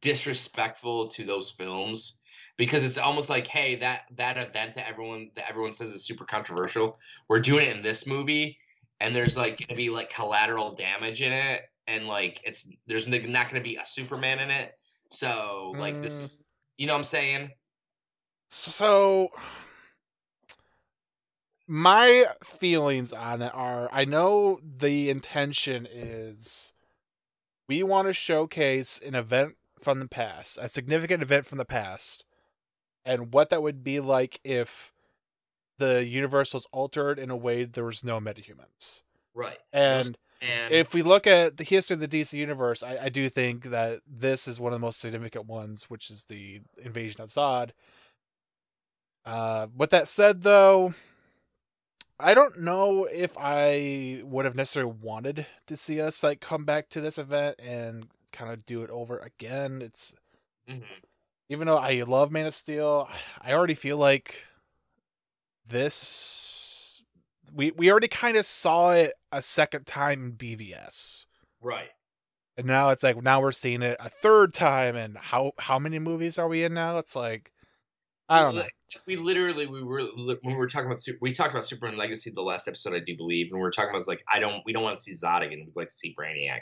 disrespectful 0.00 1.08
to 1.08 1.24
those 1.24 1.50
films 1.50 2.20
because 2.56 2.84
it's 2.84 2.98
almost 2.98 3.28
like 3.28 3.46
hey 3.46 3.76
that 3.76 4.02
that 4.16 4.36
event 4.38 4.74
that 4.74 4.88
everyone 4.88 5.30
that 5.34 5.48
everyone 5.48 5.72
says 5.72 5.90
is 5.90 6.04
super 6.06 6.24
controversial 6.24 6.96
we're 7.28 7.40
doing 7.40 7.66
it 7.66 7.76
in 7.76 7.82
this 7.82 8.06
movie 8.06 8.56
and 9.00 9.14
there's 9.14 9.36
like 9.36 9.58
to 9.58 9.74
be 9.74 9.90
like 9.90 10.08
collateral 10.10 10.74
damage 10.74 11.20
in 11.20 11.32
it 11.32 11.62
and 11.86 12.06
like 12.06 12.40
it's 12.44 12.68
there's 12.86 13.06
not 13.06 13.50
to 13.50 13.60
be 13.60 13.76
a 13.76 13.84
superman 13.84 14.38
in 14.38 14.50
it 14.50 14.72
so 15.10 15.74
like 15.78 16.00
this 16.00 16.20
Mm. 16.20 16.24
is 16.24 16.40
you 16.78 16.86
know 16.86 16.92
what 16.92 16.98
i'm 16.98 17.04
saying 17.04 17.50
So, 18.50 19.30
my 21.66 22.26
feelings 22.44 23.12
on 23.12 23.42
it 23.42 23.52
are 23.54 23.88
I 23.92 24.04
know 24.04 24.60
the 24.62 25.10
intention 25.10 25.88
is 25.90 26.72
we 27.68 27.82
want 27.82 28.06
to 28.08 28.12
showcase 28.12 29.00
an 29.04 29.14
event 29.14 29.56
from 29.80 29.98
the 30.00 30.08
past, 30.08 30.58
a 30.60 30.68
significant 30.68 31.22
event 31.22 31.46
from 31.46 31.58
the 31.58 31.64
past, 31.64 32.24
and 33.04 33.32
what 33.32 33.50
that 33.50 33.62
would 33.62 33.82
be 33.82 33.98
like 34.00 34.40
if 34.44 34.92
the 35.78 36.04
universe 36.04 36.54
was 36.54 36.66
altered 36.72 37.18
in 37.18 37.30
a 37.30 37.36
way 37.36 37.64
there 37.64 37.84
was 37.84 38.04
no 38.04 38.20
metahumans. 38.20 39.02
right 39.34 39.58
And 39.72 40.14
and 40.44 40.72
if 40.74 40.94
we 40.94 41.02
look 41.02 41.26
at 41.26 41.56
the 41.56 41.64
history 41.64 41.94
of 41.94 42.00
the 42.00 42.08
DC 42.08 42.32
universe, 42.34 42.82
I, 42.82 42.98
I 43.04 43.08
do 43.08 43.28
think 43.28 43.64
that 43.64 44.00
this 44.06 44.46
is 44.46 44.60
one 44.60 44.72
of 44.72 44.80
the 44.80 44.84
most 44.86 45.00
significant 45.00 45.46
ones, 45.46 45.84
which 45.90 46.10
is 46.10 46.24
the 46.24 46.60
invasion 46.82 47.20
of 47.20 47.30
Zod. 47.30 47.70
Uh, 49.24 49.68
with 49.74 49.90
that 49.90 50.08
said, 50.08 50.42
though, 50.42 50.94
I 52.18 52.34
don't 52.34 52.60
know 52.60 53.04
if 53.04 53.30
I 53.36 54.20
would 54.24 54.44
have 54.44 54.54
necessarily 54.54 54.94
wanted 55.00 55.46
to 55.66 55.76
see 55.76 56.00
us 56.00 56.22
like 56.22 56.40
come 56.40 56.64
back 56.64 56.88
to 56.90 57.00
this 57.00 57.18
event 57.18 57.56
and 57.58 58.06
kind 58.32 58.52
of 58.52 58.64
do 58.66 58.82
it 58.82 58.90
over 58.90 59.18
again. 59.18 59.82
It's 59.82 60.14
Mhm. 60.68 60.84
even 61.48 61.66
though 61.66 61.76
I 61.78 62.02
love 62.02 62.30
Man 62.30 62.46
of 62.46 62.54
Steel, 62.54 63.08
I 63.40 63.52
already 63.52 63.74
feel 63.74 63.96
like 63.96 64.46
this 65.66 65.94
we 67.54 67.70
we 67.72 67.90
already 67.90 68.08
kind 68.08 68.36
of 68.36 68.44
saw 68.44 68.92
it 68.92 69.14
a 69.32 69.40
second 69.40 69.86
time 69.86 70.24
in 70.24 70.32
BVS. 70.32 71.24
right 71.62 71.90
And 72.56 72.66
now 72.66 72.90
it's 72.90 73.02
like 73.02 73.22
now 73.22 73.40
we're 73.40 73.52
seeing 73.52 73.82
it 73.82 73.96
a 74.00 74.08
third 74.08 74.52
time 74.52 74.96
and 74.96 75.16
how 75.16 75.52
how 75.58 75.78
many 75.78 75.98
movies 75.98 76.38
are 76.38 76.48
we 76.48 76.64
in 76.64 76.74
now? 76.74 76.98
It's 76.98 77.16
like 77.16 77.52
I 78.28 78.40
don't 78.40 78.54
know. 78.54 78.64
We 79.06 79.16
literally 79.16 79.66
we 79.66 79.82
were 79.82 80.02
when 80.02 80.38
we 80.44 80.54
were 80.54 80.68
talking 80.68 80.86
about 80.86 80.98
Su- 80.98 81.18
we 81.20 81.32
talked 81.32 81.50
about 81.50 81.64
Superman 81.64 81.98
Legacy 81.98 82.30
the 82.32 82.42
last 82.42 82.68
episode 82.68 82.94
I 82.94 83.00
do 83.00 83.16
believe 83.16 83.48
and 83.50 83.56
we 83.56 83.62
were 83.62 83.70
talking 83.70 83.90
about 83.90 84.06
like 84.06 84.22
I 84.32 84.38
don't 84.38 84.62
we 84.64 84.72
don't 84.72 84.84
want 84.84 84.96
to 84.96 85.02
see 85.02 85.12
Zod 85.12 85.44
again 85.44 85.64
we'd 85.66 85.76
like 85.76 85.88
to 85.88 85.94
see 85.94 86.14
Brainiac 86.18 86.60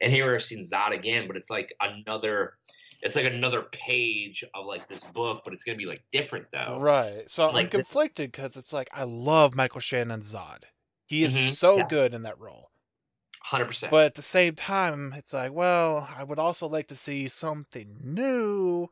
and 0.00 0.12
here 0.12 0.26
we're 0.26 0.38
seeing 0.38 0.62
Zod 0.62 0.92
again 0.92 1.26
but 1.26 1.36
it's 1.36 1.50
like 1.50 1.74
another 1.80 2.54
it's 3.02 3.16
like 3.16 3.24
another 3.26 3.62
page 3.72 4.44
of 4.54 4.66
like 4.66 4.86
this 4.88 5.04
book 5.04 5.42
but 5.44 5.52
it's 5.52 5.64
gonna 5.64 5.78
be 5.78 5.86
like 5.86 6.02
different 6.12 6.46
though 6.52 6.78
Right. 6.80 7.28
So 7.30 7.50
I'm 7.50 7.68
conflicted 7.68 8.32
because 8.32 8.56
it's 8.56 8.72
like 8.72 8.88
I 8.92 9.04
love 9.04 9.54
Michael 9.54 9.80
Shannon 9.80 10.20
Zod. 10.20 10.64
He 11.06 11.24
is 11.24 11.36
Mhm. 11.36 11.50
so 11.52 11.76
Yeah. 11.78 11.86
good 11.88 12.14
in 12.14 12.22
that 12.22 12.38
role. 12.38 12.70
hundred 13.42 13.66
percent 13.66 13.90
But 13.90 14.06
at 14.06 14.14
the 14.14 14.22
same 14.22 14.54
time, 14.54 15.12
it's 15.12 15.34
like, 15.34 15.52
well, 15.52 16.08
I 16.16 16.24
would 16.24 16.38
also 16.38 16.66
like 16.66 16.88
to 16.88 16.96
see 16.96 17.28
something 17.28 17.98
new. 18.02 18.88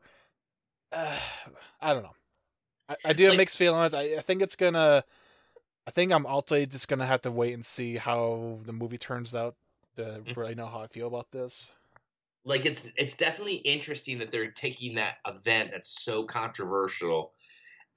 Uh, 0.91 1.17
I 1.81 1.93
don't 1.93 2.03
know. 2.03 2.15
I, 2.87 2.95
I 3.05 3.13
do 3.13 3.23
have 3.23 3.31
Like- 3.31 3.37
mixed 3.39 3.57
feelings. 3.57 3.93
I, 3.95 4.01
I 4.17 4.21
think 4.21 4.41
it's 4.43 4.55
gonna. 4.55 5.03
I 5.87 5.91
think 5.91 6.11
I'm 6.13 6.25
ultimately 6.27 6.67
just 6.67 6.87
gonna 6.87 7.07
have 7.07 7.21
to 7.23 7.31
wait 7.31 7.53
and 7.53 7.65
see 7.65 7.97
how 7.97 8.59
the 8.63 8.73
movie 8.73 8.97
turns 8.99 9.33
out 9.33 9.55
to 9.95 10.21
Mhm. 10.23 10.35
really 10.37 10.55
know 10.55 10.67
how 10.67 10.81
I 10.81 10.87
feel 10.87 11.07
about 11.07 11.31
this. 11.31 11.71
Like 12.45 12.65
it's 12.65 12.89
it's 12.97 13.15
definitely 13.15 13.55
interesting 13.55 14.19
that 14.19 14.31
they're 14.31 14.51
taking 14.51 14.95
that 14.95 15.17
event 15.27 15.71
that's 15.71 16.03
so 16.03 16.23
controversial 16.23 17.33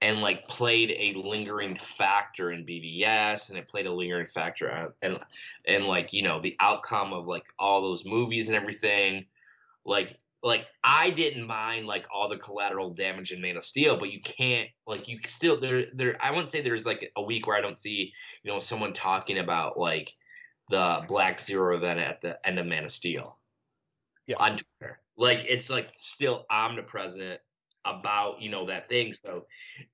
and 0.03 0.21
like 0.21 0.47
played 0.47 0.91
a 0.91 1.19
lingering 1.19 1.75
factor 1.75 2.53
in 2.53 2.67
BVS 2.67 3.49
and 3.49 3.59
it 3.59 3.67
played 3.67 3.87
a 3.87 3.93
lingering 3.93 4.27
factor 4.27 4.71
out- 4.71 4.95
and 5.03 5.19
and 5.67 5.87
like 5.87 6.13
you 6.13 6.23
know 6.23 6.41
the 6.41 6.57
outcome 6.61 7.13
of 7.13 7.27
like 7.27 7.47
all 7.59 7.83
those 7.83 8.05
movies 8.05 8.49
and 8.49 8.57
everything. 8.57 9.27
Like 9.85 10.19
like 10.43 10.67
I 10.85 11.11
didn't 11.11 11.47
mind 11.47 11.87
like 11.87 12.07
all 12.15 12.29
the 12.29 12.37
collateral 12.37 12.91
damage 12.91 13.33
in 13.33 13.41
Man 13.41 13.57
of 13.57 13.65
Steel 13.65 13.97
but 13.97 14.13
you 14.13 14.21
can't 14.21 14.69
like 14.87 15.09
you 15.09 15.19
still 15.25 15.59
there 15.59 15.87
there 15.95 16.15
I 16.21 16.31
wouldn't 16.31 16.51
say 16.51 16.61
there's 16.61 16.87
like 16.87 17.11
a 17.17 17.23
week 17.23 17.47
where 17.47 17.57
I 17.57 17.61
don't 17.61 17.77
see 17.77 18.13
you 18.43 18.53
know 18.53 18.59
someone 18.59 18.93
talking 18.93 19.39
about 19.39 19.79
like 19.79 20.13
the 20.69 21.05
Black 21.09 21.41
Zero 21.41 21.77
event 21.77 22.01
at 22.01 22.21
the 22.21 22.39
end 22.47 22.59
of 22.59 22.67
Man 22.67 22.85
of 22.85 22.93
Steel 22.93 23.39
Yeah. 24.27 24.37
on 24.39 24.59
Twitter. 24.59 25.01
Like 25.17 25.45
it's 25.49 25.71
like 25.71 25.91
still 25.97 26.47
omnipresent 26.51 27.41
about 27.85 28.43
you 28.43 28.51
know 28.51 28.67
that 28.67 28.89
thing. 28.89 29.13
So, 29.13 29.47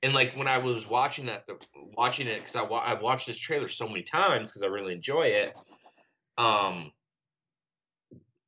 and 0.02 0.14
like 0.14 0.34
when 0.36 0.48
I 0.48 0.58
was 0.58 0.88
watching 0.88 1.26
that, 1.26 1.46
the, 1.46 1.58
watching 1.96 2.26
it 2.26 2.38
because 2.38 2.56
I 2.56 2.62
wa- 2.62 2.82
I've 2.84 3.02
watched 3.02 3.26
this 3.26 3.38
trailer 3.38 3.68
so 3.68 3.86
many 3.86 4.02
times 4.02 4.50
because 4.50 4.62
I 4.62 4.66
really 4.66 4.94
enjoy 4.94 5.26
it. 5.26 5.56
Um, 6.38 6.90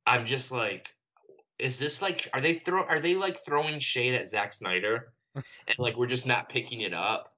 I'm 0.05 0.25
just 0.25 0.51
like, 0.51 0.89
is 1.59 1.79
this 1.79 2.01
like 2.01 2.29
are 2.33 2.41
they 2.41 2.55
throw 2.55 2.83
are 2.83 2.99
they 2.99 3.15
like 3.15 3.37
throwing 3.45 3.79
shade 3.79 4.15
at 4.15 4.27
Zack 4.27 4.51
Snyder, 4.51 5.13
and 5.35 5.77
like 5.77 5.95
we're 5.95 6.07
just 6.07 6.27
not 6.27 6.49
picking 6.49 6.81
it 6.81 6.93
up? 6.93 7.31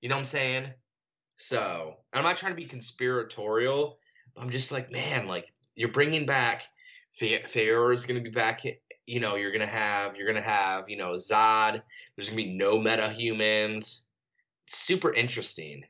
You 0.00 0.08
know 0.08 0.16
what 0.16 0.20
I'm 0.20 0.26
saying? 0.26 0.72
So 1.38 1.96
I'm 2.12 2.22
not 2.22 2.36
trying 2.36 2.52
to 2.52 2.56
be 2.56 2.66
conspiratorial. 2.66 3.98
But 4.34 4.42
I'm 4.42 4.50
just 4.50 4.72
like, 4.72 4.90
man, 4.90 5.26
like 5.26 5.46
you're 5.74 5.90
bringing 5.90 6.26
back 6.26 6.64
Fair 7.14 7.92
is 7.92 8.06
going 8.06 8.22
to 8.22 8.28
be 8.28 8.34
back. 8.34 8.62
You 9.06 9.20
know, 9.20 9.36
you're 9.36 9.52
going 9.52 9.60
to 9.60 9.66
have 9.66 10.16
you're 10.16 10.26
going 10.26 10.42
to 10.42 10.48
have 10.48 10.88
you 10.88 10.96
know 10.96 11.10
Zod. 11.12 11.82
There's 12.16 12.28
going 12.28 12.42
to 12.42 12.44
be 12.44 12.56
no 12.56 12.78
metahumans. 12.78 14.02
It's 14.66 14.78
super 14.78 15.12
interesting 15.12 15.84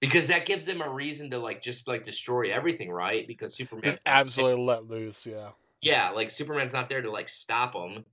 because 0.00 0.26
that 0.28 0.46
gives 0.46 0.64
them 0.64 0.82
a 0.82 0.90
reason 0.90 1.30
to 1.30 1.38
like 1.38 1.62
just 1.62 1.86
like 1.86 2.02
destroy 2.02 2.52
everything, 2.52 2.90
right? 2.90 3.24
Because 3.26 3.54
Superman 3.54 3.84
Just 3.84 4.02
absolutely 4.04 4.64
let 4.64 4.88
loose. 4.88 5.24
Yeah. 5.24 5.50
Yeah, 5.80 6.10
like 6.10 6.30
Superman's 6.30 6.72
not 6.72 6.88
there 6.88 7.02
to 7.02 7.10
like 7.10 7.28
stop 7.28 7.72
them. 7.72 8.04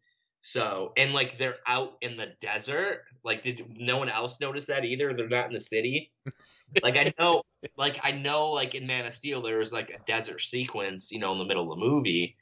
So 0.41 0.93
and 0.97 1.13
like 1.13 1.37
they're 1.37 1.57
out 1.65 1.93
in 2.01 2.15
the 2.15 2.33
desert. 2.41 3.05
Like, 3.23 3.41
did 3.41 3.65
no 3.75 3.97
one 3.97 4.09
else 4.09 4.39
notice 4.39 4.67
that 4.67 4.85
either? 4.85 5.13
They're 5.13 5.27
not 5.27 5.47
in 5.47 5.53
the 5.53 5.59
city. 5.59 6.11
like 6.83 6.97
I 6.97 7.13
know, 7.19 7.43
like 7.77 7.99
I 8.03 8.11
know, 8.11 8.49
like 8.51 8.75
in 8.75 8.85
Man 8.87 9.05
of 9.05 9.13
Steel, 9.13 9.41
there 9.41 9.57
was 9.57 9.73
like 9.73 9.89
a 9.89 10.03
desert 10.05 10.41
sequence, 10.41 11.11
you 11.11 11.19
know, 11.19 11.31
in 11.31 11.39
the 11.39 11.45
middle 11.45 11.71
of 11.71 11.79
the 11.79 11.85
movie. 11.85 12.35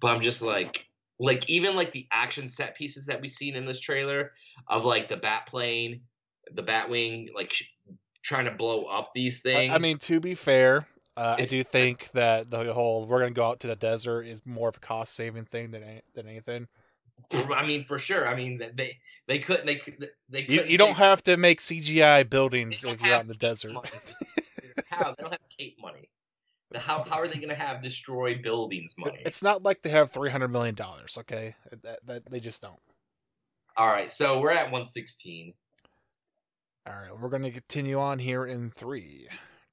But 0.00 0.14
I'm 0.14 0.20
just 0.20 0.42
like, 0.42 0.86
like 1.18 1.48
even 1.48 1.76
like 1.76 1.92
the 1.92 2.06
action 2.12 2.48
set 2.48 2.76
pieces 2.76 3.06
that 3.06 3.20
we've 3.20 3.30
seen 3.30 3.56
in 3.56 3.64
this 3.64 3.80
trailer 3.80 4.32
of 4.68 4.84
like 4.84 5.08
the 5.08 5.16
bat 5.16 5.46
plane, 5.46 6.02
the 6.52 6.62
Batwing, 6.62 7.28
like 7.34 7.52
sh- 7.52 7.70
trying 8.22 8.44
to 8.44 8.50
blow 8.50 8.84
up 8.84 9.10
these 9.14 9.42
things. 9.42 9.72
I 9.74 9.78
mean, 9.78 9.98
to 9.98 10.20
be 10.20 10.34
fair, 10.34 10.86
uh, 11.16 11.36
I 11.38 11.44
do 11.46 11.64
think 11.64 12.10
that 12.12 12.50
the 12.50 12.72
whole 12.74 13.06
"we're 13.06 13.20
gonna 13.20 13.30
go 13.30 13.46
out 13.46 13.60
to 13.60 13.66
the 13.66 13.76
desert" 13.76 14.24
is 14.24 14.44
more 14.44 14.68
of 14.68 14.76
a 14.76 14.80
cost 14.80 15.14
saving 15.14 15.46
thing 15.46 15.70
than 15.70 15.82
any- 15.82 16.02
than 16.14 16.28
anything. 16.28 16.68
I 17.54 17.66
mean, 17.66 17.84
for 17.84 17.98
sure. 17.98 18.26
I 18.28 18.34
mean, 18.36 18.60
they 18.74 18.98
they 19.26 19.38
couldn't 19.38 19.66
they 19.66 19.76
could- 19.76 20.10
they 20.28 20.40
You, 20.40 20.46
couldn't 20.58 20.70
you 20.70 20.78
don't 20.78 20.88
take 20.88 20.96
have 20.98 21.22
to 21.24 21.36
make 21.36 21.60
CGI 21.60 22.28
buildings 22.28 22.84
if 22.84 23.00
you're 23.00 23.14
out 23.14 23.22
in 23.22 23.28
the 23.28 23.34
desert. 23.34 23.72
How 24.88 25.14
they 25.16 25.22
don't 25.22 25.32
have 25.32 25.40
cape 25.58 25.78
money. 25.80 26.08
How 26.74 27.02
how 27.04 27.16
are 27.18 27.28
they 27.28 27.36
going 27.36 27.48
to 27.48 27.54
have 27.54 27.80
destroy 27.82 28.36
buildings 28.42 28.96
money? 28.98 29.22
It's 29.24 29.42
not 29.42 29.62
like 29.62 29.82
they 29.82 29.90
have 29.90 30.10
three 30.10 30.30
hundred 30.30 30.48
million 30.48 30.74
dollars. 30.74 31.16
Okay, 31.18 31.54
that, 31.82 32.04
that 32.06 32.26
they 32.30 32.40
just 32.40 32.60
don't. 32.62 32.78
All 33.76 33.86
right, 33.88 34.10
so 34.10 34.40
we're 34.40 34.52
at 34.52 34.64
116. 34.72 35.52
All 36.86 36.94
right, 36.94 37.18
we're 37.20 37.28
gonna 37.28 37.50
continue 37.50 37.98
on 37.98 38.18
here 38.18 38.46
in 38.46 38.70
three, 38.70 39.28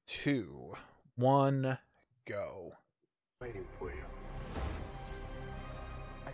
two, 0.07 0.73
one, 1.15 1.77
go. 2.25 2.73
Waiting 3.41 3.65
for 3.79 3.89
you. 3.89 4.03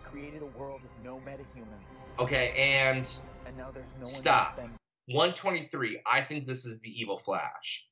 I 0.09 0.11
created 0.11 0.41
a 0.41 0.45
world 0.57 0.81
with 0.81 0.91
no 1.03 1.17
metahumans, 1.25 2.19
Okay, 2.19 2.53
and 2.57 3.09
and 3.45 3.57
now 3.57 3.69
there's 3.71 3.85
no 3.97 4.03
Stop. 4.05 4.57
one. 4.59 4.71
123. 5.07 6.01
I 6.05 6.21
think 6.21 6.45
this 6.45 6.65
is 6.65 6.79
the 6.81 6.89
evil 6.99 7.17
Flash. 7.17 7.85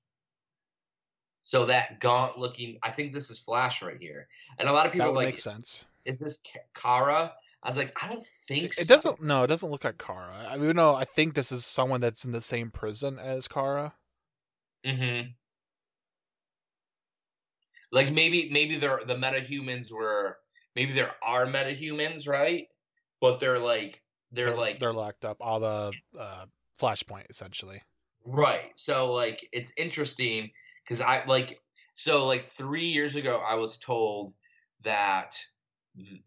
So 1.43 1.65
that 1.65 1.99
gaunt 1.99 2.37
looking, 2.37 2.77
I 2.83 2.91
think 2.91 3.13
this 3.13 3.29
is 3.31 3.39
Flash 3.39 3.81
right 3.81 3.97
here. 3.99 4.27
And 4.59 4.67
a 4.69 4.73
lot 4.73 4.85
of 4.85 4.91
people 4.91 5.07
That 5.07 5.13
are 5.13 5.15
like, 5.15 5.27
make 5.27 5.37
sense. 5.37 5.85
is 6.05 6.19
this 6.19 6.43
Kara? 6.75 7.33
I 7.63 7.69
was 7.69 7.77
like, 7.77 7.97
I 8.03 8.07
don't 8.09 8.21
think 8.23 8.65
It, 8.65 8.73
so. 8.73 8.81
it 8.81 8.87
doesn't. 8.87 9.21
No, 9.21 9.43
it 9.43 9.47
doesn't 9.47 9.69
look 9.69 9.83
like 9.83 9.97
Kara. 9.97 10.45
I 10.49 10.57
mean, 10.57 10.75
no, 10.75 10.93
I 10.93 11.05
think 11.05 11.33
this 11.35 11.51
is 11.51 11.65
someone 11.65 12.01
that's 12.01 12.25
in 12.25 12.31
the 12.33 12.41
same 12.41 12.69
prison 12.69 13.17
as 13.17 13.47
Kara. 13.47 13.93
Mm-hmm. 14.85 15.29
Like 17.91 18.11
maybe 18.11 18.49
maybe 18.51 18.77
they're 18.77 19.01
the 19.07 19.15
metahumans 19.15 19.91
were 19.91 20.37
maybe 20.77 20.93
there 20.93 21.15
are 21.23 21.47
metahumans, 21.47 22.27
right? 22.27 22.67
But 23.19 23.39
they're 23.39 23.57
like 23.57 23.99
they're, 24.31 24.55
like 24.55 24.79
they're 24.79 24.93
locked 24.93 25.25
up. 25.25 25.37
All 25.41 25.59
the 25.59 25.91
uh, 26.17 26.45
Flashpoint 26.79 27.25
essentially. 27.29 27.81
right. 28.23 28.71
So 28.75 29.11
like 29.11 29.45
it's 29.51 29.73
interesting 29.75 30.51
because 30.83 31.01
I 31.01 31.25
like 31.25 31.59
so 31.95 32.27
like 32.27 32.43
three 32.43 32.85
years 32.85 33.15
ago 33.15 33.41
I 33.45 33.55
was 33.55 33.79
told 33.79 34.33
that 34.83 35.35
th- 35.97 36.21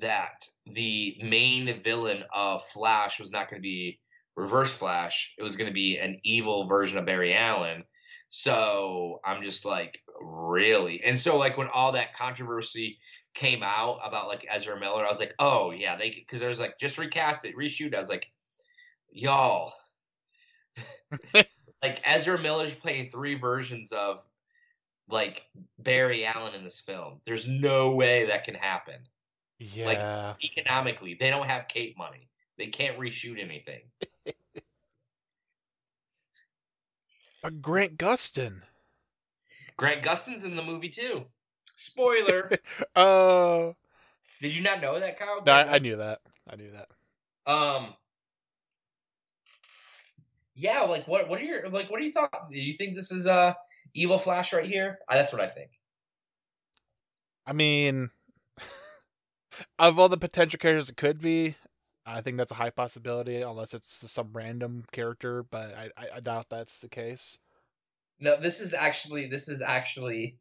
that 0.00 0.44
the 0.66 1.16
main 1.22 1.72
villain 1.78 2.24
of 2.34 2.62
Flash 2.62 3.20
was 3.20 3.30
not 3.30 3.48
going 3.48 3.62
to 3.62 3.66
be 3.66 4.00
Reverse 4.34 4.72
Flash. 4.72 5.34
It 5.38 5.44
was 5.44 5.54
going 5.54 5.68
to 5.68 5.74
be 5.74 5.98
an 5.98 6.18
evil 6.24 6.66
version 6.66 6.98
of 6.98 7.06
Barry 7.06 7.34
Allen. 7.34 7.84
So 8.30 9.20
I'm 9.24 9.42
just 9.42 9.64
like, 9.64 10.00
really? 10.20 11.02
And 11.04 11.20
so 11.20 11.36
like 11.36 11.58
when 11.58 11.68
all 11.68 11.92
that 11.92 12.16
controversy 12.16 12.98
came 13.34 13.62
out 13.62 14.00
about 14.04 14.28
like 14.28 14.46
Ezra 14.50 14.78
Miller, 14.78 15.04
I 15.04 15.08
was 15.08 15.20
like, 15.20 15.34
oh 15.38 15.70
yeah, 15.70 15.96
they 15.96 16.10
because 16.10 16.40
there's 16.40 16.60
like 16.60 16.78
just 16.78 16.98
recast 16.98 17.44
it, 17.44 17.56
reshoot. 17.56 17.94
I 17.94 17.98
was 17.98 18.08
like, 18.08 18.30
y'all, 19.10 19.74
like 21.34 22.00
Ezra 22.04 22.38
Miller's 22.38 22.74
playing 22.74 23.10
three 23.10 23.34
versions 23.34 23.92
of 23.92 24.24
like 25.08 25.44
Barry 25.78 26.24
Allen 26.24 26.54
in 26.54 26.64
this 26.64 26.80
film. 26.80 27.20
There's 27.24 27.48
no 27.48 27.90
way 27.90 28.26
that 28.26 28.44
can 28.44 28.54
happen 28.54 28.96
Yeah. 29.58 30.34
economically. 30.42 31.16
They 31.18 31.30
don't 31.30 31.46
have 31.46 31.68
Cape 31.68 31.96
money. 31.98 32.28
They 32.58 32.66
can't 32.66 32.98
reshoot 32.98 33.42
anything. 33.42 33.80
but 34.24 34.34
uh, 37.44 37.50
Grant 37.60 37.98
Gustin. 37.98 38.62
Grant 39.76 40.02
Gustin's 40.02 40.44
in 40.44 40.54
the 40.54 40.62
movie 40.62 40.88
too. 40.88 41.24
Spoiler. 41.76 42.50
Oh, 42.96 43.74
Did 44.40 44.54
you 44.54 44.62
not 44.62 44.80
know 44.80 44.98
that, 45.00 45.18
Kyle? 45.18 45.42
no, 45.44 45.52
I, 45.52 45.74
I 45.74 45.78
knew 45.78 45.96
that. 45.96 46.20
I 46.48 46.56
knew 46.56 46.70
that. 46.70 46.88
Um. 47.50 47.94
Yeah, 50.54 50.80
like 50.82 51.08
what? 51.08 51.28
What 51.28 51.40
are 51.40 51.44
your 51.44 51.68
like? 51.68 51.90
What 51.90 52.00
do 52.00 52.06
you 52.06 52.12
thought? 52.12 52.50
Do 52.50 52.58
you 52.60 52.74
think 52.74 52.94
this 52.94 53.10
is 53.10 53.26
uh 53.26 53.54
evil 53.94 54.18
Flash 54.18 54.52
right 54.52 54.64
here? 54.66 54.98
Uh, 55.08 55.14
that's 55.16 55.32
what 55.32 55.40
I 55.40 55.46
think. 55.46 55.70
I 57.46 57.52
mean, 57.52 58.10
of 59.78 59.98
all 59.98 60.08
the 60.08 60.16
potential 60.18 60.58
characters 60.58 60.90
it 60.90 60.96
could 60.96 61.20
be, 61.20 61.56
I 62.06 62.20
think 62.20 62.36
that's 62.36 62.52
a 62.52 62.56
high 62.56 62.70
possibility, 62.70 63.40
unless 63.42 63.74
it's 63.74 64.10
some 64.10 64.30
random 64.32 64.84
character. 64.92 65.42
But 65.42 65.74
I, 65.74 65.90
I, 65.96 66.06
I 66.16 66.20
doubt 66.20 66.46
that's 66.50 66.80
the 66.80 66.88
case. 66.88 67.38
No, 68.20 68.36
this 68.36 68.60
is 68.60 68.74
actually 68.74 69.26
this 69.26 69.48
is 69.48 69.62
actually 69.62 70.36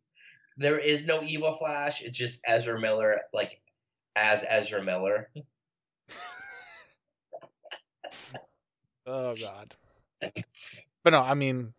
there 0.58 0.80
is 0.80 1.06
no 1.06 1.22
evil 1.24 1.54
Flash. 1.54 2.02
It's 2.02 2.18
just 2.18 2.42
Ezra 2.48 2.80
Miller, 2.80 3.22
like 3.34 3.62
as 4.16 4.46
Ezra 4.48 4.84
Miller. 4.84 5.30
Oh 9.06 9.36
God. 9.36 9.76
But 11.04 11.12
no, 11.12 11.22
I 11.22 11.34
mean, 11.34 11.74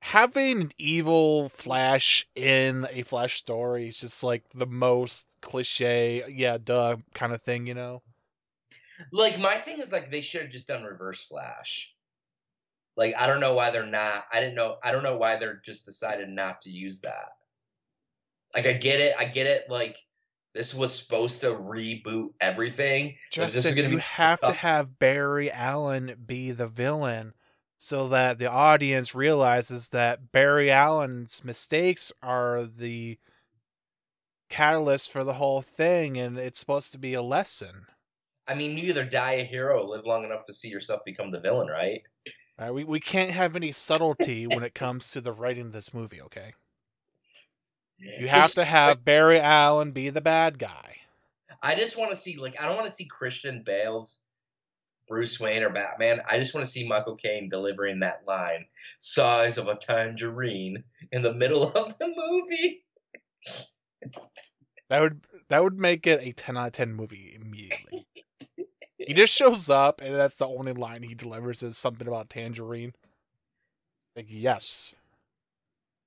having 0.00 0.60
an 0.60 0.72
evil 0.78 1.48
Flash 1.48 2.26
in 2.34 2.86
a 2.90 3.02
Flash 3.02 3.36
story 3.36 3.88
is 3.88 4.00
just 4.00 4.22
like 4.22 4.44
the 4.54 4.66
most 4.66 5.36
cliche, 5.40 6.24
yeah, 6.28 6.58
duh, 6.62 6.96
kind 7.14 7.32
of 7.32 7.42
thing, 7.42 7.66
you 7.66 7.74
know. 7.74 8.02
Like 9.12 9.38
my 9.40 9.54
thing 9.54 9.80
is 9.80 9.92
like 9.92 10.10
they 10.10 10.20
should 10.20 10.42
have 10.42 10.50
just 10.50 10.68
done 10.68 10.84
Reverse 10.84 11.24
Flash. 11.24 11.94
Like 12.96 13.14
I 13.18 13.26
don't 13.26 13.40
know 13.40 13.54
why 13.54 13.70
they're 13.70 13.86
not. 13.86 14.24
I 14.32 14.40
didn't 14.40 14.54
know. 14.54 14.76
I 14.84 14.92
don't 14.92 15.02
know 15.02 15.16
why 15.16 15.36
they're 15.36 15.60
just 15.64 15.86
decided 15.86 16.28
not 16.28 16.60
to 16.62 16.70
use 16.70 17.00
that. 17.00 17.30
Like 18.54 18.66
I 18.66 18.72
get 18.72 19.00
it. 19.00 19.14
I 19.18 19.24
get 19.24 19.46
it. 19.46 19.70
Like 19.70 19.98
this 20.54 20.74
was 20.74 20.96
supposed 20.96 21.40
to 21.42 21.52
reboot 21.52 22.30
everything. 22.40 23.16
Like, 23.36 23.46
this 23.46 23.56
is 23.56 23.64
Justin, 23.64 23.92
you 23.92 23.98
have 23.98 24.40
to 24.40 24.52
have 24.52 24.98
Barry 24.98 25.50
Allen 25.50 26.16
be 26.26 26.50
the 26.50 26.66
villain 26.66 27.34
so 27.78 28.08
that 28.08 28.38
the 28.38 28.50
audience 28.50 29.14
realizes 29.14 29.90
that 29.90 30.32
Barry 30.32 30.70
Allen's 30.70 31.44
mistakes 31.44 32.12
are 32.22 32.64
the 32.64 33.18
catalyst 34.48 35.12
for 35.12 35.22
the 35.22 35.34
whole 35.34 35.62
thing 35.62 36.18
and 36.18 36.36
it's 36.36 36.58
supposed 36.58 36.92
to 36.92 36.98
be 36.98 37.14
a 37.14 37.22
lesson. 37.22 37.86
I 38.48 38.54
mean, 38.54 38.76
you 38.76 38.88
either 38.88 39.04
die 39.04 39.34
a 39.34 39.44
hero 39.44 39.80
or 39.80 39.88
live 39.88 40.04
long 40.04 40.24
enough 40.24 40.44
to 40.46 40.54
see 40.54 40.68
yourself 40.68 41.02
become 41.06 41.30
the 41.30 41.40
villain, 41.40 41.68
right? 41.68 42.02
Uh, 42.58 42.72
we, 42.72 42.82
we 42.82 42.98
can't 42.98 43.30
have 43.30 43.54
any 43.54 43.70
subtlety 43.70 44.46
when 44.48 44.64
it 44.64 44.74
comes 44.74 45.12
to 45.12 45.20
the 45.20 45.32
writing 45.32 45.66
of 45.66 45.72
this 45.72 45.94
movie, 45.94 46.20
okay? 46.20 46.52
You 48.00 48.28
have 48.28 48.52
to 48.54 48.64
have 48.64 49.04
Barry 49.04 49.40
Allen 49.40 49.92
be 49.92 50.10
the 50.10 50.20
bad 50.20 50.58
guy. 50.58 50.96
I 51.62 51.74
just 51.74 51.98
want 51.98 52.10
to 52.10 52.16
see 52.16 52.36
like 52.36 52.60
I 52.60 52.66
don't 52.66 52.76
want 52.76 52.86
to 52.86 52.92
see 52.92 53.04
Christian 53.04 53.62
Bale's 53.64 54.20
Bruce 55.06 55.38
Wayne 55.38 55.62
or 55.62 55.70
Batman. 55.70 56.20
I 56.28 56.38
just 56.38 56.54
want 56.54 56.64
to 56.64 56.70
see 56.70 56.86
Michael 56.86 57.16
Caine 57.16 57.48
delivering 57.48 58.00
that 58.00 58.22
line, 58.26 58.64
"Size 59.00 59.58
of 59.58 59.68
a 59.68 59.74
tangerine," 59.74 60.82
in 61.12 61.22
the 61.22 61.34
middle 61.34 61.64
of 61.76 61.98
the 61.98 62.08
movie. 62.08 62.84
That 64.88 65.00
would 65.02 65.26
that 65.48 65.62
would 65.62 65.78
make 65.78 66.06
it 66.06 66.22
a 66.22 66.32
10 66.32 66.56
out 66.56 66.68
of 66.68 66.72
10 66.72 66.94
movie 66.94 67.38
immediately. 67.40 68.06
he 68.98 69.14
just 69.14 69.32
shows 69.32 69.68
up 69.68 70.00
and 70.00 70.14
that's 70.14 70.36
the 70.36 70.48
only 70.48 70.72
line 70.72 71.02
he 71.02 71.14
delivers 71.14 71.62
is 71.62 71.76
something 71.76 72.08
about 72.08 72.30
tangerine. 72.30 72.92
Like 74.16 74.26
yes. 74.28 74.94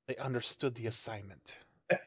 They 0.07 0.17
understood 0.17 0.75
the 0.75 0.87
assignment. 0.87 1.57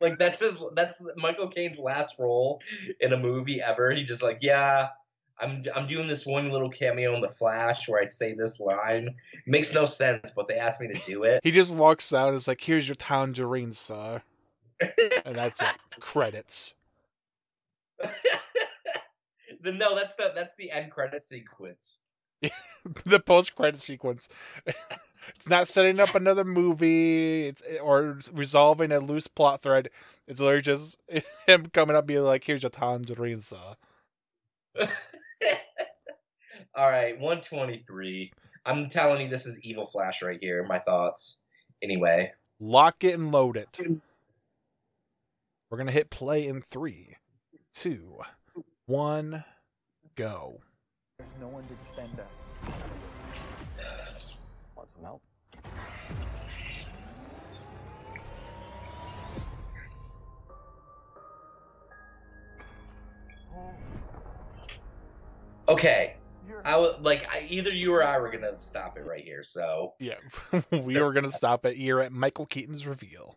like 0.00 0.18
that's 0.18 0.40
his. 0.40 0.62
That's 0.74 1.02
Michael 1.16 1.48
Caine's 1.48 1.78
last 1.78 2.18
role 2.18 2.60
in 3.00 3.12
a 3.12 3.16
movie 3.16 3.60
ever. 3.60 3.92
He 3.92 4.04
just 4.04 4.22
like, 4.22 4.38
yeah, 4.40 4.88
I'm 5.38 5.62
I'm 5.74 5.86
doing 5.86 6.06
this 6.06 6.26
one 6.26 6.50
little 6.50 6.70
cameo 6.70 7.14
in 7.14 7.20
the 7.20 7.28
Flash 7.28 7.88
where 7.88 8.02
I 8.02 8.06
say 8.06 8.34
this 8.34 8.60
line. 8.60 9.14
makes 9.46 9.74
no 9.74 9.86
sense, 9.86 10.32
but 10.34 10.48
they 10.48 10.56
asked 10.56 10.80
me 10.80 10.88
to 10.88 11.00
do 11.04 11.24
it. 11.24 11.40
He 11.42 11.50
just 11.50 11.70
walks 11.70 12.12
out 12.12 12.28
and 12.28 12.36
is 12.36 12.48
like, 12.48 12.60
here's 12.60 12.88
your 12.88 12.94
tangerine, 12.94 13.72
sir. 13.72 14.22
And 15.24 15.36
that's 15.36 15.62
it. 15.62 15.74
Credits. 16.00 16.74
the, 19.62 19.72
no, 19.72 19.94
that's 19.94 20.14
the 20.14 20.32
that's 20.34 20.54
the 20.56 20.70
end 20.70 20.90
credit 20.90 21.22
sequence. 21.22 22.00
the 23.04 23.20
post 23.20 23.54
credit 23.54 23.80
sequence. 23.80 24.28
it's 24.66 25.48
not 25.48 25.68
setting 25.68 26.00
up 26.00 26.14
another 26.14 26.44
movie 26.44 27.46
it's, 27.48 27.62
or 27.82 28.18
resolving 28.32 28.92
a 28.92 29.00
loose 29.00 29.26
plot 29.26 29.62
thread. 29.62 29.90
It's 30.26 30.40
literally 30.40 30.62
just 30.62 30.98
him 31.46 31.66
coming 31.66 31.96
up 31.96 32.06
being 32.06 32.24
like, 32.24 32.44
here's 32.44 32.62
your 32.62 32.70
tangerine 32.70 33.40
saw. 33.40 33.74
All 36.74 36.90
right, 36.90 37.14
123. 37.14 38.32
I'm 38.66 38.88
telling 38.90 39.22
you, 39.22 39.28
this 39.28 39.46
is 39.46 39.60
evil 39.60 39.86
Flash 39.86 40.22
right 40.22 40.38
here. 40.40 40.64
My 40.64 40.78
thoughts. 40.78 41.38
Anyway, 41.82 42.32
Lock 42.58 43.04
it 43.04 43.14
and 43.14 43.32
load 43.32 43.56
it. 43.58 43.78
We're 45.68 45.78
gonna 45.78 45.92
hit 45.92 46.10
play 46.10 46.46
in 46.46 46.62
three, 46.62 47.16
two, 47.74 48.20
one, 48.86 49.44
go. 50.14 50.60
There's 51.38 51.50
no 51.50 51.54
one 51.54 51.64
to 51.64 51.74
defend 51.74 52.20
us. 52.20 53.28
Want 54.74 54.88
some 54.94 55.04
help? 55.04 55.22
okay. 65.68 66.16
I 66.64 66.76
would 66.78 67.04
like 67.04 67.26
I, 67.32 67.46
either 67.48 67.70
you 67.70 67.92
or 67.92 68.02
I 68.02 68.18
were 68.18 68.30
gonna 68.30 68.56
stop 68.56 68.96
it 68.96 69.04
right 69.04 69.22
here. 69.22 69.42
So 69.42 69.94
Yeah, 69.98 70.14
we 70.70 70.98
were 70.98 71.12
gonna 71.12 71.32
stop 71.32 71.66
it 71.66 71.76
here 71.76 72.00
at 72.00 72.12
Michael 72.12 72.46
Keaton's 72.46 72.86
reveal. 72.86 73.36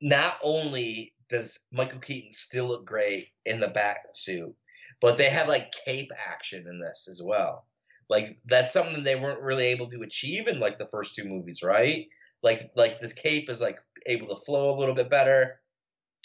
not 0.00 0.38
only 0.42 1.12
does 1.28 1.60
Michael 1.72 2.00
Keaton 2.00 2.32
still 2.32 2.66
look 2.66 2.84
great 2.86 3.28
in 3.44 3.60
the 3.60 3.68
bat 3.68 3.98
suit, 4.14 4.54
but 5.00 5.16
they 5.16 5.30
have 5.30 5.48
like 5.48 5.72
cape 5.84 6.10
action 6.26 6.66
in 6.68 6.78
this 6.80 7.08
as 7.10 7.22
well. 7.22 7.66
Like 8.08 8.38
that's 8.46 8.72
something 8.72 9.02
they 9.04 9.16
weren't 9.16 9.40
really 9.40 9.66
able 9.66 9.88
to 9.88 10.02
achieve 10.02 10.48
in 10.48 10.58
like 10.58 10.78
the 10.78 10.88
first 10.88 11.14
two 11.14 11.24
movies, 11.24 11.62
right? 11.62 12.06
Like 12.42 12.70
like 12.74 12.98
this 13.00 13.12
cape 13.12 13.48
is 13.48 13.60
like 13.60 13.78
able 14.06 14.28
to 14.28 14.36
flow 14.36 14.74
a 14.74 14.78
little 14.78 14.94
bit 14.94 15.08
better. 15.10 15.60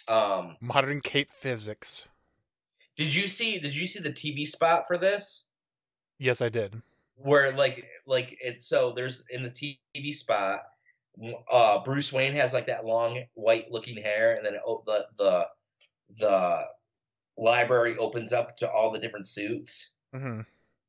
Um 0.08 0.58
Modern 0.62 1.00
cape 1.02 1.30
physics. 1.30 2.06
did 2.96 3.14
you 3.14 3.28
see 3.28 3.60
did 3.60 3.76
you 3.76 3.86
see 3.86 4.00
the 4.00 4.12
TV 4.12 4.46
spot 4.46 4.84
for 4.88 4.98
this? 4.98 5.48
Yes, 6.18 6.42
I 6.42 6.50
did. 6.50 6.82
Where 7.18 7.52
like 7.54 7.86
like 8.08 8.38
it's 8.42 8.68
so 8.68 8.92
there's 8.92 9.24
in 9.30 9.44
the 9.44 9.52
TV 9.52 10.14
spot 10.14 10.60
uh 11.52 11.82
Bruce 11.84 12.12
Wayne 12.12 12.34
has 12.34 12.52
like 12.52 12.66
that 12.66 12.86
long 12.86 13.24
white 13.36 13.72
looking 13.72 13.96
hair 14.02 14.36
and 14.36 14.46
then 14.46 14.56
it, 14.56 14.62
o- 14.66 14.84
the 14.86 15.08
the 15.18 15.48
the 16.18 16.62
library 17.38 17.98
opens 17.98 18.34
up 18.34 18.58
to 18.58 18.70
all 18.70 18.92
the 18.92 19.00
different 19.00 19.28
suits. 19.28 19.92
hmm 20.14 20.42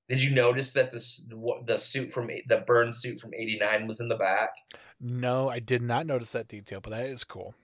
Did 0.08 0.22
you 0.22 0.34
notice 0.34 0.72
that 0.74 0.92
the 0.92 1.62
the 1.66 1.78
suit 1.78 2.12
from 2.12 2.28
the 2.48 2.58
Burton 2.66 2.94
suit 2.94 3.20
from 3.20 3.34
'89 3.34 3.86
was 3.86 4.00
in 4.00 4.08
the 4.08 4.16
back? 4.16 4.50
No, 5.00 5.48
I 5.48 5.58
did 5.58 5.82
not 5.82 6.06
notice 6.06 6.32
that 6.32 6.48
detail, 6.48 6.80
but 6.80 6.90
that 6.90 7.06
is 7.06 7.24
cool. 7.24 7.54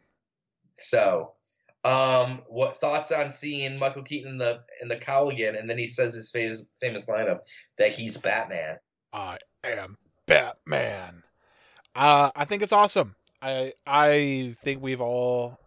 So, 0.74 1.32
um, 1.84 2.42
what 2.48 2.76
thoughts 2.76 3.12
on 3.12 3.30
seeing 3.30 3.78
Michael 3.78 4.02
Keaton 4.02 4.32
in 4.32 4.38
the 4.38 4.60
in 4.80 4.88
the 4.88 4.96
cowl 4.96 5.28
again? 5.28 5.56
And 5.56 5.68
then 5.68 5.78
he 5.78 5.86
says 5.86 6.14
his 6.14 6.30
famous 6.30 6.64
famous 6.80 7.08
lineup 7.08 7.40
that 7.78 7.92
he's 7.92 8.18
Batman. 8.18 8.76
I 9.12 9.38
am 9.64 9.96
Batman. 10.26 11.22
Uh, 11.94 12.30
I 12.34 12.44
think 12.44 12.62
it's 12.62 12.72
awesome. 12.72 13.16
I 13.40 13.74
I 13.86 14.54
think 14.62 14.82
we've 14.82 15.00
all 15.00 15.58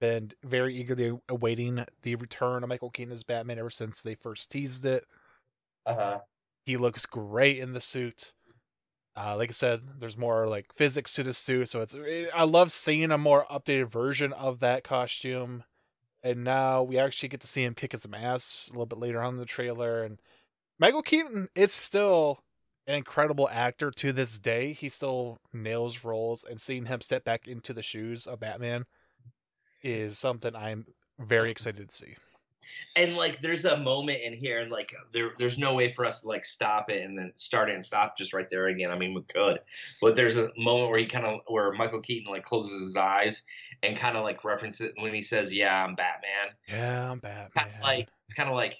been 0.00 0.32
very 0.42 0.74
eagerly 0.74 1.18
awaiting 1.28 1.84
the 2.02 2.14
return 2.16 2.62
of 2.62 2.68
Michael 2.68 2.90
Keaton 2.90 3.12
as 3.12 3.22
Batman 3.22 3.58
ever 3.58 3.70
since 3.70 4.02
they 4.02 4.14
first 4.14 4.50
teased 4.50 4.84
it. 4.86 5.04
Uh 5.86 5.94
huh. 5.94 6.18
He 6.66 6.76
looks 6.76 7.06
great 7.06 7.58
in 7.58 7.72
the 7.72 7.80
suit. 7.80 8.32
Uh, 9.16 9.36
like 9.36 9.50
I 9.50 9.52
said, 9.52 9.80
there's 9.98 10.16
more 10.16 10.46
like 10.46 10.72
physics 10.74 11.14
to 11.14 11.22
the 11.22 11.32
suit, 11.34 11.68
so 11.68 11.80
it's. 11.80 11.96
I 12.34 12.44
love 12.44 12.70
seeing 12.70 13.10
a 13.10 13.18
more 13.18 13.46
updated 13.50 13.90
version 13.90 14.32
of 14.32 14.60
that 14.60 14.84
costume. 14.84 15.64
And 16.22 16.44
now 16.44 16.82
we 16.82 16.98
actually 16.98 17.28
get 17.28 17.40
to 17.42 17.46
see 17.46 17.64
him 17.64 17.74
kicking 17.74 18.00
some 18.00 18.14
ass 18.14 18.68
a 18.68 18.72
little 18.72 18.86
bit 18.86 18.98
later 18.98 19.22
on 19.22 19.34
in 19.34 19.40
the 19.40 19.46
trailer. 19.46 20.02
And 20.02 20.20
Michael 20.78 21.02
Keaton 21.02 21.48
is 21.54 21.72
still 21.72 22.40
an 22.88 22.96
incredible 22.96 23.48
actor 23.48 23.90
to 23.92 24.12
this 24.12 24.38
day. 24.38 24.72
He 24.72 24.88
still 24.88 25.38
nails 25.52 26.04
roles, 26.04 26.44
and 26.44 26.60
seeing 26.60 26.86
him 26.86 27.00
step 27.00 27.24
back 27.24 27.46
into 27.46 27.72
the 27.72 27.82
shoes 27.82 28.26
of 28.26 28.40
Batman 28.40 28.86
is 29.82 30.18
something 30.18 30.54
I'm 30.56 30.86
very 31.18 31.50
excited 31.50 31.88
to 31.90 31.94
see. 31.94 32.14
and 32.96 33.16
like 33.16 33.40
there's 33.40 33.64
a 33.64 33.76
moment 33.78 34.20
in 34.22 34.32
here 34.32 34.60
and 34.60 34.70
like 34.70 34.94
there 35.12 35.30
there's 35.38 35.58
no 35.58 35.74
way 35.74 35.90
for 35.90 36.04
us 36.04 36.20
to 36.20 36.28
like 36.28 36.44
stop 36.44 36.90
it 36.90 37.02
and 37.04 37.18
then 37.18 37.32
start 37.34 37.70
it 37.70 37.74
and 37.74 37.84
stop 37.84 38.16
just 38.16 38.32
right 38.34 38.48
there 38.50 38.66
again 38.68 38.90
i 38.90 38.98
mean 38.98 39.14
we 39.14 39.22
could 39.22 39.58
but 40.02 40.14
there's 40.14 40.36
a 40.36 40.50
moment 40.58 40.90
where 40.90 40.98
he 40.98 41.06
kind 41.06 41.24
of 41.24 41.40
where 41.48 41.72
michael 41.72 42.00
keaton 42.00 42.30
like 42.30 42.44
closes 42.44 42.80
his 42.82 42.96
eyes 42.96 43.42
and 43.82 43.96
kind 43.96 44.16
of 44.16 44.22
like 44.22 44.44
references 44.44 44.86
it 44.88 44.92
when 44.98 45.14
he 45.14 45.22
says 45.22 45.52
yeah 45.52 45.82
i'm 45.84 45.94
batman 45.94 46.52
Yeah, 46.68 47.10
I'm 47.10 47.18
Batman. 47.20 47.48
of 47.56 47.82
like 47.82 48.08
it's 48.26 48.34
kind 48.34 48.48
of 48.50 48.54
like 48.54 48.76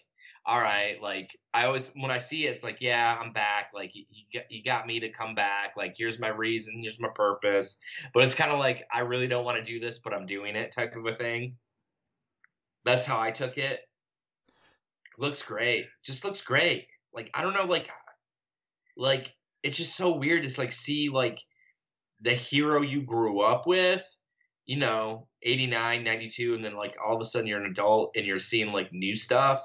all 0.49 0.59
right 0.59 0.97
like 1.03 1.39
i 1.53 1.67
always 1.67 1.93
when 1.97 2.11
i 2.11 2.17
see 2.17 2.47
it 2.47 2.51
it's 2.51 2.65
like 2.65 2.79
yeah 2.81 3.19
i'm 3.21 3.35
back 3.35 3.71
like 3.75 3.95
you, 3.95 4.05
you, 4.49 4.63
got, 4.65 4.87
me 4.87 4.99
to 4.99 5.11
come 5.11 5.35
back 5.35 5.75
like 5.77 5.95
here's 5.97 6.19
my 6.19 6.29
reason 6.29 6.81
here's 6.81 6.99
my 6.99 7.11
purpose. 7.15 7.79
But 8.15 8.25
it's 8.25 8.35
kind 8.35 8.51
of 8.51 8.59
like 8.59 8.85
i 8.91 9.01
really 9.01 9.29
don't 9.29 9.45
want 9.45 9.59
to 9.59 9.73
do 9.73 9.79
this 9.79 9.99
but 9.99 10.15
i'm 10.15 10.25
doing 10.25 10.57
it 10.57 10.73
type 10.73 10.97
of 10.97 11.05
a 11.05 11.15
thing. 11.15 11.57
That's 12.87 13.05
how 13.05 13.21
i 13.21 13.31
took 13.31 13.59
it. 13.59 13.81
Looks 15.19 15.43
great 15.43 15.87
just 16.03 16.25
looks 16.25 16.41
great. 16.41 16.87
Like 17.13 17.31
i 17.35 17.43
don't 17.43 17.55
know 17.55 17.65
like 17.65 17.91
like 18.97 19.33
it's 19.63 19.77
just 19.77 19.97
so 19.97 20.17
weird 20.17 20.45
to 20.45 20.61
like 20.61 20.73
see 20.73 21.11
like 21.11 21.39
the 22.23 22.33
hero 22.33 22.81
you 22.81 23.03
grew 23.03 23.43
up 23.43 23.67
with 23.67 24.03
you 24.65 24.77
know 24.77 25.29
89 25.43 26.05
92 26.05 26.55
and 26.55 26.65
then 26.65 26.75
like 26.75 26.97
all 27.05 27.15
of 27.15 27.21
a 27.21 27.25
sudden 27.25 27.47
you're 27.47 27.63
an 27.63 27.71
adult 27.71 28.13
and 28.17 28.25
you're 28.25 28.39
seeing 28.39 28.73
like 28.73 28.91
new 28.95 29.15
stuff 29.15 29.61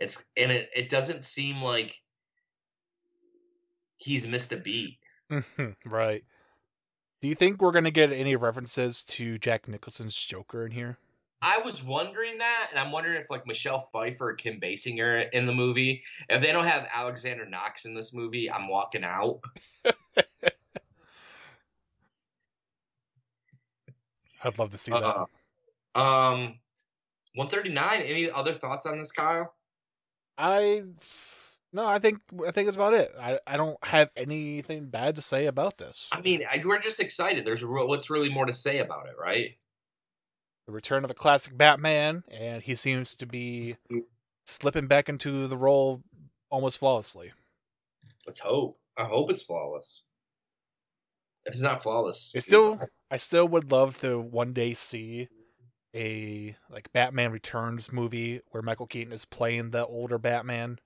it's 0.00 0.24
and 0.36 0.50
it, 0.50 0.70
it 0.74 0.88
doesn't 0.88 1.24
seem 1.24 1.62
like 1.62 1.96
he's 3.98 4.26
missed 4.26 4.52
a 4.52 4.56
beat 4.56 4.98
Mhm, 5.30 5.76
right. 5.86 6.24
Do 7.20 7.28
you 7.28 7.34
think 7.36 7.60
we're 7.62 7.70
gonna 7.70 7.90
get 7.92 8.10
any 8.12 8.34
references 8.34 9.02
to 9.02 9.38
Jack 9.38 9.68
Nicholson's 9.68 10.16
Joker 10.16 10.64
in 10.66 10.72
here? 10.72 10.98
i 11.42 11.58
was 11.60 11.82
wondering 11.82 12.36
that 12.36 12.66
and 12.70 12.78
i'm 12.78 12.92
wondering 12.92 13.18
if 13.18 13.30
like 13.30 13.46
michelle 13.46 13.78
pfeiffer 13.78 14.28
or 14.28 14.34
kim 14.34 14.60
basinger 14.60 15.26
in 15.32 15.46
the 15.46 15.52
movie 15.54 16.02
if 16.28 16.42
they 16.42 16.52
don't 16.52 16.66
have 16.66 16.86
alexander 16.92 17.46
knox 17.46 17.86
in 17.86 17.94
this 17.94 18.12
movie 18.12 18.50
i'm 18.52 18.68
walking 18.68 19.04
out 19.04 19.40
I'd 24.42 24.58
love 24.58 24.70
to 24.70 24.78
see 24.78 24.92
that. 24.92 25.02
Uh-uh. 25.02 25.98
um 25.98 26.58
139 27.34 28.02
any 28.02 28.30
other 28.30 28.52
thoughts 28.52 28.84
on 28.84 28.98
this 28.98 29.12
kyle 29.12 29.54
I 30.40 30.82
no, 31.72 31.86
I 31.86 31.98
think 31.98 32.20
I 32.46 32.50
think 32.50 32.66
it's 32.68 32.76
about 32.76 32.94
it. 32.94 33.12
I, 33.20 33.38
I 33.46 33.56
don't 33.56 33.76
have 33.84 34.10
anything 34.16 34.86
bad 34.86 35.16
to 35.16 35.22
say 35.22 35.46
about 35.46 35.78
this. 35.78 36.08
i 36.12 36.20
mean 36.20 36.42
I, 36.50 36.60
we're 36.64 36.80
just 36.80 36.98
excited 37.00 37.44
there's 37.44 37.62
re- 37.62 37.84
what's 37.84 38.10
really 38.10 38.28
more 38.30 38.46
to 38.46 38.52
say 38.52 38.78
about 38.78 39.06
it 39.06 39.14
right 39.20 39.56
The 40.66 40.72
return 40.72 41.04
of 41.04 41.10
a 41.10 41.14
classic 41.14 41.56
Batman, 41.56 42.24
and 42.30 42.62
he 42.62 42.74
seems 42.74 43.14
to 43.16 43.26
be 43.26 43.76
slipping 44.46 44.86
back 44.88 45.08
into 45.08 45.46
the 45.46 45.56
role 45.56 46.02
almost 46.50 46.78
flawlessly. 46.78 47.32
let's 48.26 48.38
hope 48.40 48.74
i 48.96 49.04
hope 49.04 49.30
it's 49.30 49.42
flawless 49.42 50.06
if 51.46 51.52
it's 51.54 51.62
not 51.62 51.82
flawless 51.82 52.32
It's 52.34 52.46
still 52.46 52.80
I 53.10 53.16
still 53.16 53.46
would 53.48 53.70
love 53.72 53.98
to 54.00 54.18
one 54.18 54.52
day 54.52 54.74
see 54.74 55.28
a 55.94 56.56
like 56.70 56.92
Batman 56.92 57.32
Returns 57.32 57.92
movie 57.92 58.40
where 58.50 58.62
Michael 58.62 58.86
Keaton 58.86 59.12
is 59.12 59.24
playing 59.24 59.70
the 59.70 59.86
older 59.86 60.18
Batman. 60.18 60.78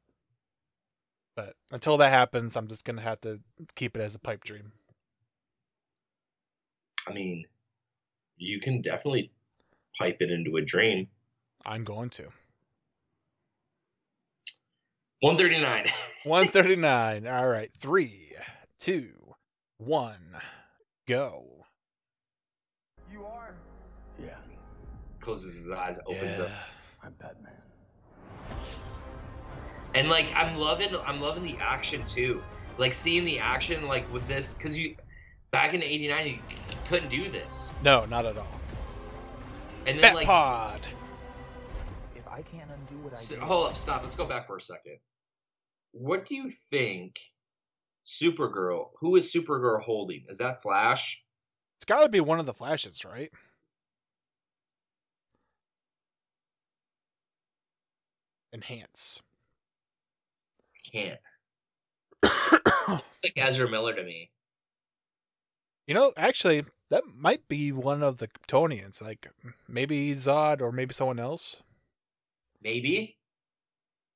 But 1.37 1.55
until 1.71 1.97
that 1.99 2.11
happens, 2.11 2.57
I'm 2.57 2.69
just 2.69 2.85
gonna 2.85 3.03
have 3.03 3.21
to 3.23 3.41
keep 3.75 3.97
it 3.97 4.01
as 4.01 4.15
a 4.15 4.21
pipe 4.21 4.45
dream. 4.45 4.73
I 7.07 7.13
mean, 7.13 7.45
you 8.37 8.61
can 8.61 8.81
definitely 8.81 9.31
pipe 9.99 10.19
it 10.21 10.31
into 10.31 10.57
a 10.57 10.63
dream. 10.63 11.09
I'm 11.67 11.85
going 11.85 12.11
to. 12.11 12.29
139. 15.21 15.87
139. 16.25 17.27
All 17.27 17.47
right. 17.47 17.71
Three, 17.79 18.33
two, 18.79 19.35
one, 19.79 20.37
go. 21.07 21.67
You 23.11 23.25
are. 23.25 23.55
Yeah, 25.25 25.33
Closes 25.33 25.57
his 25.57 25.71
eyes, 25.71 25.99
opens 26.07 26.39
up. 26.41 26.51
I'm 27.03 27.13
Batman. 27.13 27.53
And 29.95 30.09
like 30.09 30.33
I'm 30.35 30.57
loving 30.57 30.89
I'm 31.07 31.21
loving 31.21 31.43
the 31.43 31.57
action 31.61 32.05
too. 32.05 32.43
Like 32.79 32.93
seeing 32.93 33.25
the 33.25 33.39
action 33.39 33.87
like 33.87 34.13
with 34.13 34.27
this 34.29 34.55
cuz 34.55 34.77
you 34.77 34.97
back 35.51 35.73
in 35.75 35.83
89 35.83 36.27
you 36.27 36.39
couldn't 36.89 37.09
do 37.09 37.29
this. 37.29 37.71
No, 37.83 38.05
not 38.05 38.27
at 38.27 38.37
all. 38.37 38.61
And 39.87 39.99
then 39.99 40.15
like 40.15 40.27
Batpod. 40.27 40.81
If 42.17 42.27
I 42.29 42.43
can't 42.43 42.71
undo 42.71 43.03
what 43.03 43.13
I 43.13 43.17
s- 43.17 43.29
did, 43.29 43.39
hold 43.39 43.69
up, 43.69 43.77
stop. 43.77 44.03
Let's 44.03 44.17
go 44.17 44.27
back 44.27 44.47
for 44.47 44.57
a 44.57 44.61
second. 44.61 44.99
What 45.93 46.27
do 46.27 46.35
you 46.35 46.51
think 46.51 47.19
Supergirl, 48.05 48.91
who 49.01 49.17
is 49.17 49.33
Supergirl 49.33 49.81
holding? 49.81 50.25
Is 50.29 50.39
that 50.39 50.61
Flash? 50.63 51.23
It's 51.77 51.85
got 51.85 52.03
to 52.03 52.09
be 52.09 52.21
one 52.21 52.41
of 52.41 52.47
the 52.47 52.55
flashes, 52.55 53.05
right? 53.05 53.31
Enhance. 58.55 59.21
Can't. 60.91 61.19
like 62.89 63.35
Ezra 63.37 63.69
Miller 63.69 63.95
to 63.95 64.05
me. 64.05 64.31
You 65.87 65.95
know, 65.95 66.13
actually, 66.17 66.65
that 66.91 67.03
might 67.15 67.47
be 67.49 67.73
one 67.73 68.03
of 68.03 68.19
the 68.19 68.29
Kryptonians. 68.29 69.03
Like 69.03 69.29
maybe 69.69 70.13
Zod 70.13 70.63
or 70.63 70.73
maybe 70.73 70.95
someone 70.95 71.19
else. 71.19 71.63
Maybe. 72.63 73.19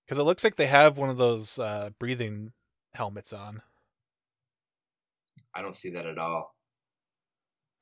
Because 0.06 0.18
it 0.18 0.24
looks 0.24 0.44
like 0.44 0.56
they 0.56 0.66
have 0.66 0.96
one 0.96 1.10
of 1.10 1.18
those 1.18 1.58
uh, 1.58 1.90
breathing 1.98 2.52
helmets 2.94 3.32
on. 3.32 3.60
I 5.54 5.60
don't 5.60 5.74
see 5.74 5.90
that 5.90 6.06
at 6.06 6.18
all. 6.18 6.54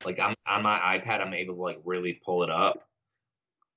Like 0.04 0.18
I'm 0.18 0.34
on 0.46 0.62
my 0.62 0.78
iPad, 0.78 1.20
I'm 1.20 1.34
able 1.34 1.54
to 1.54 1.60
like 1.60 1.80
really 1.84 2.20
pull 2.24 2.42
it 2.42 2.50
up. 2.50 2.88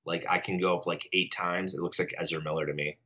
Like 0.10 0.26
I 0.28 0.39
can 0.39 0.57
go 0.57 0.76
up 0.76 0.88
like 0.88 1.07
eight 1.14 1.32
times. 1.32 1.76
It 1.76 1.82
looks 1.82 1.99
like 1.99 2.16
Ezra 2.20 2.41
Miller 2.41 2.66
to 2.66 2.74
me. 2.74 2.97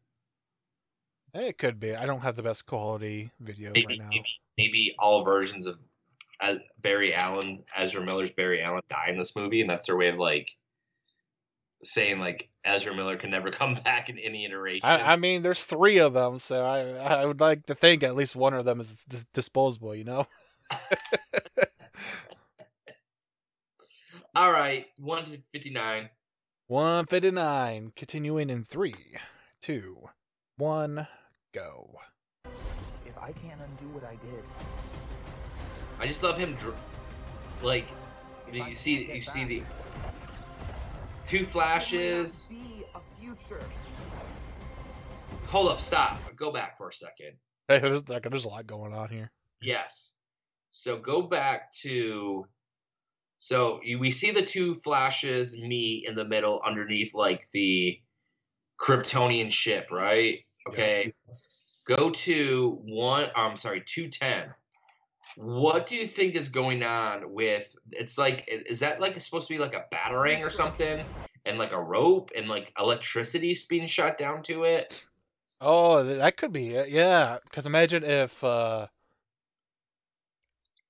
It 1.33 1.57
could 1.57 1.77
be. 1.77 1.93
I 1.93 2.05
don't 2.05 2.21
have 2.21 2.37
the 2.37 2.43
best 2.43 2.65
quality 2.65 3.29
video 3.41 3.71
Maybe 3.73 3.87
right 3.87 3.99
now. 3.99 4.07
maybe, 4.07 4.25
maybe 4.57 4.95
all 4.97 5.25
versions 5.25 5.67
of 5.67 5.77
uh, 6.39 6.55
Barry 6.79 7.13
Allen, 7.13 7.57
Ezra 7.75 8.01
Miller's 8.01 8.31
Barry 8.31 8.63
Allen, 8.63 8.83
die 8.87 9.07
in 9.09 9.17
this 9.17 9.35
movie, 9.35 9.59
and 9.59 9.69
that's 9.69 9.87
their 9.87 9.97
way 9.97 10.07
of 10.07 10.17
like 10.17 10.49
saying 11.83 12.19
like 12.19 12.47
Ezra 12.63 12.95
Miller 12.95 13.17
can 13.17 13.31
never 13.31 13.51
come 13.51 13.75
back 13.75 14.07
in 14.07 14.17
any 14.17 14.45
iteration. 14.45 14.87
I, 14.87 15.13
I 15.13 15.15
mean, 15.17 15.41
there's 15.41 15.65
three 15.65 15.97
of 15.97 16.13
them, 16.13 16.39
so 16.39 16.63
I 16.63 16.95
I 16.95 17.25
would 17.25 17.41
like 17.41 17.65
to 17.65 17.75
think 17.75 18.03
at 18.03 18.15
least 18.15 18.33
one 18.33 18.53
of 18.53 18.63
them 18.63 18.79
is 18.79 19.03
dis- 19.09 19.25
disposable. 19.33 19.93
You 19.93 20.05
know. 20.05 20.27
all 24.35 24.53
right, 24.53 24.85
one 24.99 25.25
to 25.25 25.41
fifty 25.51 25.69
nine. 25.69 26.09
159. 26.67 27.91
Continuing 27.95 28.49
in 28.49 28.63
three, 28.63 28.95
two, 29.61 30.09
one, 30.57 31.07
go. 31.53 31.99
If 33.05 33.17
I 33.19 33.31
can't 33.33 33.59
undo 33.59 33.93
what 33.93 34.03
I 34.03 34.15
did, 34.15 34.43
I 35.99 36.07
just 36.07 36.23
love 36.23 36.37
him. 36.37 36.55
Dr- 36.55 36.75
like 37.61 37.85
if 38.47 38.53
the, 38.53 38.61
I 38.61 38.69
you 38.69 38.75
see, 38.75 39.03
can't 39.03 39.15
you 39.15 39.21
see 39.21 39.39
back, 39.41 39.49
the 39.49 39.63
two 41.25 41.45
flashes. 41.45 42.47
will 42.49 42.57
be 42.57 42.85
a 42.95 42.99
future. 43.19 43.63
Hold 45.47 45.69
up, 45.69 45.81
stop. 45.81 46.17
Go 46.35 46.51
back 46.51 46.77
for 46.77 46.89
a 46.89 46.93
second. 46.93 47.33
Hey, 47.67 47.79
there's, 47.79 48.03
there's 48.03 48.45
a 48.45 48.49
lot 48.49 48.65
going 48.67 48.93
on 48.93 49.09
here. 49.09 49.31
Yes. 49.61 50.15
So 50.69 50.97
go 50.97 51.21
back 51.23 51.71
to. 51.81 52.45
So 53.43 53.81
you, 53.83 53.99
we 53.99 54.09
see 54.09 54.31
the 54.31 54.41
two 54.41 54.73
flashes 54.73 55.57
meet 55.57 56.07
in 56.07 56.15
the 56.15 56.23
middle 56.23 56.61
underneath 56.65 57.13
like 57.13 57.43
the 57.51 57.99
Kryptonian 58.79 59.51
ship, 59.51 59.91
right? 59.91 60.45
Okay. 60.69 61.13
Go 61.85 62.11
to 62.11 62.79
one. 62.85 63.27
I'm 63.35 63.57
sorry, 63.57 63.83
two 63.85 64.07
ten. 64.07 64.53
What 65.35 65.87
do 65.87 65.97
you 65.97 66.07
think 66.07 66.35
is 66.35 66.47
going 66.47 66.85
on 66.85 67.33
with? 67.33 67.75
It's 67.91 68.17
like, 68.17 68.45
is 68.47 68.79
that 68.79 69.01
like 69.01 69.19
supposed 69.19 69.49
to 69.49 69.53
be 69.53 69.59
like 69.59 69.75
a 69.75 69.83
batarang 69.93 70.39
or 70.39 70.49
something, 70.49 71.03
and 71.45 71.57
like 71.57 71.73
a 71.73 71.83
rope 71.83 72.31
and 72.37 72.47
like 72.47 72.71
electricity's 72.79 73.65
being 73.65 73.87
shot 73.87 74.17
down 74.17 74.43
to 74.43 74.63
it? 74.63 75.05
Oh, 75.59 76.01
that 76.01 76.37
could 76.37 76.53
be 76.53 76.69
it. 76.69 76.87
Yeah, 76.87 77.39
because 77.43 77.65
imagine 77.65 78.05
if 78.05 78.41
uh, 78.41 78.87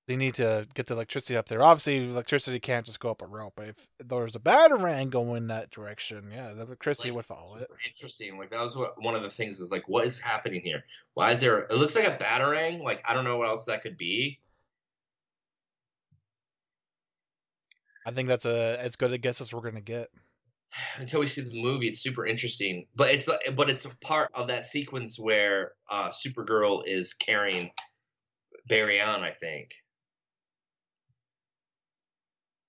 they 0.05 0.15
need 0.17 0.35
to 0.35 0.67
get 0.73 0.87
the 0.87 0.93
electricity 0.95 1.37
up 1.37 1.47
there. 1.47 1.63
Obviously, 1.63 2.09
electricity 2.09 2.59
can't 2.59 2.85
just 2.85 2.99
go 2.99 3.09
up 3.11 3.21
a 3.21 3.25
rope. 3.25 3.59
If 3.63 3.87
there's 3.99 4.35
a 4.35 4.39
batarang 4.39 5.09
going 5.09 5.47
that 5.47 5.71
direction, 5.71 6.29
yeah, 6.33 6.51
the 6.53 6.63
electricity 6.63 7.09
Like- 7.09 7.15
would 7.17 7.25
follow 7.25 7.55
it. 7.55 7.69
interesting. 7.87 8.37
Like 8.37 8.51
that 8.51 8.59
was 8.61 8.75
what 8.75 9.01
one 9.01 9.15
of 9.15 9.23
the 9.23 9.29
things 9.29 9.59
is 9.61 9.71
like, 9.71 9.87
what 9.87 10.03
is 10.05 10.19
happening 10.19 10.61
here? 10.61 10.83
Why 11.13 11.31
is 11.31 11.39
there? 11.39 11.59
It 11.59 11.75
looks 11.75 11.95
like 11.95 12.07
a 12.07 12.17
batarang. 12.17 12.81
Like 12.83 13.01
I 13.07 13.13
don't 13.13 13.23
know 13.23 13.37
what 13.37 13.47
else 13.47 13.65
that 13.65 13.81
could 13.81 13.97
be. 13.97 14.39
I 18.05 18.11
think 18.11 18.27
that's 18.27 18.45
a 18.45 18.77
as 18.81 18.95
good 18.97 19.13
a 19.13 19.17
guess 19.17 19.39
as 19.39 19.53
we're 19.53 19.61
gonna 19.61 19.79
get. 19.81 20.09
Until 20.97 21.21
we 21.21 21.27
see 21.27 21.41
the 21.41 21.61
movie, 21.61 21.87
it's 21.87 21.99
super 22.01 22.25
interesting. 22.25 22.87
But 22.95 23.11
it's 23.11 23.27
like- 23.27 23.55
but 23.55 23.69
it's 23.69 23.85
a 23.85 23.95
part 24.01 24.31
of 24.33 24.47
that 24.47 24.65
sequence 24.65 25.17
where 25.17 25.73
uh, 25.89 26.09
Supergirl 26.09 26.83
is 26.85 27.13
carrying 27.13 27.71
Barry 28.67 28.99
on. 28.99 29.23
I 29.23 29.31
think. 29.31 29.69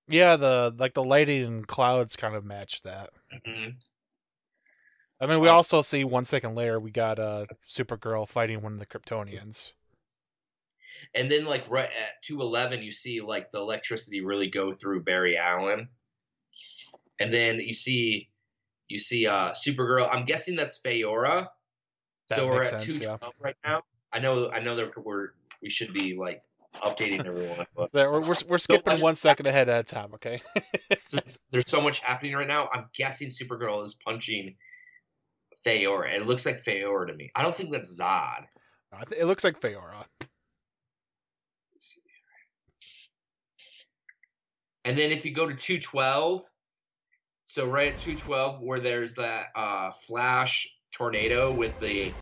Yeah, 0.08 0.36
the 0.36 0.74
like 0.78 0.94
the 0.94 1.04
lighting 1.04 1.44
and 1.44 1.66
clouds 1.66 2.16
kind 2.16 2.34
of 2.34 2.44
match 2.44 2.82
that. 2.82 3.10
hmm 3.44 3.70
I 5.20 5.26
mean, 5.26 5.40
we 5.40 5.48
Um, 5.48 5.56
also 5.56 5.80
see 5.82 6.04
one 6.04 6.24
second 6.24 6.54
later 6.54 6.78
we 6.78 6.90
got 6.90 7.18
uh 7.18 7.46
Supergirl 7.68 8.28
fighting 8.28 8.62
one 8.62 8.74
of 8.74 8.78
the 8.80 8.86
Kryptonians. 8.86 9.72
And 11.14 11.30
then 11.30 11.44
like 11.44 11.68
right 11.70 11.88
at 11.88 12.22
two 12.22 12.40
eleven, 12.40 12.82
you 12.82 12.92
see 12.92 13.20
like 13.20 13.50
the 13.50 13.58
electricity 13.58 14.20
really 14.20 14.48
go 14.48 14.74
through 14.74 15.02
Barry 15.02 15.36
Allen, 15.36 15.88
and 17.20 17.32
then 17.32 17.60
you 17.60 17.74
see 17.74 18.30
you 18.88 18.98
see 18.98 19.26
uh 19.26 19.52
Supergirl. 19.52 20.08
I'm 20.12 20.24
guessing 20.24 20.56
that's 20.56 20.80
Faora. 20.80 21.48
That 22.28 22.38
so 22.38 22.46
we're 22.48 22.60
at 22.60 22.82
sense, 22.82 22.84
two 22.84 23.04
yeah. 23.04 23.16
right 23.40 23.56
now. 23.64 23.80
I 24.12 24.18
know 24.18 24.50
I 24.50 24.60
know 24.60 24.76
that 24.76 24.96
we're 25.04 25.30
we 25.62 25.70
should 25.70 25.92
be 25.92 26.16
like 26.16 26.42
updating 26.82 27.24
everyone, 27.24 27.66
but 27.76 27.92
There, 27.92 28.10
we're 28.10 28.20
we're, 28.20 28.34
we're 28.48 28.58
skipping 28.58 28.94
much- 28.94 29.02
one 29.02 29.14
second 29.14 29.46
ahead 29.46 29.68
at 29.68 29.80
a 29.80 29.94
time. 29.94 30.14
Okay. 30.14 30.42
since 31.08 31.38
there's 31.50 31.68
so 31.68 31.80
much 31.80 32.00
happening 32.00 32.34
right 32.34 32.48
now, 32.48 32.68
I'm 32.72 32.86
guessing 32.94 33.28
Supergirl 33.28 33.82
is 33.84 33.94
punching 33.94 34.56
Faora. 35.64 36.12
It 36.14 36.26
looks 36.26 36.44
like 36.46 36.62
Faora 36.62 37.06
to 37.08 37.14
me. 37.14 37.30
I 37.34 37.42
don't 37.42 37.56
think 37.56 37.72
that's 37.72 37.98
Zod. 38.00 38.44
It 39.16 39.24
looks 39.24 39.44
like 39.44 39.60
Faora. 39.60 40.04
And 44.84 44.98
then 44.98 45.10
if 45.12 45.24
you 45.24 45.32
go 45.32 45.48
to 45.48 45.54
212, 45.54 46.42
so 47.44 47.68
right 47.68 47.94
at 47.94 48.00
212 48.00 48.60
where 48.62 48.80
there's 48.80 49.14
that 49.14 49.46
uh, 49.54 49.90
Flash 49.92 50.68
tornado 50.92 51.52
with 51.52 51.78
the 51.80 52.12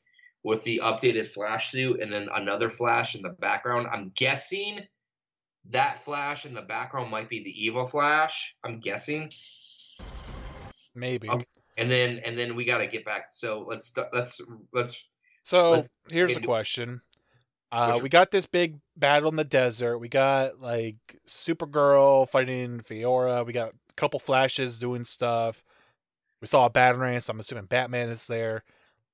with 0.44 0.62
the 0.64 0.80
updated 0.82 1.28
Flash 1.28 1.70
suit 1.70 2.00
and 2.00 2.12
then 2.12 2.28
another 2.34 2.68
Flash 2.68 3.14
in 3.14 3.22
the 3.22 3.30
background. 3.30 3.86
I'm 3.90 4.12
guessing 4.16 4.80
that 5.70 5.96
Flash 5.96 6.46
in 6.46 6.54
the 6.54 6.62
background 6.62 7.10
might 7.10 7.28
be 7.28 7.42
the 7.42 7.64
evil 7.64 7.84
Flash. 7.84 8.56
I'm 8.64 8.80
guessing. 8.80 9.30
Maybe. 10.94 11.28
Okay. 11.28 11.46
And 11.78 11.90
then 11.90 12.20
and 12.24 12.36
then 12.36 12.54
we 12.54 12.64
got 12.64 12.78
to 12.78 12.86
get 12.86 13.04
back. 13.04 13.26
So 13.30 13.64
let's 13.68 13.86
st- 13.94 14.08
let's 14.12 14.40
let's 14.72 15.08
So 15.42 15.70
Let's- 15.70 15.88
here's 16.10 16.36
a 16.36 16.40
question. 16.40 17.00
Uh, 17.70 17.98
we 18.02 18.10
got 18.10 18.30
this 18.30 18.44
big 18.44 18.78
battle 18.98 19.30
in 19.30 19.36
the 19.36 19.44
desert. 19.44 19.96
We 19.96 20.08
got 20.10 20.60
like 20.60 20.96
Supergirl 21.26 22.28
fighting 22.28 22.80
Faora. 22.80 23.46
We 23.46 23.54
got 23.54 23.70
a 23.70 23.94
couple 23.94 24.20
flashes 24.20 24.78
doing 24.78 25.04
stuff. 25.04 25.64
We 26.42 26.48
saw 26.48 26.66
a 26.66 26.70
batarang, 26.70 27.22
so 27.22 27.30
I'm 27.30 27.40
assuming 27.40 27.64
Batman 27.64 28.10
is 28.10 28.26
there. 28.26 28.64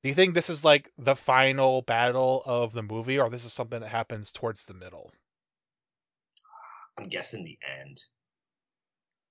Do 0.03 0.09
you 0.09 0.15
think 0.15 0.35
this 0.35 0.49
is 0.49 0.65
like 0.65 0.91
the 0.97 1.17
final 1.17 1.83
battle 1.83 2.43
of 2.47 2.73
the 2.73 2.83
movie, 2.83 3.19
or 3.19 3.29
this 3.29 3.45
is 3.45 3.53
something 3.53 3.81
that 3.81 3.89
happens 3.89 4.31
towards 4.31 4.65
the 4.65 4.75
middle? 4.75 5.13
I'm 6.97 7.09
guessing 7.09 7.45
the 7.45 7.59
end, 7.81 8.03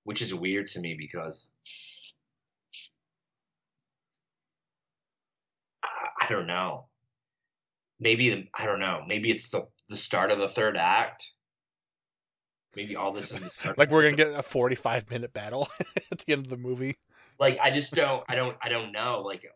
which 0.04 0.20
is 0.22 0.34
weird 0.34 0.66
to 0.68 0.80
me 0.80 0.94
because 0.94 1.54
I, 5.82 6.08
I 6.22 6.28
don't 6.28 6.46
know. 6.46 6.86
Maybe 8.00 8.30
the- 8.30 8.48
I 8.54 8.66
don't 8.66 8.80
know. 8.80 9.02
Maybe 9.06 9.30
it's 9.30 9.48
the 9.50 9.66
the 9.88 9.96
start 9.96 10.30
of 10.30 10.38
the 10.38 10.48
third 10.48 10.76
act. 10.76 11.32
Maybe 12.76 12.94
all 12.94 13.10
this 13.10 13.32
is 13.32 13.40
the 13.42 13.48
start. 13.50 13.78
Like 13.78 13.90
we're 13.90 14.02
gonna 14.02 14.16
get 14.16 14.38
a 14.38 14.42
45 14.42 15.10
minute 15.10 15.32
battle 15.32 15.68
at 16.12 16.18
the 16.18 16.32
end 16.32 16.44
of 16.44 16.50
the 16.50 16.58
movie. 16.58 16.98
like 17.40 17.58
I 17.62 17.70
just 17.70 17.94
don't 17.94 18.22
I 18.28 18.34
don't 18.34 18.56
I 18.62 18.68
don't 18.68 18.92
know 18.92 19.22
like 19.22 19.46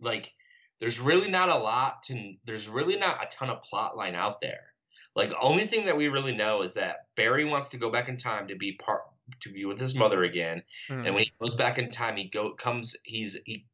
like 0.00 0.32
there's 0.80 1.00
really 1.00 1.30
not 1.30 1.48
a 1.48 1.56
lot 1.56 2.02
to 2.04 2.34
there's 2.44 2.68
really 2.68 2.96
not 2.96 3.22
a 3.22 3.26
ton 3.26 3.50
of 3.50 3.62
plot 3.62 3.96
line 3.96 4.14
out 4.14 4.40
there. 4.40 4.72
Like 5.14 5.32
only 5.40 5.64
thing 5.66 5.86
that 5.86 5.96
we 5.96 6.08
really 6.08 6.34
know 6.34 6.62
is 6.62 6.74
that 6.74 7.06
Barry 7.14 7.44
wants 7.44 7.70
to 7.70 7.76
go 7.76 7.90
back 7.90 8.08
in 8.08 8.16
time 8.16 8.48
to 8.48 8.56
be 8.56 8.72
part 8.72 9.02
to 9.40 9.50
be 9.50 9.64
with 9.64 9.78
his 9.80 9.94
mother 9.94 10.24
again, 10.24 10.62
Hmm. 10.88 11.06
and 11.06 11.14
when 11.14 11.24
he 11.24 11.32
goes 11.40 11.54
back 11.54 11.78
in 11.78 11.88
time, 11.90 12.16
he 12.16 12.24
go 12.24 12.52
comes 12.52 12.96
he's 13.04 13.38
he 13.44 13.66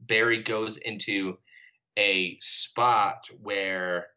Barry 0.00 0.42
goes 0.42 0.76
into 0.76 1.38
a 1.96 2.38
spot 2.40 3.28
where 3.40 4.08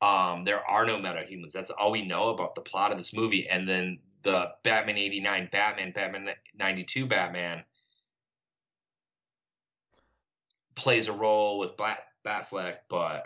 um 0.00 0.44
there 0.44 0.64
are 0.64 0.84
no 0.86 0.98
metahumans. 0.98 1.52
That's 1.52 1.70
all 1.70 1.90
we 1.92 2.02
know 2.02 2.28
about 2.30 2.54
the 2.54 2.60
plot 2.60 2.92
of 2.92 2.98
this 2.98 3.12
movie. 3.14 3.48
And 3.48 3.68
then 3.68 3.98
the 4.22 4.52
Batman 4.62 4.96
89 4.98 5.48
Batman, 5.50 5.92
Batman 5.92 6.28
92 6.56 7.06
Batman 7.06 7.64
plays 10.78 11.08
a 11.08 11.12
role 11.12 11.58
with 11.58 11.76
Bat 11.76 11.98
Batfleck, 12.24 12.76
but 12.88 13.24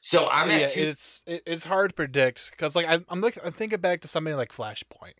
so 0.00 0.28
I'm 0.30 0.50
at 0.50 0.60
yeah, 0.60 0.68
two, 0.68 0.82
it's 0.82 1.24
it's 1.26 1.64
hard 1.64 1.90
to 1.90 1.94
predict 1.94 2.50
because 2.50 2.76
like 2.76 2.86
I'm 2.86 3.04
I'm, 3.08 3.20
look, 3.20 3.34
I'm 3.44 3.52
thinking 3.52 3.80
back 3.80 4.00
to 4.00 4.08
something 4.08 4.36
like 4.36 4.52
Flashpoint, 4.52 5.14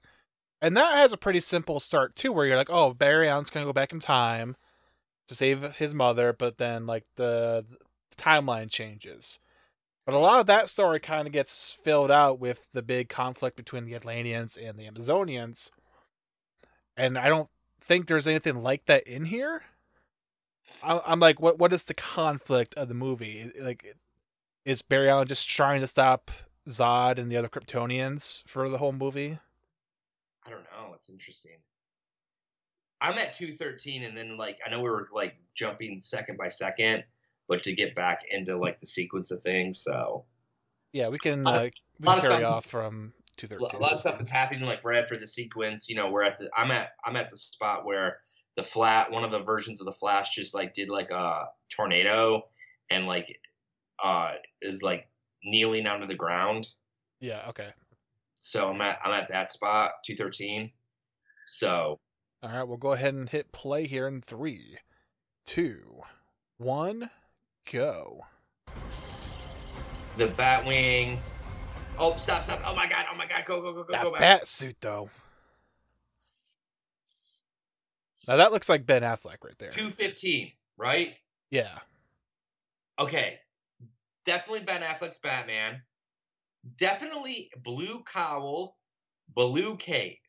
and 0.60 0.76
that 0.76 0.96
has 0.96 1.12
a 1.12 1.16
pretty 1.16 1.40
simple 1.40 1.80
start 1.80 2.14
too, 2.14 2.32
where 2.32 2.46
you're 2.46 2.56
like, 2.56 2.70
oh, 2.70 2.92
Barry 2.94 3.28
Allen's 3.28 3.50
gonna 3.50 3.66
go 3.66 3.72
back 3.72 3.92
in 3.92 4.00
time, 4.00 4.56
to 5.28 5.34
save 5.34 5.76
his 5.76 5.94
mother, 5.94 6.32
but 6.32 6.58
then 6.58 6.86
like 6.86 7.04
the, 7.16 7.64
the 8.10 8.16
timeline 8.16 8.70
changes. 8.70 9.38
But 10.04 10.14
a 10.14 10.18
lot 10.18 10.40
of 10.40 10.46
that 10.46 10.70
story 10.70 11.00
kind 11.00 11.26
of 11.26 11.34
gets 11.34 11.76
filled 11.84 12.10
out 12.10 12.40
with 12.40 12.66
the 12.72 12.82
big 12.82 13.10
conflict 13.10 13.56
between 13.56 13.84
the 13.84 13.94
Atlanteans 13.94 14.56
and 14.56 14.78
the 14.78 14.88
Amazonians. 14.88 15.70
And 16.96 17.18
I 17.18 17.28
don't 17.28 17.50
think 17.80 18.06
there's 18.06 18.26
anything 18.26 18.62
like 18.62 18.86
that 18.86 19.06
in 19.06 19.26
here. 19.26 19.64
I'm 20.82 21.20
like, 21.20 21.40
what? 21.40 21.58
What 21.58 21.72
is 21.72 21.84
the 21.84 21.94
conflict 21.94 22.74
of 22.76 22.88
the 22.88 22.94
movie? 22.94 23.50
Like, 23.58 23.96
is 24.64 24.82
Barry 24.82 25.10
Allen 25.10 25.26
just 25.28 25.48
trying 25.48 25.80
to 25.80 25.86
stop 25.86 26.30
Zod 26.68 27.18
and 27.18 27.30
the 27.30 27.36
other 27.36 27.48
Kryptonians 27.48 28.46
for 28.48 28.68
the 28.68 28.78
whole 28.78 28.92
movie? 28.92 29.38
I 30.46 30.50
don't 30.50 30.62
know. 30.64 30.92
It's 30.94 31.10
interesting. 31.10 31.58
I'm 33.00 33.16
at 33.18 33.34
213, 33.34 34.02
and 34.02 34.16
then 34.16 34.36
like 34.36 34.58
I 34.66 34.70
know 34.70 34.80
we 34.80 34.88
were 34.90 35.06
like 35.12 35.36
jumping 35.54 36.00
second 36.00 36.36
by 36.36 36.48
second, 36.48 37.04
but 37.48 37.62
to 37.64 37.74
get 37.74 37.94
back 37.94 38.22
into 38.30 38.56
like 38.56 38.78
the 38.78 38.86
sequence 38.86 39.30
of 39.30 39.40
things, 39.40 39.78
so 39.82 40.24
Yeah, 40.92 41.08
we 41.08 41.18
can 41.18 41.46
uh, 41.46 41.68
we 42.00 42.06
can 42.06 42.20
carry 42.20 42.36
is- 42.38 42.44
off 42.44 42.66
from 42.66 43.12
213. 43.36 43.78
a 43.78 43.82
lot 43.82 43.92
of 43.92 43.98
stuff 44.00 44.20
is 44.20 44.28
happening 44.28 44.62
like 44.64 44.84
right 44.84 45.00
after 45.00 45.16
the 45.16 45.28
sequence. 45.28 45.88
You 45.88 45.94
know, 45.94 46.10
we're 46.10 46.22
at 46.24 46.38
the 46.38 46.50
I'm 46.56 46.70
at 46.72 46.90
I'm 47.04 47.14
at 47.16 47.30
the 47.30 47.36
spot 47.36 47.84
where 47.84 48.18
the 48.58 48.62
flat 48.64 49.08
one 49.12 49.22
of 49.22 49.30
the 49.30 49.38
versions 49.38 49.80
of 49.80 49.86
the 49.86 49.92
Flash 49.92 50.34
just 50.34 50.52
like 50.52 50.72
did 50.72 50.88
like 50.90 51.12
a 51.12 51.44
tornado 51.70 52.42
and 52.90 53.06
like 53.06 53.38
uh 54.02 54.32
is 54.60 54.82
like 54.82 55.08
kneeling 55.44 55.86
onto 55.86 56.08
the 56.08 56.16
ground. 56.16 56.66
Yeah. 57.20 57.44
Okay. 57.50 57.68
So 58.42 58.68
I'm 58.70 58.80
at 58.80 58.98
I'm 59.04 59.12
at 59.12 59.28
that 59.28 59.52
spot 59.52 59.92
213. 60.04 60.72
So 61.46 62.00
All 62.42 62.50
right. 62.50 62.64
We'll 62.64 62.78
go 62.78 62.94
ahead 62.94 63.14
and 63.14 63.28
hit 63.28 63.52
play 63.52 63.86
here 63.86 64.08
in 64.08 64.22
three, 64.22 64.78
two, 65.46 66.00
one, 66.56 67.10
go. 67.72 68.22
the 70.16 70.26
Batwing. 70.26 71.18
Oh, 71.96 72.16
stop, 72.16 72.42
stop. 72.42 72.60
Oh 72.66 72.74
my 72.74 72.88
god, 72.88 73.06
oh 73.12 73.16
my 73.16 73.26
god, 73.26 73.44
go, 73.44 73.60
go, 73.60 73.72
go, 73.72 73.84
go, 73.84 73.92
That 73.92 74.02
go 74.02 74.10
back. 74.10 74.20
bat 74.20 74.46
suit 74.48 74.76
though. 74.80 75.10
Now 78.28 78.36
that 78.36 78.52
looks 78.52 78.68
like 78.68 78.84
Ben 78.84 79.00
Affleck 79.00 79.42
right 79.42 79.56
there. 79.58 79.70
215, 79.70 80.52
right? 80.76 81.16
Yeah. 81.50 81.78
Okay. 82.98 83.38
Definitely 84.26 84.66
Ben 84.66 84.82
Affleck's 84.82 85.16
Batman. 85.16 85.80
Definitely 86.76 87.50
blue 87.62 88.04
cowl, 88.04 88.76
blue 89.34 89.76
cape. 89.76 90.20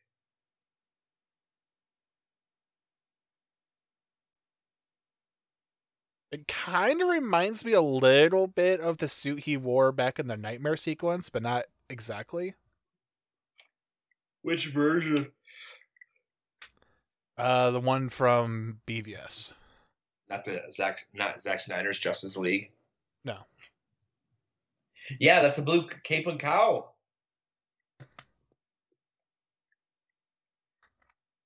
It 6.32 6.48
kind 6.48 7.02
of 7.02 7.08
reminds 7.08 7.64
me 7.66 7.72
a 7.72 7.82
little 7.82 8.46
bit 8.46 8.80
of 8.80 8.98
the 8.98 9.08
suit 9.08 9.40
he 9.40 9.58
wore 9.58 9.92
back 9.92 10.18
in 10.18 10.28
the 10.28 10.36
Knightmare 10.38 10.76
sequence, 10.76 11.28
but 11.28 11.42
not 11.42 11.64
exactly. 11.90 12.54
Which 14.42 14.68
version? 14.68 15.32
Uh, 17.40 17.70
the 17.70 17.80
one 17.80 18.08
from 18.08 18.78
BVS. 18.86 19.54
Not 20.28 20.44
the 20.44 20.62
Zack 20.70 21.06
not 21.14 21.40
Zack 21.40 21.60
Snyder's 21.60 21.98
Justice 21.98 22.36
League. 22.36 22.70
No. 23.24 23.38
Yeah, 25.18 25.42
that's 25.42 25.58
a 25.58 25.62
blue 25.62 25.86
cape 26.04 26.26
and 26.26 26.38
cowl. 26.38 26.96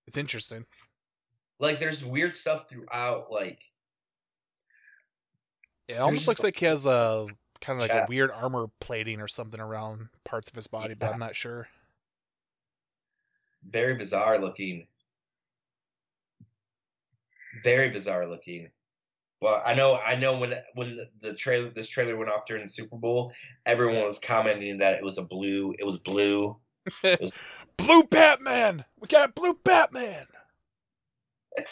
It's 0.07 0.19
interesting. 0.19 0.67
Like 1.61 1.79
there's 1.79 2.05
weird 2.05 2.37
stuff 2.37 2.69
throughout, 2.69 3.31
like 3.31 3.63
It 5.89 5.99
almost 5.99 6.29
looks 6.29 6.43
like 6.43 6.59
he 6.59 6.67
has 6.67 6.87
a 6.87 7.27
kind 7.61 7.81
of 7.81 7.89
like 7.89 7.97
a 7.97 8.07
weird 8.09 8.31
armor 8.31 8.67
plating 8.81 9.21
or 9.21 9.29
something 9.29 9.61
around 9.61 10.09
parts 10.25 10.51
of 10.51 10.57
his 10.57 10.67
body, 10.67 10.95
but 10.95 11.13
I'm 11.13 11.19
not 11.19 11.35
sure. 11.35 11.69
very 13.67 13.95
bizarre 13.95 14.39
looking. 14.39 14.87
Very 17.63 17.91
bizarre 17.91 18.27
looking. 18.27 18.71
Well, 19.41 19.63
I 19.65 19.75
know, 19.75 19.97
I 19.97 20.17
know 20.17 20.39
when 20.39 20.55
when 20.75 20.97
the, 20.97 21.09
the 21.21 21.35
trailer, 21.35 21.71
this 21.71 21.89
trailer 21.89 22.17
went 22.17 22.31
off 22.31 22.47
during 22.47 22.63
the 22.63 22.69
Super 22.69 22.97
Bowl, 22.97 23.33
everyone 23.67 24.05
was 24.05 24.19
commenting 24.19 24.79
that 24.79 24.95
it 24.95 25.05
was 25.05 25.19
a 25.19 25.23
blue. 25.23 25.75
It 25.79 25.85
was 25.85 25.99
blue. 25.99 26.57
Blue 27.77 28.05
Batman! 28.05 28.85
We 29.01 29.09
got 29.09 29.35
blue 29.35 29.55
Batman! 29.65 30.27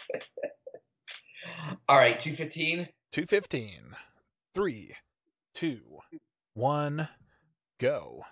All 1.88 1.96
right, 1.96 2.18
two 2.18 2.32
fifteen. 2.32 2.88
215. 3.12 3.94
Three, 4.54 4.94
two, 5.54 5.80
one, 6.54 7.08
go. 7.78 8.24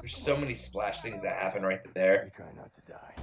There's 0.00 0.16
so 0.16 0.36
many 0.36 0.54
splash 0.54 1.02
things 1.02 1.22
that 1.22 1.36
happen 1.36 1.62
right 1.62 1.78
there, 1.94 2.24
You 2.24 2.30
try 2.34 2.52
not 2.56 2.70
to 2.74 2.92
die. 2.92 3.14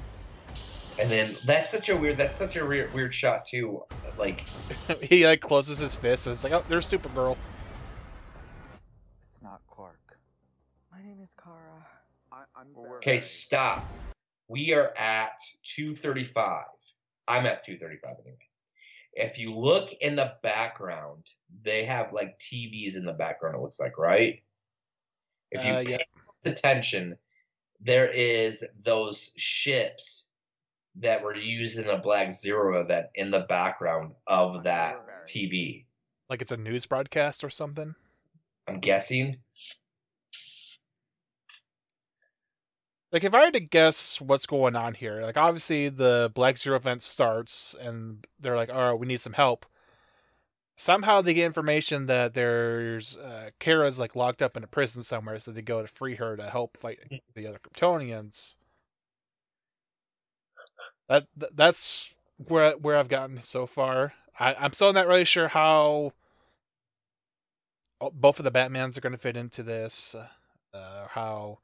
And 1.00 1.10
then 1.10 1.36
that's 1.46 1.72
such 1.72 1.90
a 1.90 1.96
weird. 1.96 2.18
That's 2.18 2.36
such 2.36 2.58
a 2.58 2.66
weird, 2.66 2.94
weird 2.94 3.14
shot 3.14 3.46
too. 3.46 3.84
Like 4.18 4.48
he 5.02 5.26
like 5.26 5.40
closes 5.40 5.80
his 5.80 5.96
fist 5.96 6.28
and 6.28 6.34
it's 6.34 6.44
like, 6.44 6.54
oh, 6.54 6.64
there's 6.68 6.92
Supergirl. 6.92 7.38
It's 9.34 9.42
not 9.42 9.62
Clark. 9.70 10.20
My 10.92 11.02
name 11.02 11.20
is 11.24 11.30
Kara. 11.42 11.56
I, 12.32 12.44
I'm 12.56 12.96
Okay, 12.98 13.20
stop. 13.20 13.86
We 14.50 14.74
are 14.74 14.94
at 14.98 15.40
235. 15.64 16.66
I'm 17.28 17.46
at 17.46 17.64
235 17.66 18.16
anyway. 18.26 18.38
If 19.14 19.40
you 19.40 19.56
look 19.56 19.92
in 20.02 20.16
the 20.16 20.34
background, 20.44 21.28
they 21.64 21.86
have 21.86 22.12
like 22.14 22.38
TVs 22.40 22.98
in 22.98 23.06
the 23.06 23.14
background, 23.14 23.56
it 23.56 23.62
looks 23.62 23.80
like, 23.80 23.98
right? 23.98 24.44
If 25.52 25.64
you 25.64 25.74
Uh, 25.74 25.84
pay 25.84 25.92
yeah. 25.92 25.98
attention, 26.52 27.18
there 27.80 28.10
is 28.12 28.66
those 28.84 29.32
ships 29.38 30.29
that 31.00 31.24
were 31.24 31.36
used 31.36 31.78
in 31.80 31.88
the 31.88 31.98
Black 31.98 32.32
Zero 32.32 32.80
event 32.82 33.08
in 33.16 33.32
the 33.32 33.42
background 33.42 34.14
of 34.28 34.64
that 34.64 34.98
TV. 35.26 35.86
Like 36.30 36.42
it's 36.42 36.52
a 36.52 36.58
news 36.58 36.86
broadcast 36.86 37.44
or 37.44 37.50
something. 37.50 37.96
I'm 38.68 38.80
guessing. 38.80 39.38
Like 43.12 43.24
if 43.24 43.34
I 43.34 43.46
had 43.46 43.54
to 43.54 43.60
guess 43.60 44.22
what's 44.22 44.46
going 44.46 44.76
on 44.76 44.94
here, 44.94 45.22
like 45.22 45.38
obviously 45.38 45.90
the 45.90 46.32
Black 46.36 46.58
Zero 46.58 46.76
event 46.76 47.02
starts 47.02 47.76
and 47.80 48.28
they're 48.40 48.56
like, 48.56 48.70
"Oh, 48.72 48.96
we 48.96 49.08
need 49.08 49.22
some 49.22 49.34
help." 49.34 49.66
Somehow 50.76 51.22
they 51.22 51.34
get 51.34 51.46
information 51.46 52.06
that 52.06 52.34
there's 52.36 53.18
uh, 53.18 53.50
Kara's 53.60 54.00
like 54.00 54.16
locked 54.16 54.42
up 54.42 54.56
in 54.56 54.64
a 54.64 54.68
prison 54.68 55.02
somewhere, 55.04 55.40
so 55.40 55.52
they 55.52 55.62
go 55.62 55.82
to 55.82 55.88
free 55.88 56.16
her 56.16 56.38
to 56.38 56.50
help 56.50 56.78
fight 56.78 57.00
the 57.34 57.48
other 57.48 57.60
Kryptonians. 57.60 58.56
That 61.10 61.28
that's 61.54 62.14
where 62.38 62.72
where 62.74 62.98
I've 62.98 63.10
gotten 63.10 63.42
so 63.42 63.66
far. 63.66 64.14
I, 64.40 64.56
I'm 64.58 64.72
still 64.72 64.94
not 64.94 65.08
really 65.08 65.26
sure 65.26 65.50
how 65.50 66.14
oh, 68.00 68.12
both 68.14 68.40
of 68.40 68.46
the 68.46 68.52
Batmans 68.52 68.98
are 68.98 69.02
going 69.02 69.12
to 69.12 69.18
fit 69.18 69.36
into 69.36 69.64
this. 69.64 70.16
Uh, 70.74 71.08
how 71.10 71.58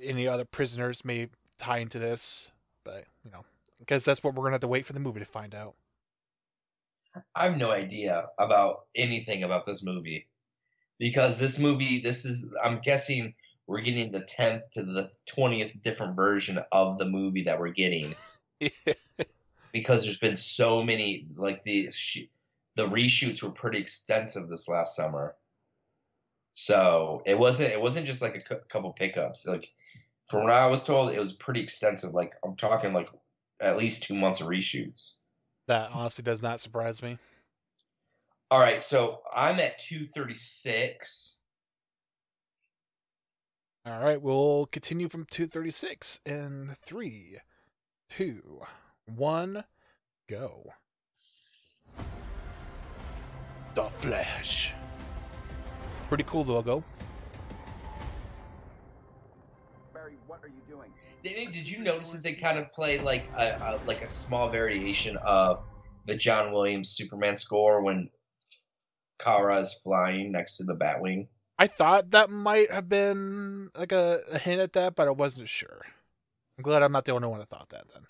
any 0.00 0.26
other 0.26 0.44
prisoners 0.44 1.04
may 1.04 1.28
tie 1.58 1.78
into 1.78 1.98
this, 1.98 2.50
but 2.84 3.04
you 3.24 3.30
know, 3.30 3.44
because 3.78 4.04
that's 4.04 4.22
what 4.22 4.34
we're 4.34 4.42
gonna 4.42 4.54
have 4.54 4.60
to 4.62 4.68
wait 4.68 4.84
for 4.84 4.92
the 4.92 5.00
movie 5.00 5.20
to 5.20 5.26
find 5.26 5.54
out. 5.54 5.74
I 7.34 7.44
have 7.44 7.56
no 7.56 7.70
idea 7.70 8.26
about 8.38 8.86
anything 8.96 9.42
about 9.42 9.64
this 9.64 9.82
movie 9.82 10.26
because 10.98 11.38
this 11.38 11.58
movie, 11.58 12.00
this 12.00 12.24
is, 12.24 12.46
I'm 12.62 12.80
guessing 12.80 13.34
we're 13.68 13.82
getting 13.82 14.10
the 14.10 14.22
10th 14.22 14.70
to 14.72 14.82
the 14.82 15.10
20th 15.28 15.80
different 15.82 16.16
version 16.16 16.58
of 16.72 16.98
the 16.98 17.04
movie 17.04 17.42
that 17.42 17.60
we're 17.60 17.68
getting 17.68 18.14
because 19.72 20.02
there's 20.02 20.18
been 20.18 20.36
so 20.36 20.82
many, 20.82 21.26
like 21.36 21.62
the, 21.62 21.90
sh- 21.92 22.26
the 22.76 22.88
reshoots 22.88 23.42
were 23.42 23.50
pretty 23.50 23.78
extensive 23.78 24.48
this 24.48 24.68
last 24.68 24.96
summer. 24.96 25.36
So 26.54 27.22
it 27.26 27.38
wasn't, 27.38 27.72
it 27.72 27.80
wasn't 27.80 28.06
just 28.06 28.22
like 28.22 28.34
a 28.34 28.40
cou- 28.40 28.62
couple 28.68 28.90
pickups. 28.92 29.46
Like 29.46 29.70
from 30.28 30.44
what 30.44 30.52
I 30.52 30.66
was 30.66 30.82
told, 30.82 31.10
it 31.12 31.20
was 31.20 31.34
pretty 31.34 31.60
extensive. 31.60 32.14
Like 32.14 32.34
I'm 32.42 32.56
talking 32.56 32.94
like 32.94 33.10
at 33.60 33.76
least 33.76 34.02
two 34.02 34.14
months 34.14 34.40
of 34.40 34.48
reshoots. 34.48 35.16
that 35.66 35.90
honestly 35.92 36.24
does 36.24 36.40
not 36.42 36.58
surprise 36.58 37.02
me. 37.02 37.18
All 38.50 38.60
right, 38.60 38.80
so 38.80 39.20
I'm 39.30 39.60
at 39.60 39.78
236. 39.78 41.37
All 43.88 44.00
right, 44.00 44.20
we'll 44.20 44.66
continue 44.66 45.08
from 45.08 45.24
236 45.30 46.20
in 46.26 46.76
three, 46.78 47.38
two, 48.10 48.60
one, 49.06 49.64
go. 50.28 50.74
The 53.72 53.84
Flash. 53.84 54.74
Pretty 56.08 56.24
cool 56.24 56.44
logo. 56.44 56.84
Barry, 59.94 60.18
what 60.26 60.44
are 60.44 60.48
you 60.48 60.60
doing? 60.68 60.92
Danny, 61.24 61.46
did 61.46 61.70
you 61.70 61.82
notice 61.82 62.10
that 62.12 62.22
they 62.22 62.34
kind 62.34 62.58
of 62.58 62.70
played 62.72 63.02
like 63.04 63.26
a, 63.38 63.46
a 63.46 63.80
like 63.86 64.02
a 64.02 64.10
small 64.10 64.50
variation 64.50 65.16
of 65.18 65.62
the 66.04 66.14
John 66.14 66.52
Williams 66.52 66.90
Superman 66.90 67.36
score 67.36 67.82
when 67.82 68.10
Kara 69.18 69.58
is 69.60 69.72
flying 69.72 70.30
next 70.30 70.58
to 70.58 70.64
the 70.64 70.74
Batwing? 70.74 71.28
I 71.58 71.66
thought 71.66 72.10
that 72.10 72.30
might 72.30 72.70
have 72.70 72.88
been 72.88 73.70
like 73.76 73.90
a, 73.92 74.20
a 74.30 74.38
hint 74.38 74.60
at 74.60 74.74
that, 74.74 74.94
but 74.94 75.08
I 75.08 75.10
wasn't 75.10 75.48
sure. 75.48 75.82
I'm 76.56 76.62
glad 76.62 76.82
I'm 76.82 76.92
not 76.92 77.04
the 77.04 77.12
only 77.12 77.28
one 77.28 77.40
that 77.40 77.48
thought 77.48 77.70
that 77.70 77.84
then. 77.92 78.04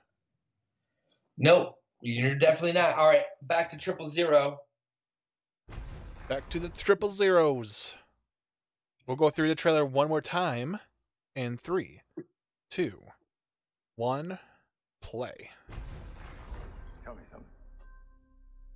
Nope, 1.39 1.77
you're 2.03 2.35
definitely 2.35 2.73
not. 2.73 2.95
All 2.95 3.07
right, 3.07 3.25
back 3.43 3.71
to 3.71 3.79
triple 3.79 4.07
zero. 4.07 4.59
Back 6.29 6.49
to 6.51 6.59
the 6.59 6.69
triple 6.69 7.11
zeros. 7.11 7.95
We'll 9.07 9.17
go 9.17 9.31
through 9.31 9.49
the 9.49 9.55
trailer 9.55 9.85
one 9.85 10.09
more 10.09 10.21
time. 10.21 10.79
In 11.35 11.57
three, 11.57 12.03
two, 12.69 13.01
one, 13.95 14.41
play. 15.01 15.51
Tell 17.05 17.15
me 17.15 17.23
something. 17.31 17.47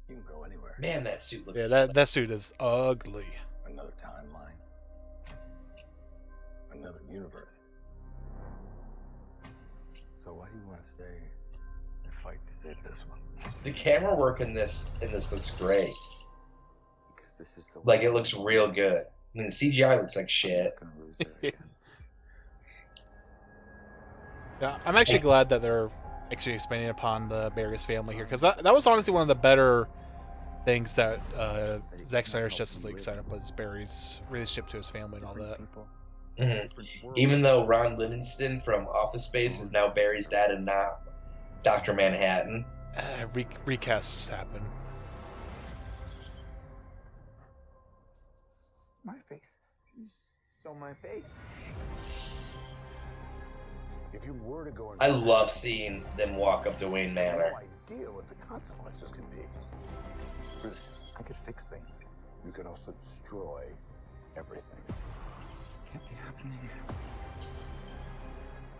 You 0.09 0.15
can 0.15 0.25
go 0.29 0.45
anywhere. 0.45 0.77
Man, 0.79 1.03
that 1.05 1.23
suit 1.23 1.45
looks. 1.45 1.61
Yeah, 1.61 1.67
that, 1.67 1.95
that 1.95 2.09
suit 2.09 2.31
is 2.31 2.55
ugly. 2.61 3.27
The 13.63 13.73
camera 13.73 14.15
work 14.15 14.41
in 14.41 14.55
this 14.55 14.91
in 15.01 15.13
this 15.13 15.33
looks 15.33 15.51
great. 15.51 15.87
This 17.39 17.49
is 17.57 17.65
the 17.75 17.81
Like 17.85 18.03
it 18.03 18.11
looks 18.13 18.35
real 18.35 18.71
good. 18.71 19.05
I 19.05 19.39
mean, 19.39 19.47
the 19.47 19.53
CGI 19.53 19.99
looks 19.99 20.17
like 20.17 20.29
shit. 20.29 20.79
Gonna 20.79 20.93
lose 20.99 21.15
it 21.21 21.35
again. 21.39 21.53
Yeah, 24.61 24.79
I'm 24.85 24.97
actually 24.97 25.19
glad 25.19 25.49
that 25.49 25.61
they're 25.63 25.91
actually 26.31 26.55
expanding 26.55 26.89
upon 26.89 27.29
the 27.29 27.51
Barry's 27.55 27.85
family 27.85 28.15
here 28.15 28.25
because 28.25 28.41
that, 28.43 28.63
that 28.63 28.73
was 28.73 28.87
honestly 28.87 29.13
one 29.13 29.23
of 29.23 29.29
the 29.29 29.35
better 29.35 29.89
things 30.65 30.95
that 30.95 31.21
uh, 31.37 31.79
Zack 31.97 32.27
Snyder's 32.29 32.55
Justice 32.55 32.85
League 32.85 33.01
set 33.01 33.19
up 33.19 33.29
was 33.29 33.51
Barry's 33.51 34.21
relationship 34.31 34.69
to 34.69 34.77
his 34.77 34.89
family 34.89 35.19
and 35.19 35.27
all 35.27 35.35
that. 35.35 35.59
Mhm. 36.39 37.17
Even 37.17 37.43
though 37.43 37.67
Ron 37.67 37.99
Livingston 37.99 38.59
from 38.59 38.87
Office 38.87 39.25
Space 39.25 39.61
is 39.61 39.73
now 39.73 39.89
Barry's 39.93 40.29
dad 40.29 40.51
and 40.51 40.65
not 40.65 41.03
Doctor 41.63 41.93
Manhattan. 41.95 42.65
Uh, 42.97 43.27
re- 43.35 43.47
recasts 43.67 44.29
happen. 44.29 44.63
My 49.05 49.15
face. 49.29 49.41
So 50.65 50.75
my 50.75 50.93
face. 50.95 52.41
If 54.13 54.25
you 54.27 54.35
were 54.45 54.65
to 54.65 54.71
go 54.71 54.95
I 55.01 55.09
love 55.09 55.51
seeing 55.51 56.05
them 56.17 56.37
walk 56.37 56.67
up 56.67 56.77
to 56.79 56.89
Wayne 56.89 57.15
Manor. 57.15 57.51
No 57.51 57.95
idea 57.97 58.11
what 58.11 58.29
the 58.29 58.35
consequences 58.47 59.09
could 59.13 59.31
be. 59.31 59.43
Bruce, 60.61 61.13
I 61.19 61.23
could 61.23 61.37
fix 61.47 61.65
things. 61.65 62.27
You 62.45 62.53
could 62.53 62.67
also 62.67 62.95
destroy 63.07 63.63
everything. 64.37 64.65
Can't 65.91 66.09
be 66.09 66.15
happening. 66.17 66.59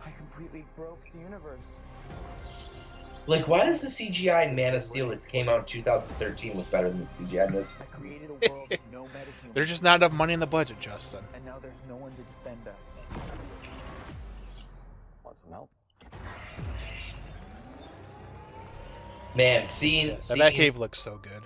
I 0.05 0.11
completely 0.11 0.65
broke 0.75 1.03
the 1.11 1.19
universe. 1.19 1.59
Like, 3.25 3.47
why 3.47 3.65
does 3.65 3.81
the 3.81 3.87
CGI 3.87 4.49
in 4.49 4.55
Man 4.55 4.75
of 4.75 4.83
Steel 4.83 5.09
that 5.09 5.25
came 5.27 5.47
out 5.47 5.59
in 5.59 5.65
2013 5.65 6.55
look 6.57 6.69
better 6.71 6.89
than 6.89 6.99
the 6.99 7.05
CGI 7.05 7.47
in 7.47 7.53
this? 7.53 7.73
I 7.79 7.85
created 7.85 8.29
a 8.29 8.49
world 8.49 8.69
no 8.91 9.03
metahuman. 9.15 9.53
There's 9.53 9.69
just 9.69 9.81
not 9.83 9.95
enough 10.01 10.11
money 10.11 10.33
in 10.33 10.39
the 10.41 10.47
budget, 10.47 10.79
Justin. 10.79 11.23
And 11.33 11.45
now 11.45 11.57
there's 11.61 11.73
no 11.87 11.95
one 11.95 12.11
to 12.11 12.21
defend 12.33 12.67
us. 12.67 13.57
Want 15.23 15.37
some 15.41 15.51
help? 15.51 15.69
Man, 19.35 19.67
seeing, 19.67 20.07
That 20.15 20.23
seeing 20.23 20.39
Batcave 20.41 20.77
looks 20.77 20.99
so 20.99 21.17
good. 21.17 21.43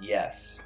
yes, 0.00 0.60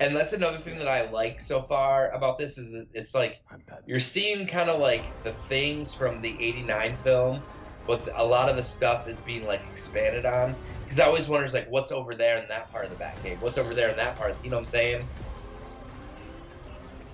and 0.00 0.14
that's 0.16 0.32
another 0.32 0.58
thing 0.58 0.78
that 0.78 0.88
I 0.88 1.08
like 1.10 1.40
so 1.40 1.62
far 1.62 2.10
about 2.10 2.38
this 2.38 2.58
is 2.58 2.72
that 2.72 2.86
it's 2.92 3.14
like 3.14 3.40
you're 3.86 3.98
seeing 4.00 4.46
kind 4.46 4.70
of 4.70 4.80
like 4.80 5.04
the 5.24 5.32
things 5.32 5.94
from 5.94 6.20
the 6.22 6.36
89 6.40 6.94
film 6.96 7.40
but 7.86 8.08
a 8.16 8.24
lot 8.24 8.48
of 8.48 8.56
the 8.56 8.62
stuff 8.62 9.06
is 9.06 9.20
being 9.20 9.46
like 9.46 9.60
expanded 9.70 10.26
on. 10.26 10.54
Because 10.82 11.00
i 11.00 11.04
always 11.04 11.28
wonders 11.28 11.54
like 11.54 11.70
what's 11.70 11.92
over 11.92 12.14
there 12.14 12.36
in 12.38 12.48
that 12.48 12.70
part 12.70 12.84
of 12.84 12.90
the 12.90 13.02
batcave? 13.02 13.40
What's 13.40 13.58
over 13.58 13.74
there 13.74 13.88
in 13.90 13.96
that 13.96 14.16
part? 14.16 14.34
You 14.42 14.50
know 14.50 14.56
what 14.56 14.60
i'm 14.60 14.64
saying? 14.66 15.04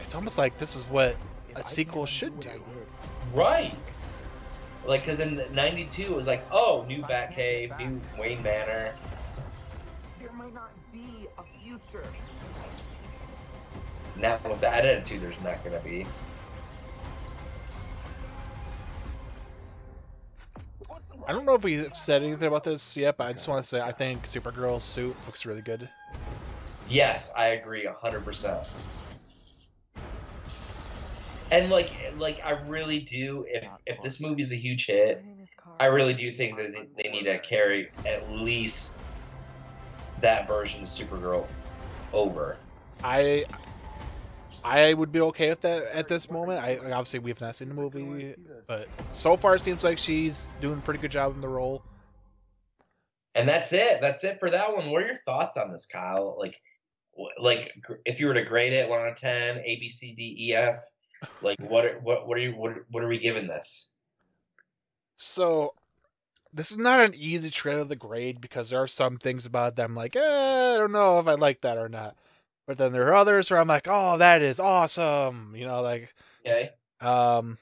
It's 0.00 0.14
almost 0.14 0.38
like 0.38 0.58
this 0.58 0.74
is 0.76 0.84
what 0.84 1.16
If 1.50 1.56
a 1.56 1.58
I 1.60 1.62
sequel 1.62 2.06
should 2.06 2.32
undo 2.32 2.48
what 2.48 2.54
I 2.54 2.58
do. 2.58 3.38
right. 3.38 3.76
Like 4.84 5.04
because 5.04 5.20
in 5.20 5.42
92 5.52 6.02
it 6.02 6.10
was 6.10 6.26
like 6.26 6.44
oh 6.50 6.84
new 6.88 7.02
batcave 7.02 7.76
new 7.78 8.00
wayne 8.18 8.42
manor. 8.42 8.94
There 10.20 10.32
might 10.32 10.54
not 10.54 10.70
be 10.92 11.28
a 11.38 11.42
future. 11.62 12.04
Now 14.16 14.38
with 14.44 14.60
that 14.60 14.84
attitude 14.84 15.20
there's 15.20 15.42
not 15.42 15.62
gonna 15.64 15.80
be 15.80 16.06
I 21.26 21.32
don't 21.32 21.46
know 21.46 21.54
if 21.54 21.62
we 21.62 21.84
said 21.94 22.22
anything 22.22 22.48
about 22.48 22.64
this 22.64 22.96
yet, 22.96 23.16
but 23.16 23.28
I 23.28 23.32
just 23.32 23.46
want 23.46 23.62
to 23.62 23.68
say 23.68 23.80
I 23.80 23.92
think 23.92 24.24
Supergirl's 24.24 24.82
suit 24.82 25.16
looks 25.26 25.46
really 25.46 25.62
good. 25.62 25.88
Yes, 26.88 27.32
I 27.36 27.48
agree 27.48 27.86
hundred 27.86 28.24
percent. 28.24 28.70
And 31.50 31.70
like, 31.70 31.92
like 32.16 32.40
I 32.44 32.52
really 32.66 33.00
do. 33.00 33.46
If 33.48 33.68
if 33.86 34.00
this 34.00 34.20
movie's 34.20 34.52
a 34.52 34.56
huge 34.56 34.86
hit, 34.86 35.22
My 35.22 35.28
name 35.28 35.40
is 35.42 35.48
Carl. 35.56 35.76
I 35.80 35.86
really 35.86 36.14
do 36.14 36.32
think 36.32 36.56
that 36.58 36.72
they, 36.72 36.88
they 37.02 37.10
need 37.10 37.26
to 37.26 37.38
carry 37.38 37.90
at 38.06 38.30
least 38.30 38.96
that 40.20 40.48
version 40.48 40.82
of 40.82 40.88
Supergirl 40.88 41.46
over. 42.12 42.56
I 43.04 43.44
I 44.64 44.94
would 44.94 45.12
be 45.12 45.20
okay 45.20 45.48
with 45.48 45.60
that 45.62 45.84
at 45.86 46.08
this 46.08 46.30
moment. 46.30 46.62
I 46.62 46.76
obviously 46.78 47.18
we've 47.18 47.40
not 47.40 47.56
seen 47.56 47.68
the 47.68 47.74
movie, 47.74 48.34
but 48.66 48.88
so 49.10 49.36
far 49.36 49.56
it 49.56 49.60
seems 49.60 49.84
like 49.84 49.98
she's 49.98 50.54
doing 50.60 50.78
a 50.78 50.82
pretty 50.82 51.00
good 51.00 51.10
job 51.10 51.34
in 51.34 51.40
the 51.40 51.48
role. 51.48 51.82
And 53.34 53.48
that's 53.48 53.72
it. 53.72 54.00
That's 54.00 54.24
it 54.24 54.38
for 54.38 54.50
that 54.50 54.74
one. 54.76 54.90
What 54.90 55.02
are 55.02 55.06
your 55.06 55.16
thoughts 55.16 55.56
on 55.56 55.72
this, 55.72 55.86
Kyle? 55.86 56.36
Like, 56.38 56.60
like 57.38 57.72
if 58.04 58.20
you 58.20 58.26
were 58.26 58.34
to 58.34 58.42
grade 58.44 58.72
it 58.72 58.88
one 58.88 59.00
out 59.00 59.08
of 59.08 59.16
ten, 59.16 59.58
A, 59.58 59.76
B, 59.80 59.88
C, 59.88 60.14
D, 60.14 60.36
E, 60.38 60.54
F, 60.54 60.78
like 61.40 61.58
what 61.60 61.84
are, 61.84 61.98
what 62.00 62.26
what 62.26 62.36
are 62.36 62.40
you 62.40 62.52
what, 62.52 62.72
are- 62.72 62.86
what 62.90 63.02
are 63.02 63.08
we 63.08 63.18
giving 63.18 63.46
this? 63.46 63.88
So 65.16 65.74
this 66.52 66.70
is 66.70 66.76
not 66.76 67.00
an 67.00 67.14
easy 67.14 67.48
trailer 67.50 67.86
to 67.86 67.96
grade 67.96 68.40
because 68.40 68.70
there 68.70 68.82
are 68.82 68.86
some 68.88 69.16
things 69.18 69.46
about 69.46 69.76
them 69.76 69.94
like, 69.94 70.14
eh, 70.16 70.74
I 70.74 70.76
don't 70.78 70.92
know 70.92 71.18
if 71.18 71.26
I 71.26 71.34
like 71.34 71.62
that 71.62 71.78
or 71.78 71.88
not. 71.88 72.16
But 72.66 72.78
then 72.78 72.92
there 72.92 73.08
are 73.08 73.14
others 73.14 73.50
where 73.50 73.60
I'm 73.60 73.68
like, 73.68 73.88
oh, 73.90 74.18
that 74.18 74.40
is 74.42 74.60
awesome. 74.60 75.54
You 75.56 75.66
know, 75.66 75.82
like 75.82 76.14
Okay. 76.46 76.70
Um, 77.00 77.58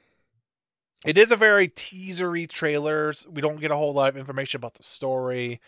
it 1.04 1.16
is 1.16 1.32
a 1.32 1.36
very 1.36 1.68
teasery 1.68 2.48
trailer. 2.48 3.12
We 3.28 3.40
don't 3.40 3.60
get 3.60 3.70
a 3.70 3.76
whole 3.76 3.92
lot 3.94 4.10
of 4.10 4.16
information 4.18 4.58
about 4.58 4.74
the 4.74 4.82
story, 4.82 5.60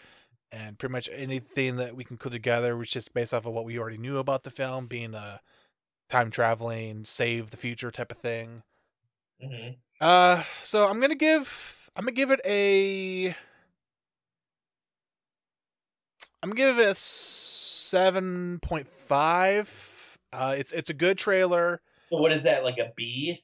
and 0.50 0.78
pretty 0.78 0.92
much 0.92 1.08
anything 1.10 1.76
that 1.76 1.96
we 1.96 2.04
can 2.04 2.18
put 2.18 2.32
together 2.32 2.76
was 2.76 2.90
just 2.90 3.14
based 3.14 3.32
off 3.32 3.46
of 3.46 3.54
what 3.54 3.64
we 3.64 3.78
already 3.78 3.96
knew 3.96 4.18
about 4.18 4.44
the 4.44 4.50
film, 4.50 4.86
being 4.86 5.14
a 5.14 5.40
time 6.10 6.30
traveling, 6.30 7.04
save 7.04 7.50
the 7.50 7.56
future 7.56 7.90
type 7.90 8.12
of 8.12 8.18
thing. 8.18 8.62
hmm 9.40 9.70
Uh, 10.00 10.42
so 10.62 10.86
I'm 10.86 11.00
gonna 11.00 11.14
give 11.14 11.90
I'm 11.96 12.04
gonna 12.04 12.12
give 12.12 12.30
it 12.30 12.40
a 12.44 13.34
I'm 16.42 16.50
gonna 16.50 16.54
give 16.56 16.78
it 16.78 16.88
a 16.88 16.94
seven 16.94 18.58
point 18.60 18.88
five. 19.12 20.18
Uh, 20.32 20.54
it's 20.56 20.72
it's 20.72 20.88
a 20.88 20.94
good 20.94 21.18
trailer. 21.18 21.82
So 22.08 22.16
what 22.16 22.32
is 22.32 22.44
that? 22.44 22.64
Like 22.64 22.78
a 22.78 22.92
B? 22.96 23.42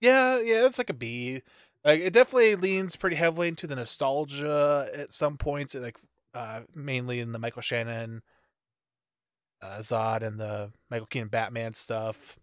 Yeah, 0.00 0.40
yeah, 0.40 0.66
it's 0.66 0.78
like 0.78 0.90
a 0.90 0.94
B. 0.94 1.42
Like 1.84 2.00
it 2.00 2.12
definitely 2.12 2.56
leans 2.56 2.96
pretty 2.96 3.16
heavily 3.16 3.46
into 3.48 3.66
the 3.68 3.76
nostalgia 3.76 4.88
at 4.92 5.12
some 5.12 5.36
points, 5.36 5.74
like 5.74 5.98
uh 6.34 6.62
mainly 6.74 7.20
in 7.20 7.32
the 7.32 7.38
Michael 7.38 7.62
Shannon 7.62 8.22
uh 9.62 9.78
Zod 9.78 10.22
and 10.22 10.40
the 10.40 10.72
Michael 10.90 11.06
Keaton 11.06 11.28
Batman 11.28 11.74
stuff. 11.74 12.36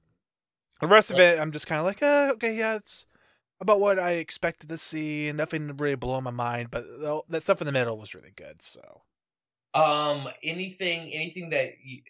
The 0.80 0.88
rest 0.88 1.12
of 1.12 1.20
it 1.20 1.38
I'm 1.40 1.52
just 1.52 1.68
kind 1.68 1.80
of 1.80 1.86
like, 1.86 2.02
uh, 2.02 2.30
okay, 2.34 2.56
yeah, 2.56 2.76
it's 2.76 3.08
about 3.60 3.80
what 3.80 4.00
I 4.00 4.12
expected 4.12 4.70
to 4.70 4.78
see, 4.78 5.28
and 5.28 5.38
nothing 5.38 5.76
really 5.76 5.96
blow 5.96 6.22
my 6.22 6.32
mind, 6.32 6.70
but 6.72 6.86
that 7.30 7.44
stuff 7.44 7.60
in 7.60 7.66
the 7.66 7.74
middle 7.74 7.98
was 7.98 8.14
really 8.14 8.34
good, 8.36 8.62
so. 8.62 9.02
Um, 9.78 10.28
anything, 10.44 11.12
anything 11.14 11.50
that 11.52 11.74
you, 11.84 12.02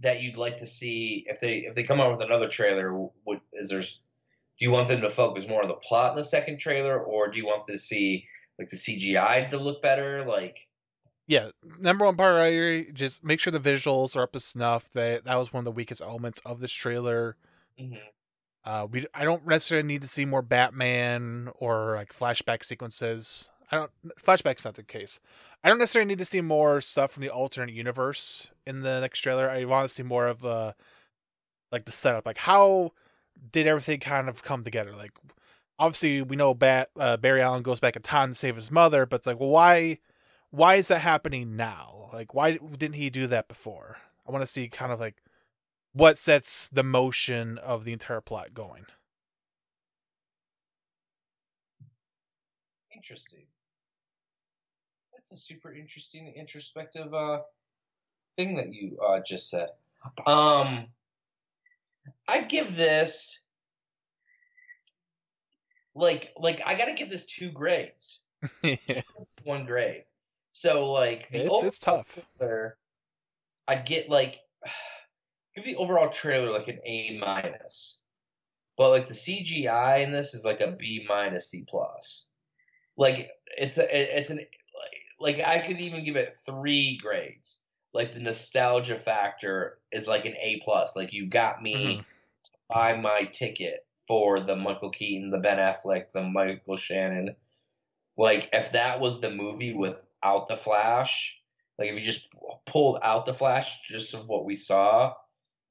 that 0.00 0.22
you'd 0.22 0.36
like 0.36 0.58
to 0.58 0.66
see 0.66 1.24
if 1.28 1.40
they 1.40 1.58
if 1.58 1.74
they 1.74 1.82
come 1.82 2.00
out 2.00 2.16
with 2.16 2.26
another 2.26 2.48
trailer? 2.48 3.08
Would 3.24 3.40
is 3.52 3.70
there? 3.70 3.82
Do 3.82 4.64
you 4.64 4.70
want 4.70 4.88
them 4.88 5.02
to 5.02 5.10
focus 5.10 5.46
more 5.46 5.62
on 5.62 5.68
the 5.68 5.74
plot 5.74 6.12
in 6.12 6.16
the 6.16 6.24
second 6.24 6.58
trailer, 6.58 6.98
or 6.98 7.28
do 7.28 7.38
you 7.38 7.46
want 7.46 7.66
to 7.66 7.78
see 7.78 8.26
like 8.58 8.68
the 8.68 8.76
CGI 8.76 9.50
to 9.50 9.58
look 9.58 9.82
better? 9.82 10.24
Like, 10.24 10.68
yeah, 11.26 11.50
number 11.78 12.04
one 12.06 12.16
priority, 12.16 12.90
just 12.92 13.22
make 13.22 13.40
sure 13.40 13.50
the 13.50 13.60
visuals 13.60 14.16
are 14.16 14.22
up 14.22 14.32
to 14.32 14.40
snuff. 14.40 14.90
That 14.92 15.24
that 15.24 15.36
was 15.36 15.52
one 15.52 15.60
of 15.60 15.64
the 15.66 15.72
weakest 15.72 16.00
elements 16.00 16.40
of 16.44 16.60
this 16.60 16.72
trailer. 16.72 17.36
Mhm. 17.78 18.00
Uh, 18.64 18.86
we 18.90 19.06
I 19.14 19.24
don't 19.24 19.46
necessarily 19.46 19.86
need 19.86 20.02
to 20.02 20.08
see 20.08 20.24
more 20.24 20.42
Batman 20.42 21.50
or 21.56 21.94
like 21.96 22.12
flashback 22.12 22.64
sequences. 22.64 23.50
I 23.70 23.76
don't 23.76 23.90
flashback's 24.22 24.64
not 24.64 24.74
the 24.74 24.82
case. 24.82 25.20
I 25.66 25.68
don't 25.68 25.80
necessarily 25.80 26.06
need 26.06 26.20
to 26.20 26.24
see 26.24 26.40
more 26.42 26.80
stuff 26.80 27.10
from 27.10 27.22
the 27.22 27.28
alternate 27.28 27.74
universe 27.74 28.52
in 28.68 28.82
the 28.82 29.00
next 29.00 29.18
trailer. 29.18 29.50
I 29.50 29.64
want 29.64 29.88
to 29.88 29.92
see 29.92 30.04
more 30.04 30.28
of 30.28 30.44
uh 30.44 30.74
like 31.72 31.86
the 31.86 31.92
setup, 31.92 32.24
like 32.24 32.38
how 32.38 32.92
did 33.50 33.66
everything 33.66 33.98
kind 33.98 34.28
of 34.28 34.44
come 34.44 34.62
together? 34.62 34.94
Like 34.94 35.10
obviously 35.76 36.22
we 36.22 36.36
know 36.36 36.54
Bat 36.54 36.90
uh, 36.96 37.16
Barry 37.16 37.42
Allen 37.42 37.64
goes 37.64 37.80
back 37.80 37.96
in 37.96 38.02
time 38.02 38.28
to 38.28 38.34
save 38.36 38.54
his 38.54 38.70
mother, 38.70 39.06
but 39.06 39.16
it's 39.16 39.26
like 39.26 39.40
well 39.40 39.48
why 39.48 39.98
why 40.50 40.76
is 40.76 40.86
that 40.86 41.00
happening 41.00 41.56
now? 41.56 42.10
Like 42.12 42.32
why 42.32 42.58
didn't 42.58 42.94
he 42.94 43.10
do 43.10 43.26
that 43.26 43.48
before? 43.48 43.96
I 44.24 44.30
want 44.30 44.42
to 44.42 44.46
see 44.46 44.68
kind 44.68 44.92
of 44.92 45.00
like 45.00 45.16
what 45.92 46.16
sets 46.16 46.68
the 46.68 46.84
motion 46.84 47.58
of 47.58 47.84
the 47.84 47.92
entire 47.92 48.20
plot 48.20 48.54
going. 48.54 48.86
Interesting. 52.94 53.45
That's 55.28 55.40
a 55.42 55.44
super 55.44 55.72
interesting, 55.72 56.32
introspective 56.36 57.12
uh, 57.12 57.40
thing 58.36 58.54
that 58.56 58.72
you 58.72 58.96
uh, 59.04 59.18
just 59.26 59.50
said. 59.50 59.70
Um, 60.24 60.86
I 62.28 62.42
give 62.42 62.76
this 62.76 63.40
like 65.96 66.32
like 66.36 66.62
I 66.64 66.76
gotta 66.76 66.92
give 66.94 67.10
this 67.10 67.26
two 67.26 67.50
grades. 67.50 68.20
One 69.42 69.66
grade. 69.66 70.04
So 70.52 70.92
like 70.92 71.28
the 71.30 71.40
It's- 71.46 71.62
it's 71.64 71.78
tough. 71.80 72.20
trailer, 72.38 72.78
I'd 73.66 73.84
get 73.84 74.08
like 74.08 74.38
give 75.56 75.64
the 75.64 75.74
overall 75.74 76.08
trailer 76.08 76.52
like 76.52 76.68
an 76.68 76.78
A 76.84 77.18
minus. 77.18 77.98
But 78.78 78.90
like 78.90 79.06
the 79.08 79.14
CGI 79.14 80.04
in 80.04 80.12
this 80.12 80.34
is 80.34 80.44
like 80.44 80.60
a 80.60 80.70
B 80.70 81.04
minus 81.08 81.50
C 81.50 81.64
plus. 81.68 82.28
Like 82.96 83.30
it's 83.58 83.76
a 83.78 84.18
it's 84.18 84.30
an 84.30 84.40
like, 85.18 85.40
I 85.40 85.58
could 85.60 85.80
even 85.80 86.04
give 86.04 86.16
it 86.16 86.34
three 86.34 86.98
grades. 87.02 87.62
Like 87.92 88.12
the 88.12 88.20
nostalgia 88.20 88.96
factor 88.96 89.78
is 89.90 90.06
like 90.06 90.26
an 90.26 90.36
A 90.42 90.60
plus. 90.64 90.96
Like 90.96 91.12
you 91.12 91.26
got 91.26 91.62
me 91.62 91.96
Mhm. 91.96 92.04
to 92.44 92.52
buy 92.68 92.94
my 92.94 93.22
ticket 93.32 93.86
for 94.06 94.40
the 94.40 94.54
Michael 94.54 94.90
Keaton, 94.90 95.30
the 95.30 95.38
Ben 95.38 95.58
Affleck, 95.58 96.10
the 96.10 96.22
Michael 96.22 96.76
Shannon. 96.76 97.34
Like 98.16 98.50
if 98.52 98.72
that 98.72 99.00
was 99.00 99.20
the 99.20 99.30
movie 99.30 99.74
without 99.74 100.48
the 100.48 100.56
Flash, 100.56 101.40
like 101.78 101.88
if 101.88 101.98
you 101.98 102.04
just 102.04 102.28
pulled 102.66 102.98
out 103.02 103.26
the 103.26 103.34
Flash 103.34 103.82
just 103.88 104.14
of 104.14 104.28
what 104.28 104.44
we 104.44 104.54
saw, 104.54 105.14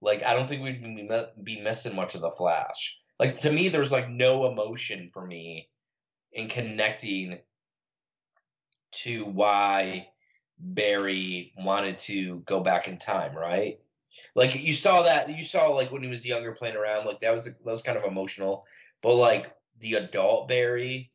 like 0.02 0.24
I 0.24 0.34
don't 0.34 0.48
think 0.48 0.64
we'd 0.64 0.84
be, 0.84 1.08
be 1.44 1.62
missing 1.62 1.96
much 1.96 2.16
of 2.16 2.22
the 2.22 2.32
Flash. 2.32 3.00
Like 3.20 3.36
to 3.42 3.52
me, 3.52 3.70
there's 3.70 3.92
like 3.92 4.10
no 4.10 4.50
emotion 4.50 5.10
for 5.14 5.26
me 5.26 5.70
in 6.34 6.48
connecting 6.50 7.40
to 9.04 9.26
why 9.26 10.10
Barry 10.58 11.54
wanted 11.58 11.98
to 12.00 12.40
go 12.46 12.62
back 12.62 12.88
in 12.88 12.98
time, 12.98 13.36
right? 13.36 13.80
Like 14.36 14.56
you 14.56 14.74
saw 14.74 15.04
that 15.04 15.30
you 15.36 15.44
saw 15.44 15.70
like 15.70 15.92
when 15.92 16.04
he 16.04 16.10
was 16.10 16.26
younger 16.26 16.54
playing 16.54 16.76
around, 16.78 17.06
like 17.06 17.20
that 17.20 17.32
was 17.32 17.46
that 17.46 17.66
was 17.66 17.82
kind 17.82 17.98
of 17.98 18.04
emotional. 18.06 18.66
But 19.02 19.16
like 19.16 19.54
the 19.80 19.96
adult 19.96 20.48
Barry, 20.48 21.12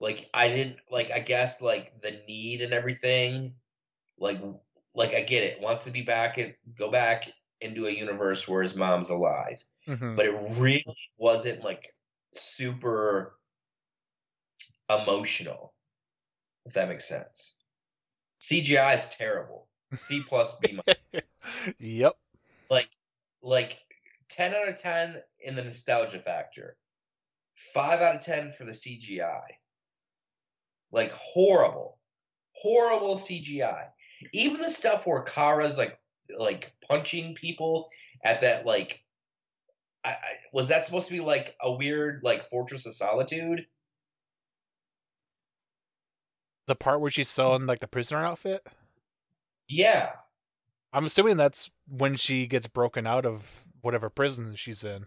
like 0.00 0.28
I 0.34 0.48
didn't 0.48 0.78
like 0.90 1.10
I 1.10 1.20
guess 1.20 1.62
like 1.62 2.00
the 2.00 2.20
need 2.26 2.62
and 2.62 2.72
everything, 2.72 3.54
like 4.18 4.40
like 4.94 5.14
I 5.14 5.22
get 5.22 5.44
it, 5.44 5.60
wants 5.60 5.84
to 5.84 5.90
be 5.90 6.02
back 6.02 6.38
and 6.38 6.54
go 6.76 6.90
back 6.90 7.30
into 7.60 7.86
a 7.86 7.90
universe 7.90 8.46
where 8.46 8.62
his 8.62 8.74
mom's 8.74 9.10
alive 9.10 9.64
Mhm. 9.86 10.16
but 10.16 10.26
it 10.26 10.34
really 10.58 10.84
wasn't 11.18 11.62
like 11.62 11.94
super 12.32 13.38
emotional 14.88 15.73
if 16.66 16.72
that 16.74 16.88
makes 16.88 17.08
sense. 17.08 17.56
Cgi 18.40 18.94
is 18.94 19.08
terrible. 19.08 19.68
C 19.94 20.22
plus 20.26 20.54
b 20.60 20.78
minus. 20.86 21.28
Yep. 21.78 22.14
like 22.70 22.88
like 23.42 23.78
10 24.30 24.54
out 24.54 24.68
of 24.68 24.80
10 24.80 25.22
in 25.40 25.54
the 25.54 25.62
nostalgia 25.62 26.18
factor. 26.18 26.76
5 27.74 28.00
out 28.00 28.16
of 28.16 28.24
10 28.24 28.50
for 28.50 28.64
the 28.64 28.72
cgi 28.72 29.40
like 30.90 31.12
horrible. 31.12 31.98
Horrible 32.52 33.16
cgi 33.16 33.88
even 34.32 34.60
the 34.60 34.70
stuff 34.70 35.06
where 35.06 35.22
kara's 35.22 35.76
like 35.78 35.98
like 36.38 36.72
punching 36.88 37.34
people 37.34 37.88
at 38.24 38.40
that 38.40 38.64
like 38.64 39.02
I, 40.04 40.10
I, 40.10 40.16
was 40.52 40.68
that 40.68 40.84
supposed 40.84 41.08
to 41.08 41.12
be 41.12 41.20
like 41.20 41.54
a 41.60 41.72
weird 41.72 42.20
like 42.22 42.48
fortress 42.48 42.86
of 42.86 42.94
solitude 42.94 43.66
The 46.66 46.74
part 46.74 47.00
where 47.00 47.10
she's 47.10 47.28
still 47.28 47.54
in 47.56 47.66
like 47.66 47.80
the 47.80 47.86
prisoner 47.88 48.24
outfit. 48.24 48.66
yeah 49.68 50.10
I'm 50.92 51.04
assuming 51.06 51.36
that's 51.36 51.70
when 51.88 52.14
she 52.16 52.46
gets 52.46 52.68
broken 52.68 53.06
out 53.06 53.26
of 53.26 53.64
whatever 53.82 54.08
prison 54.08 54.54
she's 54.54 54.82
in. 54.84 55.06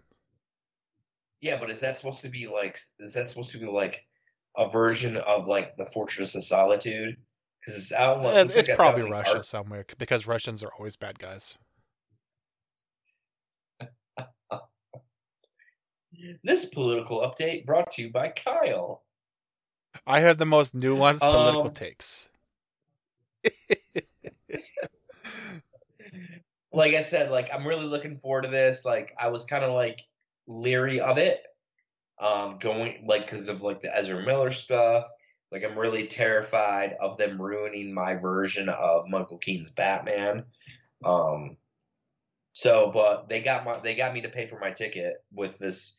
yeah 1.40 1.58
but 1.58 1.70
is 1.70 1.80
that 1.80 1.96
supposed 1.96 2.22
to 2.22 2.28
be 2.28 2.46
like 2.46 2.78
is 3.00 3.14
that 3.14 3.28
supposed 3.28 3.50
to 3.52 3.58
be 3.58 3.66
like 3.66 4.06
a 4.56 4.68
version 4.70 5.16
of 5.16 5.46
like 5.46 5.76
the 5.76 5.84
fortress 5.86 6.34
of 6.34 6.42
solitude 6.44 7.16
because 7.60 7.76
it's 7.76 7.92
out 7.92 8.24
It's, 8.24 8.54
like 8.56 8.66
it's 8.68 8.76
probably 8.76 9.10
Russia 9.10 9.36
Ar- 9.38 9.42
somewhere 9.42 9.84
because 9.98 10.26
Russians 10.26 10.62
are 10.62 10.70
always 10.78 10.96
bad 10.96 11.18
guys. 11.18 11.56
this 16.44 16.66
political 16.66 17.20
update 17.20 17.64
brought 17.66 17.90
to 17.92 18.02
you 18.02 18.10
by 18.12 18.28
kyle 18.30 19.02
I 20.06 20.20
have 20.20 20.38
the 20.38 20.46
most 20.46 20.76
nuanced 20.76 21.20
political 21.20 21.66
Um, 21.66 21.74
takes. 21.74 22.28
like 26.72 26.94
I 26.94 27.02
said, 27.02 27.30
like 27.30 27.48
I'm 27.52 27.66
really 27.66 27.86
looking 27.86 28.18
forward 28.18 28.42
to 28.42 28.48
this. 28.48 28.84
Like 28.84 29.12
I 29.20 29.28
was 29.28 29.44
kind 29.44 29.64
of 29.64 29.72
like 29.72 30.00
leery 30.46 31.00
of 31.00 31.18
it, 31.18 31.42
um, 32.20 32.58
going 32.58 33.04
like 33.06 33.26
because 33.26 33.48
of 33.48 33.62
like 33.62 33.80
the 33.80 33.94
Ezra 33.96 34.22
Miller 34.24 34.50
stuff. 34.50 35.04
Like 35.50 35.64
I'm 35.64 35.78
really 35.78 36.06
terrified 36.06 36.96
of 37.00 37.16
them 37.16 37.40
ruining 37.40 37.94
my 37.94 38.14
version 38.16 38.68
of 38.68 39.08
Michael 39.08 39.38
Keaton's 39.38 39.70
Batman. 39.70 40.44
Um, 41.04 41.56
so, 42.52 42.90
but 42.92 43.28
they 43.28 43.40
got 43.40 43.64
my 43.64 43.78
they 43.78 43.94
got 43.94 44.12
me 44.12 44.22
to 44.22 44.28
pay 44.28 44.46
for 44.46 44.58
my 44.58 44.70
ticket 44.70 45.24
with 45.32 45.58
this 45.58 45.96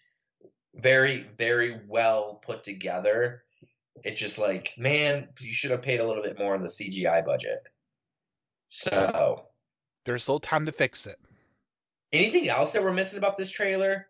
very 0.76 1.26
very 1.38 1.82
well 1.88 2.36
put 2.45 2.64
together. 2.64 3.44
It's 4.04 4.20
just 4.20 4.38
like, 4.38 4.74
man, 4.78 5.30
you 5.40 5.52
should 5.52 5.72
have 5.72 5.82
paid 5.82 6.00
a 6.00 6.08
little 6.08 6.24
bit 6.24 6.38
more 6.40 6.54
on 6.54 6.62
the 6.62 6.70
CGI 6.70 7.26
budget. 7.26 7.60
So, 8.68 9.46
There's 10.06 10.24
still 10.24 10.40
time 10.40 10.66
to 10.66 10.72
fix 10.72 11.08
it. 11.08 11.20
Anything 12.12 12.50
else 12.50 12.74
that 12.74 12.84
we're 12.84 12.94
missing 12.94 13.18
about 13.18 13.36
this 13.36 13.52
trailer? 13.52 14.08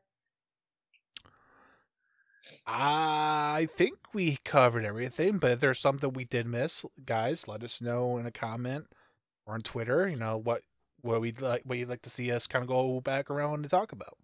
I 2.65 3.67
think 3.75 3.97
we 4.13 4.37
covered 4.45 4.85
everything, 4.85 5.37
but 5.37 5.51
if 5.51 5.59
there's 5.59 5.79
something 5.79 6.13
we 6.13 6.25
did 6.25 6.45
miss, 6.45 6.85
guys, 7.05 7.47
let 7.47 7.63
us 7.63 7.81
know 7.81 8.17
in 8.17 8.25
a 8.25 8.31
comment 8.31 8.85
or 9.45 9.55
on 9.55 9.61
Twitter. 9.61 10.07
You 10.07 10.15
know 10.15 10.37
what 10.37 10.61
what 11.01 11.21
we'd 11.21 11.41
like 11.41 11.63
what 11.63 11.77
you'd 11.77 11.89
like 11.89 12.01
to 12.03 12.09
see 12.09 12.31
us 12.31 12.47
kind 12.47 12.61
of 12.61 12.69
go 12.69 13.01
back 13.01 13.29
around 13.29 13.63
to 13.63 13.69
talk 13.69 13.91
about. 13.91 14.17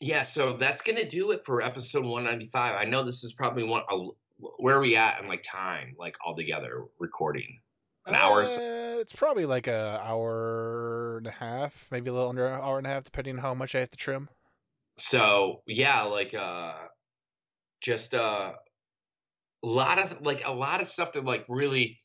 Yeah, 0.00 0.22
so 0.22 0.54
that's 0.54 0.82
gonna 0.82 1.08
do 1.08 1.30
it 1.30 1.42
for 1.44 1.62
episode 1.62 2.04
195. 2.04 2.74
I 2.76 2.84
know 2.84 3.02
this 3.02 3.22
is 3.22 3.32
probably 3.32 3.64
one. 3.64 3.82
Where 4.58 4.76
are 4.76 4.80
we 4.80 4.96
at 4.96 5.20
in 5.20 5.28
like 5.28 5.42
time, 5.42 5.94
like 5.98 6.16
all 6.24 6.34
together 6.34 6.84
recording? 6.98 7.58
An 8.06 8.14
hour 8.14 8.46
so? 8.46 8.62
Uh, 8.62 8.98
it's 8.98 9.12
probably 9.12 9.44
like 9.44 9.66
a 9.66 10.00
hour 10.02 11.18
and 11.18 11.26
a 11.26 11.30
half, 11.30 11.86
maybe 11.90 12.10
a 12.10 12.12
little 12.12 12.28
under 12.28 12.46
an 12.46 12.60
hour 12.60 12.78
and 12.78 12.86
a 12.86 12.90
half, 12.90 13.04
depending 13.04 13.36
on 13.36 13.42
how 13.42 13.54
much 13.54 13.74
I 13.74 13.80
have 13.80 13.90
to 13.90 13.96
trim. 13.96 14.28
So 14.96 15.62
yeah, 15.66 16.02
like 16.02 16.34
uh, 16.34 16.74
just 17.80 18.14
uh, 18.14 18.52
a 19.62 19.66
lot 19.66 19.98
of 19.98 20.22
like 20.22 20.46
a 20.46 20.52
lot 20.52 20.80
of 20.80 20.86
stuff 20.86 21.12
to 21.12 21.20
like 21.20 21.44
really 21.48 21.98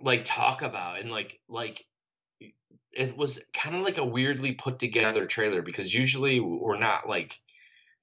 like 0.00 0.24
talk 0.24 0.62
about 0.62 1.00
and 1.00 1.10
like 1.10 1.40
like 1.48 1.84
it 2.92 3.16
was 3.16 3.40
kind 3.52 3.76
of 3.76 3.82
like 3.82 3.98
a 3.98 4.04
weirdly 4.04 4.52
put 4.52 4.78
together 4.78 5.26
trailer 5.26 5.62
because 5.62 5.94
usually 5.94 6.40
we're 6.40 6.78
not 6.78 7.08
like 7.08 7.38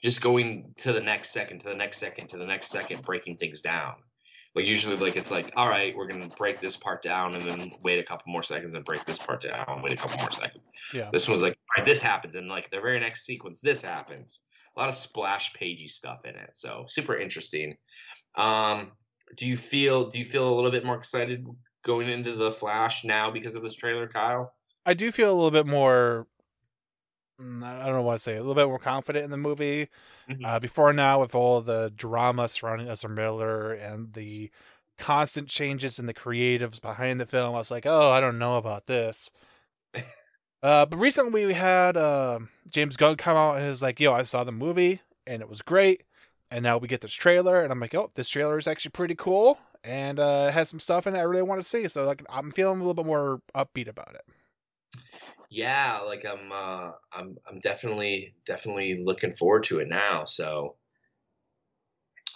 just 0.02 0.22
going 0.22 0.74
to 0.78 0.94
the 0.94 1.02
next 1.02 1.32
second 1.32 1.60
to 1.60 1.70
the 1.70 1.76
next 1.76 2.00
second 2.00 2.28
to 2.28 2.38
the 2.38 2.46
next 2.46 2.68
second 2.68 3.02
breaking 3.02 3.38
things 3.38 3.62
down 3.62 3.96
like 4.54 4.66
usually 4.66 4.96
like 4.96 5.16
it's 5.16 5.32
like 5.32 5.52
all 5.56 5.68
right 5.70 5.96
we're 5.96 6.08
gonna 6.08 6.30
break 6.38 6.60
this 6.60 6.78
part 6.78 7.02
down 7.02 7.36
and 7.36 7.50
then 7.50 7.72
wait 7.84 8.00
a 8.00 8.04
couple 8.04 8.32
more 8.32 8.44
seconds 8.44 8.74
and 8.74 8.86
break 8.86 9.04
this 9.06 9.20
part 9.20 9.42
down 9.42 9.82
wait 9.84 9.94
a 9.94 9.98
couple 9.98 10.18
more 10.20 10.32
seconds 10.32 10.64
Yeah. 10.94 11.10
this 11.12 11.28
was 11.28 11.42
like 11.42 11.54
all 11.54 11.82
right 11.82 11.86
this 11.86 12.02
happens 12.02 12.36
and 12.36 12.48
like 12.48 12.70
the 12.70 12.80
very 12.80 13.00
next 13.00 13.26
sequence 13.26 13.60
this 13.62 13.82
happens 13.82 14.42
a 14.76 14.80
lot 14.80 14.90
of 14.90 14.96
splash 14.96 15.54
pagey 15.54 15.88
stuff 15.88 16.26
in 16.26 16.36
it 16.36 16.52
so 16.54 16.86
super 16.88 17.18
interesting 17.18 17.76
um 18.36 18.92
do 19.38 19.48
you 19.48 19.58
feel 19.58 20.06
do 20.10 20.20
you 20.20 20.26
feel 20.26 20.48
a 20.48 20.54
little 20.54 20.72
bit 20.72 20.86
more 20.86 20.96
excited 20.96 21.46
going 21.86 22.10
into 22.10 22.34
the 22.34 22.52
Flash 22.52 23.06
now 23.06 23.32
because 23.32 23.56
of 23.56 23.62
this 23.64 23.76
trailer, 23.76 24.08
Kyle? 24.08 24.54
I 24.86 24.94
do 24.94 25.12
feel 25.12 25.32
a 25.32 25.36
little 25.36 25.52
bit 25.52 25.68
more. 25.68 26.28
Mm, 27.42 27.64
I 27.64 27.86
don't 27.86 27.96
know 27.96 28.02
what 28.02 28.14
to 28.16 28.20
say. 28.20 28.36
A 28.36 28.40
little 28.40 28.56
bit 28.56 28.68
more 28.68 28.80
confident 28.80 29.26
in 29.26 29.32
the 29.32 29.38
movie. 29.38 29.90
Mhm. 30.30 30.46
Uh, 30.46 30.60
before 30.60 30.94
now, 30.94 31.22
with 31.22 31.36
all 31.36 31.62
the 31.62 31.92
drama 31.96 32.48
surrounding 32.48 32.88
Ezra 32.90 33.10
Miller 33.10 33.74
and 33.74 34.14
the 34.14 34.52
constant 34.98 35.48
changes 35.50 36.00
in 36.00 36.06
the 36.06 36.14
creatives 36.14 36.82
behind 36.82 37.20
the 37.20 37.26
film, 37.26 37.56
I 37.56 37.60
was 37.60 37.72
like, 37.72 37.86
oh, 37.86 38.12
I 38.12 38.20
don't 38.20 38.40
know 38.40 38.58
about 38.58 38.88
this. 38.88 39.32
uh, 40.64 40.86
but 40.86 40.98
recently, 40.98 41.46
we 41.46 41.54
had 41.54 41.98
uh, 41.98 42.40
James 42.72 42.98
Gunn 42.98 43.16
come 43.18 43.38
out 43.38 43.58
and 43.58 43.66
is 43.66 43.82
like, 43.82 44.00
yo, 44.00 44.14
I 44.14 44.24
saw 44.24 44.44
the 44.44 44.52
movie 44.52 45.02
and 45.28 45.42
it 45.42 45.50
was 45.50 45.62
great. 45.62 46.04
And 46.52 46.64
now 46.64 46.78
we 46.78 46.88
get 46.88 47.02
this 47.02 47.12
trailer, 47.14 47.62
and 47.62 47.72
I'm 47.72 47.80
like, 47.80 47.96
oh, 47.96 48.12
this 48.14 48.30
trailer 48.30 48.58
is 48.58 48.68
actually 48.68 48.92
pretty 48.92 49.16
cool 49.16 49.58
and 49.84 50.20
uh, 50.20 50.48
it 50.50 50.54
has 50.54 50.70
some 50.70 50.80
stuff 50.80 51.06
in 51.08 51.16
it 51.16 51.20
I 51.20 51.24
really 51.24 51.42
want 51.44 51.62
to 51.62 51.68
see. 51.68 51.88
So, 51.88 52.06
like, 52.06 52.24
I'm 52.30 52.52
feeling 52.52 52.78
a 52.78 52.82
little 52.82 52.94
bit 52.96 53.06
more 53.06 53.42
upbeat 53.56 53.88
about 53.88 54.16
it. 54.16 54.26
Yeah 55.56 56.00
like 56.06 56.26
i'm 56.26 56.52
uh 56.52 56.92
i'm 57.14 57.38
i'm 57.50 57.60
definitely 57.60 58.34
definitely 58.46 58.96
looking 58.96 59.32
forward 59.32 59.64
to 59.64 59.80
it 59.80 59.88
now 59.88 60.26
so 60.26 60.76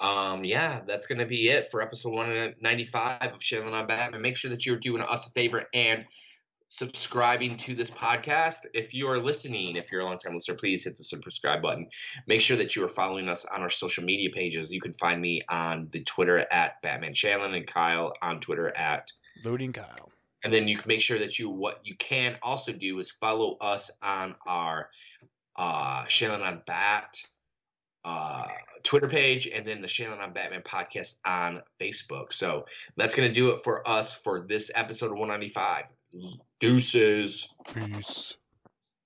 um 0.02 0.46
yeah 0.46 0.80
that's 0.88 1.06
gonna 1.06 1.26
be 1.26 1.50
it 1.50 1.70
for 1.70 1.82
episode 1.82 2.14
195 2.14 3.34
of 3.34 3.44
Shannon 3.44 3.74
on 3.74 3.88
Batman 3.88 4.22
make 4.22 4.38
sure 4.38 4.50
that 4.50 4.66
you're 4.66 4.78
doing 4.78 5.02
us 5.02 5.28
a 5.28 5.32
favor 5.32 5.64
and 5.74 6.06
subscribing 6.72 7.58
to 7.58 7.74
this 7.74 7.90
podcast. 7.90 8.68
If 8.76 8.94
you 8.94 9.08
are 9.08 9.20
listening 9.20 9.76
if 9.76 9.92
you're 9.92 10.02
a 10.02 10.06
long 10.06 10.20
time 10.20 10.34
listener 10.34 10.56
please 10.56 10.86
hit 10.86 10.96
the 10.96 11.04
subscribe 11.04 11.62
button. 11.62 11.88
Make 12.26 12.40
sure 12.40 12.56
that 12.56 12.76
you 12.76 12.86
are 12.86 12.90
following 12.90 13.28
us 13.28 13.44
on 13.44 13.62
our 13.62 13.70
social 13.70 14.06
media 14.06 14.30
pages. 14.30 14.74
You 14.74 14.80
can 14.80 14.94
find 14.94 15.20
me 15.20 15.42
on 15.50 15.90
the 15.92 16.04
twitter 16.06 16.46
at 16.54 16.82
batman 16.82 17.14
shannon 17.14 17.54
and 17.54 17.68
kyle 17.68 18.14
on 18.22 18.40
twitter 18.40 18.74
at 18.78 19.12
Loading 19.44 19.74
Kyle. 19.74 20.12
And 20.44 20.54
then 20.54 20.68
you 20.68 20.78
can 20.78 20.88
make 20.88 21.02
sure 21.02 21.20
that 21.20 21.38
you 21.40 21.50
what 21.50 21.80
you 21.84 21.96
can 21.96 22.38
also 22.42 22.72
do 22.72 23.00
is 23.00 23.12
follow 23.12 23.58
us 23.60 23.92
on 24.02 24.36
our 24.46 24.90
uh 25.56 26.06
Shannon 26.06 26.42
on 26.42 26.62
Bat 26.66 27.22
uh 28.06 28.48
Twitter 28.84 29.10
page 29.10 29.48
and 29.48 29.66
then 29.66 29.82
the 29.82 29.88
Shannon 29.88 30.20
on 30.20 30.34
Batman 30.34 30.62
podcast 30.62 31.18
on 31.26 31.62
Facebook. 31.80 32.34
So 32.34 32.66
that's 32.96 33.16
gonna 33.16 33.32
do 33.32 33.52
it 33.52 33.60
for 33.64 33.88
us 33.88 34.14
for 34.14 34.46
this 34.48 34.72
episode 34.74 35.12
of 35.12 35.18
195. 35.18 35.86
Deuces. 36.60 37.48
Peace. 37.74 38.36